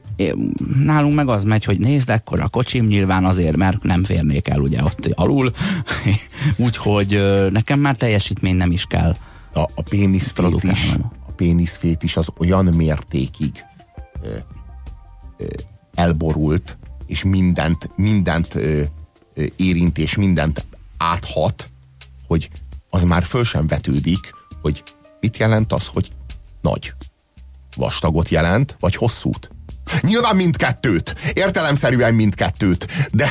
nálunk 0.83 1.15
meg 1.15 1.29
az 1.29 1.43
megy, 1.43 1.65
hogy 1.65 1.79
nézd, 1.79 2.09
akkor 2.09 2.39
a 2.39 2.47
kocsim 2.47 2.85
nyilván 2.85 3.25
azért, 3.25 3.55
mert 3.55 3.83
nem 3.83 4.03
férnék 4.03 4.47
el 4.47 4.59
ugye 4.59 4.83
ott 4.83 5.09
alul. 5.13 5.51
Úgyhogy 6.57 7.21
nekem 7.51 7.79
már 7.79 7.95
teljesítmény 7.95 8.55
nem 8.55 8.71
is 8.71 8.85
kell. 8.85 9.15
A, 9.53 9.59
a 9.59 9.81
péniszfét 9.89 10.63
is, 10.63 10.93
a 11.27 11.33
péniszfét 11.35 12.03
is 12.03 12.17
az 12.17 12.27
olyan 12.37 12.65
mértékig 12.75 13.51
ö, 14.23 14.27
ö, 15.37 15.45
elborult, 15.95 16.77
és 17.07 17.23
mindent, 17.23 17.89
mindent 17.95 18.55
ö, 18.55 18.81
ö, 19.35 19.43
érint, 19.55 19.97
és 19.97 20.15
mindent 20.15 20.65
áthat, 20.97 21.69
hogy 22.27 22.49
az 22.89 23.03
már 23.03 23.23
föl 23.23 23.43
sem 23.43 23.67
vetődik, 23.67 24.31
hogy 24.61 24.83
mit 25.19 25.37
jelent 25.37 25.73
az, 25.73 25.87
hogy 25.87 26.11
nagy. 26.61 26.93
Vastagot 27.75 28.29
jelent, 28.29 28.77
vagy 28.79 28.95
hosszút? 28.95 29.49
Nyilván 30.01 30.35
mindkettőt, 30.35 31.15
értelemszerűen 31.33 32.13
mindkettőt, 32.13 33.09
de, 33.11 33.29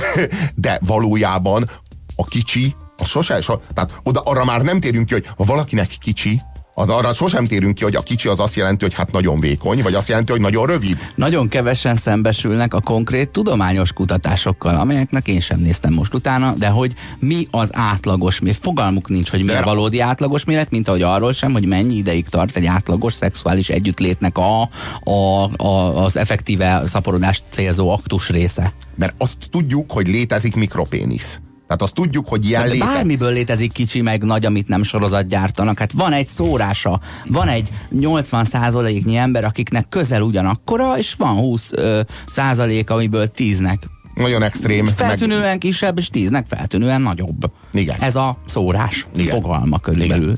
de 0.55 0.79
valójában 0.83 1.71
a 2.17 2.25
kicsi 2.25 2.75
Az 2.97 3.09
sose, 3.09 3.41
so, 3.41 3.57
tehát 3.75 4.01
oda, 4.03 4.21
arra 4.21 4.45
már 4.45 4.63
nem 4.63 4.81
térünk 4.81 5.07
ki, 5.07 5.13
hogy 5.13 5.27
ha 5.37 5.45
valakinek 5.45 5.89
kicsi, 5.89 6.43
az 6.75 6.89
arra 6.89 7.13
sosem 7.13 7.47
térünk 7.47 7.75
ki, 7.75 7.83
hogy 7.83 7.97
a 7.97 8.01
kicsi 8.01 8.29
az 8.29 8.41
azt 8.41 8.55
jelenti, 8.55 8.85
hogy 8.85 8.95
hát 8.95 9.13
nagyon 9.13 9.41
vékony, 9.41 9.83
vagy 9.83 9.95
azt 9.95 10.09
jelenti, 10.09 10.33
hogy 10.33 10.41
nagyon 10.41 10.67
rövid. 10.67 10.99
Nagyon 11.15 11.49
kevesen 11.49 11.97
szembesülnek 11.97 12.75
a 12.75 12.81
konkrét 12.81 13.29
tudományos 13.29 13.93
kutatásokkal, 13.93 14.75
amelyeknek 14.75 15.29
én 15.29 15.41
sem 15.41 15.61
néztem 15.61 15.93
most 15.93 16.15
utána, 16.15 16.53
de 16.53 16.69
hogy 16.69 16.95
mi 17.19 17.47
az 17.51 17.71
átlagos 17.73 18.41
méret. 18.41 18.59
Fogalmuk 18.63 19.09
nincs, 19.09 19.31
hogy 19.31 19.45
mi 19.45 19.53
a 19.53 19.63
valódi 19.63 20.01
átlagos 20.01 20.45
méret, 20.45 20.71
mint 20.71 20.89
ahogy 20.89 21.03
arról 21.03 21.33
sem, 21.33 21.53
hogy 21.53 21.67
mennyi 21.67 21.97
ideig 21.97 22.29
tart 22.29 22.57
egy 22.57 22.67
átlagos 22.67 23.13
szexuális 23.13 23.69
együttlétnek 23.69 24.39
a, 24.39 24.69
a, 25.01 25.51
a, 25.57 26.05
az 26.05 26.17
effektíve 26.17 26.83
szaporodást 26.87 27.43
célzó 27.51 27.89
aktus 27.89 28.29
része. 28.29 28.73
Mert 28.95 29.15
azt 29.19 29.37
tudjuk, 29.51 29.93
hogy 29.93 30.09
létezik 30.09 30.55
mikropénisz. 30.55 31.41
Tehát 31.71 31.85
azt 31.85 31.95
tudjuk, 31.95 32.29
hogy 32.29 32.45
ilyen 32.45 32.69
léte... 32.69 32.85
Bármiből 32.85 33.33
létezik 33.33 33.73
kicsi 33.73 34.01
meg 34.01 34.23
nagy, 34.23 34.47
amit 34.47 34.69
nem 34.69 34.83
sorozat 34.83 35.27
gyártanak. 35.27 35.79
Hát 35.79 35.93
van 35.93 36.13
egy 36.13 36.27
szórása, 36.27 37.01
van 37.27 37.49
egy 37.49 37.69
80 37.91 38.45
százaléknyi 38.45 39.17
ember, 39.17 39.45
akiknek 39.45 39.89
közel 39.89 40.23
ugyanakkora, 40.23 40.99
és 40.99 41.15
van 41.19 41.35
20 41.35 41.73
ö, 41.73 42.01
százalék, 42.27 42.91
amiből 42.91 43.31
10-nek 43.37 43.79
nagyon 44.15 44.43
extrém. 44.43 44.87
Feltűnően 44.87 45.41
meg... 45.41 45.59
kisebb, 45.59 45.99
és 45.99 46.09
tíznek 46.09 46.47
feltűnően 46.49 47.01
nagyobb. 47.01 47.53
Igen. 47.73 47.97
Ez 48.01 48.17
a 48.17 48.37
szórás 48.47 49.07
Igen. 49.17 49.41
fogalma 49.41 49.79
körülbelül. 49.79 50.35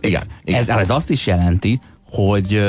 Igen. 0.00 0.22
Igen. 0.44 0.60
Ez, 0.60 0.68
ez 0.68 0.90
azt 0.90 1.10
is 1.10 1.26
jelenti, 1.26 1.80
hogy 2.14 2.62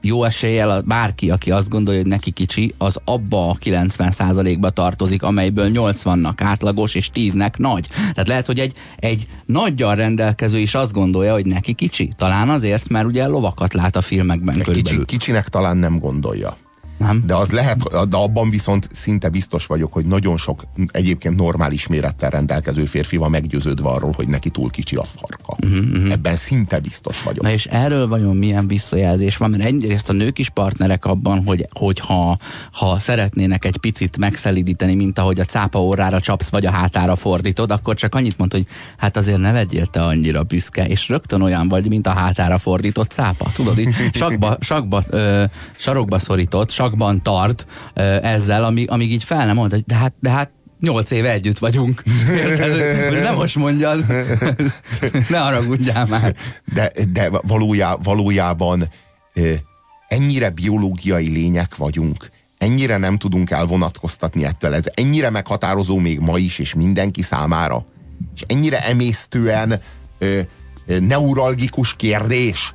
jó 0.00 0.24
eséllyel 0.24 0.80
bárki, 0.80 1.30
aki 1.30 1.50
azt 1.50 1.68
gondolja, 1.68 2.00
hogy 2.00 2.08
neki 2.08 2.30
kicsi, 2.30 2.74
az 2.78 2.98
abba 3.04 3.48
a 3.48 3.56
90%-ba 3.64 4.70
tartozik, 4.70 5.22
amelyből 5.22 5.70
80-nak 5.72 6.34
átlagos 6.36 6.94
és 6.94 7.10
10-nek 7.14 7.56
nagy. 7.56 7.88
Tehát 7.88 8.28
lehet, 8.28 8.46
hogy 8.46 8.58
egy, 8.58 8.72
egy 8.96 9.26
nagyjal 9.46 9.94
rendelkező 9.94 10.58
is 10.58 10.74
azt 10.74 10.92
gondolja, 10.92 11.32
hogy 11.32 11.46
neki 11.46 11.72
kicsi. 11.72 12.12
Talán 12.16 12.48
azért, 12.48 12.88
mert 12.88 13.06
ugye 13.06 13.26
lovakat 13.26 13.74
lát 13.74 13.96
a 13.96 14.00
filmekben 14.02 14.60
Kicsi, 14.62 15.04
kicsinek 15.04 15.48
talán 15.48 15.76
nem 15.76 15.98
gondolja. 15.98 16.56
Nem? 17.02 17.22
De 17.26 17.34
az 17.34 17.50
lehet, 17.50 18.08
de 18.08 18.16
abban 18.16 18.50
viszont 18.50 18.88
szinte 18.92 19.28
biztos 19.28 19.66
vagyok, 19.66 19.92
hogy 19.92 20.04
nagyon 20.04 20.36
sok 20.36 20.62
egyébként 20.86 21.36
normális 21.36 21.86
mérettel 21.86 22.30
rendelkező 22.30 22.84
férfi 22.84 23.16
van 23.16 23.30
meggyőződve 23.30 23.88
arról, 23.88 24.12
hogy 24.16 24.28
neki 24.28 24.50
túl 24.50 24.70
kicsi 24.70 24.96
a 24.96 25.04
farka. 25.04 25.56
Uh-huh, 25.66 26.12
Ebben 26.12 26.36
szinte 26.36 26.78
biztos 26.78 27.22
vagyok. 27.22 27.44
Na 27.44 27.50
és 27.50 27.66
erről 27.66 28.08
vajon 28.08 28.36
milyen 28.36 28.66
visszajelzés 28.66 29.36
van? 29.36 29.50
Mert 29.50 29.62
egyrészt 29.62 30.08
a 30.08 30.12
nők 30.12 30.38
is 30.38 30.48
partnerek 30.48 31.04
abban, 31.04 31.44
hogy, 31.44 31.66
hogy 31.70 32.00
ha, 32.00 32.98
szeretnének 32.98 33.64
egy 33.64 33.76
picit 33.76 34.18
megszelidíteni, 34.18 34.94
mint 34.94 35.18
ahogy 35.18 35.40
a 35.40 35.44
cápa 35.44 35.82
órára 35.82 36.20
csapsz, 36.20 36.48
vagy 36.48 36.66
a 36.66 36.70
hátára 36.70 37.16
fordítod, 37.16 37.70
akkor 37.70 37.94
csak 37.94 38.14
annyit 38.14 38.38
mond, 38.38 38.52
hogy 38.52 38.66
hát 38.96 39.16
azért 39.16 39.38
ne 39.38 39.52
legyél 39.52 39.86
te 39.86 40.02
annyira 40.02 40.42
büszke, 40.42 40.86
és 40.86 41.08
rögtön 41.08 41.42
olyan 41.42 41.68
vagy, 41.68 41.88
mint 41.88 42.06
a 42.06 42.10
hátára 42.10 42.58
fordított 42.58 43.10
cápa. 43.10 43.50
Tudod, 43.54 43.78
így 43.78 43.94
sakba, 44.12 44.56
sakba, 44.60 45.02
ö, 45.08 45.44
sarokba 45.76 46.18
szorított, 46.18 46.70
sakban 46.92 47.22
tart 47.22 47.66
ezzel, 48.22 48.64
amíg, 48.64 48.90
amíg 48.90 49.12
így 49.12 49.24
fel 49.24 49.46
nem 49.46 49.54
mond, 49.54 49.70
hogy 49.70 49.84
de 49.86 49.94
hát, 49.94 50.14
de 50.20 50.30
hát 50.30 50.50
nyolc 50.80 51.10
éve 51.10 51.30
együtt 51.30 51.58
vagyunk. 51.58 52.02
Érted? 52.46 53.22
Nem 53.22 53.34
most 53.34 53.56
mondjad. 53.56 54.04
ne 55.28 55.38
haragudjál 55.38 56.06
már. 56.06 56.34
De, 56.74 56.90
de 57.12 57.30
valójá, 57.42 57.96
valójában 58.02 58.88
ennyire 60.08 60.50
biológiai 60.50 61.28
lények 61.28 61.76
vagyunk, 61.76 62.28
ennyire 62.58 62.96
nem 62.96 63.18
tudunk 63.18 63.50
elvonatkoztatni 63.50 64.44
ettől. 64.44 64.74
Ez 64.74 64.84
ennyire 64.94 65.30
meghatározó 65.30 65.98
még 65.98 66.18
ma 66.18 66.38
is, 66.38 66.58
és 66.58 66.74
mindenki 66.74 67.22
számára. 67.22 67.86
És 68.34 68.42
ennyire 68.46 68.84
emésztően 68.84 69.80
ö, 70.18 70.40
ö, 70.86 70.98
neuralgikus 70.98 71.96
kérdés, 71.96 72.74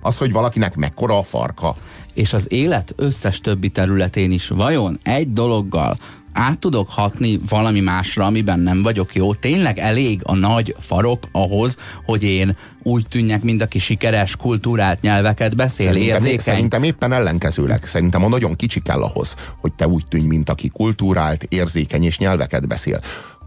az, 0.00 0.18
hogy 0.18 0.32
valakinek 0.32 0.76
mekkora 0.76 1.18
a 1.18 1.22
farka. 1.22 1.76
És 2.14 2.32
az 2.32 2.52
élet 2.52 2.92
összes 2.96 3.40
többi 3.40 3.68
területén 3.68 4.32
is 4.32 4.48
vajon 4.48 4.98
egy 5.02 5.32
dologgal 5.32 5.96
át 6.32 6.58
tudok 6.58 6.90
hatni 6.90 7.40
valami 7.48 7.80
másra, 7.80 8.24
amiben 8.24 8.60
nem 8.60 8.82
vagyok 8.82 9.14
jó? 9.14 9.34
Tényleg 9.34 9.78
elég 9.78 10.20
a 10.24 10.34
nagy 10.34 10.74
farok 10.78 11.22
ahhoz, 11.32 11.76
hogy 12.04 12.22
én 12.22 12.56
úgy 12.82 13.06
tűnjek, 13.08 13.42
mint 13.42 13.62
aki 13.62 13.78
sikeres, 13.78 14.36
kultúrált 14.36 15.00
nyelveket 15.00 15.56
beszél, 15.56 15.86
szerintem, 15.86 16.14
érzékeny? 16.14 16.38
Szerintem 16.38 16.82
éppen 16.82 17.12
ellenkezőleg. 17.12 17.84
Szerintem 17.86 18.24
a 18.24 18.28
nagyon 18.28 18.56
kicsi 18.56 18.80
kell 18.80 19.02
ahhoz, 19.02 19.34
hogy 19.60 19.72
te 19.72 19.88
úgy 19.88 20.04
tűnj, 20.08 20.26
mint 20.26 20.48
aki 20.48 20.68
kultúrált, 20.68 21.42
érzékeny 21.48 22.04
és 22.04 22.18
nyelveket 22.18 22.68
beszél 22.68 23.00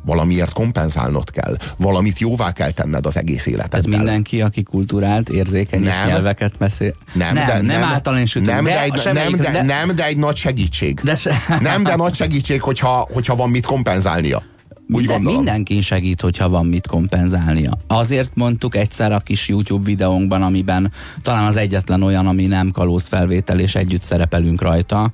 valamiért 0.06 0.54
kompenzálnod 0.54 1.32
kell, 1.32 1.58
valamit 1.78 2.20
jóvá 2.20 2.52
kell 2.52 2.72
tenned 2.72 3.06
az 3.06 3.18
egész 3.18 3.46
életedben. 3.46 3.94
Ez 3.94 3.98
mindenki, 3.98 4.42
aki 4.42 4.64
kultúrált, 4.64 5.30
érzékeny 5.30 5.84
nem, 5.84 5.90
és 5.90 5.98
nyelveket 6.06 6.58
beszél. 6.58 6.96
Nem, 7.14 7.34
nem, 7.34 7.46
de, 7.46 7.54
nem, 7.54 7.66
nem. 7.66 8.02
Nem, 8.34 8.64
de, 8.64 8.82
egy, 8.84 9.00
nem, 9.14 9.32
de, 9.36 9.52
de, 9.52 9.62
nem, 9.62 9.96
de 9.96 10.06
egy 10.06 10.18
nagy 10.18 10.36
segítség. 10.36 11.00
De 11.00 11.16
se... 11.16 11.36
Nem, 11.60 11.84
de 11.84 11.96
nagy 11.96 12.14
segítség, 12.14 12.62
hogyha, 12.62 13.08
hogyha 13.12 13.36
van 13.36 13.50
mit 13.50 13.66
kompenzálnia. 13.66 14.44
Úgy 14.90 15.06
De 15.06 15.20
mindenki 15.20 15.82
segít, 15.82 16.22
hogyha 16.22 16.50
van 16.50 16.66
mit 16.66 16.88
kompenzálnia. 16.88 17.78
Azért 17.88 18.36
mondtuk 18.36 18.76
egyszer 18.76 19.12
a 19.12 19.20
kis 19.20 19.48
YouTube 19.48 19.86
videónkban, 19.86 20.42
amiben 20.42 20.92
talán 21.22 21.46
az 21.46 21.56
egyetlen 21.56 22.04
olyan, 22.04 22.28
ami 22.28 22.46
nem 22.46 22.72
kalóz 22.72 23.08
felvétel, 23.08 23.60
és 23.60 23.76
együtt 23.76 24.02
szerepelünk 24.02 24.62
rajta, 24.62 25.12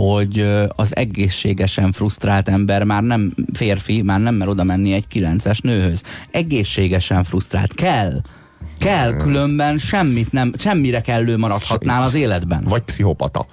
hogy 0.00 0.46
az 0.68 0.96
egészségesen 0.96 1.92
frusztrált 1.92 2.48
ember 2.48 2.84
már 2.84 3.02
nem 3.02 3.34
férfi, 3.52 4.02
már 4.02 4.20
nem 4.20 4.34
mer 4.34 4.48
oda 4.48 4.64
menni 4.64 4.92
egy 4.92 5.06
kilences 5.06 5.60
nőhöz. 5.60 6.02
Egészségesen 6.30 7.24
frusztrált. 7.24 7.74
Kell. 7.74 8.20
Kell, 8.78 9.16
különben 9.16 9.78
semmit 9.78 10.32
nem, 10.32 10.52
semmire 10.58 11.00
kellő 11.00 11.36
maradhatnál 11.36 12.02
az 12.02 12.14
életben. 12.14 12.64
Vagy 12.64 12.82
pszichopata. 12.82 13.46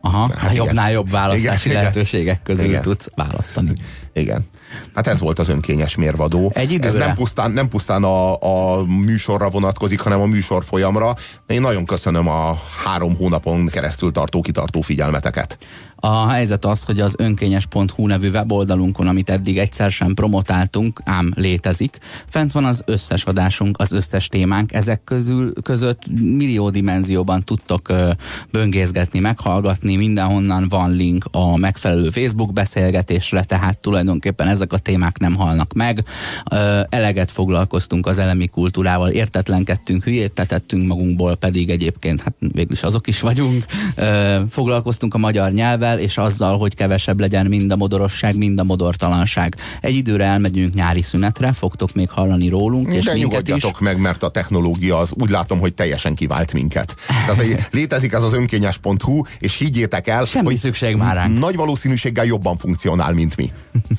Aha, 0.00 0.30
hát 0.36 0.54
jobbnál 0.54 0.90
jobb 0.90 1.10
választási 1.10 1.68
igen, 1.68 1.80
lehetőségek 1.80 2.42
közül 2.42 2.64
igen. 2.64 2.82
tudsz 2.82 3.08
választani. 3.14 3.72
Igen. 4.12 4.46
Hát 4.94 5.06
ez 5.06 5.20
volt 5.20 5.38
az 5.38 5.48
önkényes 5.48 5.96
mérvadó. 5.96 6.50
Egy 6.54 6.70
időre. 6.70 6.88
Ez 6.88 6.94
nem 6.94 7.14
pusztán, 7.14 7.50
nem 7.50 7.68
pusztán 7.68 8.04
a, 8.04 8.42
a 8.42 8.84
műsorra 8.84 9.48
vonatkozik, 9.48 10.00
hanem 10.00 10.20
a 10.20 10.26
műsor 10.26 10.64
folyamra. 10.64 11.14
Én 11.46 11.60
nagyon 11.60 11.84
köszönöm 11.84 12.28
a 12.28 12.56
három 12.84 13.16
hónapon 13.16 13.66
keresztül 13.66 14.12
tartó 14.12 14.40
kitartó 14.40 14.80
figyelmeteket. 14.80 15.58
A 16.00 16.28
helyzet 16.28 16.64
az, 16.64 16.82
hogy 16.82 17.00
az 17.00 17.14
önkényes.hu 17.18 18.06
nevű 18.06 18.30
weboldalunkon, 18.30 19.06
amit 19.06 19.30
eddig 19.30 19.58
egyszer 19.58 19.90
sem 19.90 20.14
promotáltunk, 20.14 21.00
ám 21.04 21.32
létezik, 21.34 21.98
fent 22.26 22.52
van 22.52 22.64
az 22.64 22.82
összes 22.84 23.24
adásunk, 23.24 23.76
az 23.80 23.92
összes 23.92 24.28
témánk, 24.28 24.72
ezek 24.72 25.04
közül 25.04 25.52
között 25.62 26.02
millió 26.20 26.70
dimenzióban 26.70 27.44
tudtok 27.44 27.88
ö, 27.88 28.10
böngészgetni, 28.50 29.18
meghallgatni, 29.18 29.96
mindenhonnan 29.96 30.68
van 30.68 30.90
link 30.90 31.24
a 31.30 31.56
megfelelő 31.56 32.10
Facebook 32.10 32.52
beszélgetésre, 32.52 33.42
tehát 33.42 33.78
tulajdonképpen 33.78 34.48
ezek 34.48 34.72
a 34.72 34.78
témák 34.78 35.18
nem 35.18 35.34
halnak 35.34 35.72
meg. 35.72 36.04
Ö, 36.50 36.80
eleget 36.88 37.30
foglalkoztunk 37.30 38.06
az 38.06 38.18
elemi 38.18 38.46
kultúrával, 38.46 39.10
értetlenkedtünk, 39.10 40.04
hülyétetettünk 40.04 40.86
magunkból, 40.86 41.36
pedig 41.36 41.70
egyébként 41.70 42.20
hát 42.20 42.34
végül 42.38 42.72
is 42.72 42.82
azok 42.82 43.06
is 43.06 43.20
vagyunk. 43.20 43.64
Ö, 43.94 44.40
foglalkoztunk 44.50 45.14
a 45.14 45.18
magyar 45.18 45.52
nyelvvel, 45.52 45.87
idővel, 45.88 45.98
és 45.98 46.16
azzal, 46.16 46.58
hogy 46.58 46.74
kevesebb 46.74 47.20
legyen 47.20 47.46
mind 47.46 47.70
a 47.70 47.76
modorosság, 47.76 48.36
mind 48.36 48.58
a 48.58 48.64
modortalanság. 48.64 49.56
Egy 49.80 49.94
időre 49.94 50.24
elmegyünk 50.24 50.74
nyári 50.74 51.02
szünetre, 51.02 51.52
fogtok 51.52 51.94
még 51.94 52.10
hallani 52.10 52.48
rólunk. 52.48 52.92
És 52.92 53.04
De 53.04 53.14
nyugodjatok 53.14 53.70
is. 53.70 53.78
meg, 53.80 53.98
mert 53.98 54.22
a 54.22 54.28
technológia 54.28 54.98
az 54.98 55.12
úgy 55.20 55.30
látom, 55.30 55.58
hogy 55.58 55.74
teljesen 55.74 56.14
kivált 56.14 56.52
minket. 56.52 56.94
Tehát 57.26 57.68
létezik 57.72 58.12
ez 58.12 58.22
az 58.22 58.32
önkényes.hu, 58.32 59.22
és 59.38 59.56
higgyétek 59.56 60.08
el, 60.08 60.24
Semmi 60.24 60.46
hogy 60.46 60.56
szükség 60.56 60.96
már 60.96 61.14
ránk. 61.14 61.38
nagy 61.38 61.56
valószínűséggel 61.56 62.24
jobban 62.24 62.56
funkcionál, 62.56 63.12
mint 63.12 63.36
mi. 63.36 63.52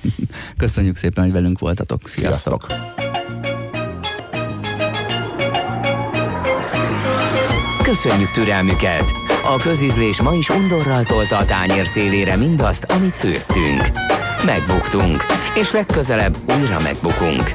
Köszönjük 0.58 0.96
szépen, 0.96 1.24
hogy 1.24 1.34
velünk 1.34 1.60
voltatok. 1.60 2.02
Sziasztok! 2.06 2.66
Sziasztok. 2.68 3.49
Köszönjük 7.90 8.32
türelmüket! 8.32 9.12
A 9.44 9.58
közizlés 9.58 10.22
ma 10.22 10.34
is 10.34 10.50
undorral 10.50 11.04
tolta 11.04 11.38
a 11.38 11.46
tányér 11.46 11.86
szélére 11.86 12.36
mindazt, 12.36 12.84
amit 12.84 13.16
főztünk. 13.16 13.82
Megbuktunk, 14.46 15.26
és 15.56 15.72
legközelebb 15.72 16.38
újra 16.60 16.80
megbukunk. 16.80 17.52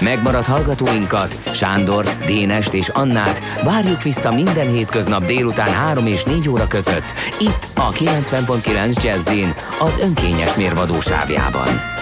Megmaradt 0.00 0.46
hallgatóinkat, 0.46 1.36
Sándort, 1.52 2.24
Dénest 2.24 2.74
és 2.74 2.88
Annát 2.88 3.42
várjuk 3.64 4.02
vissza 4.02 4.32
minden 4.32 4.68
hétköznap 4.68 5.24
délután 5.24 5.72
3 5.72 6.06
és 6.06 6.22
4 6.22 6.48
óra 6.48 6.66
között, 6.66 7.12
itt 7.38 7.66
a 7.74 7.90
90.9 7.90 9.02
Jazzin, 9.02 9.54
az 9.80 9.98
önkényes 9.98 10.54
mérvadósávjában. 10.54 11.95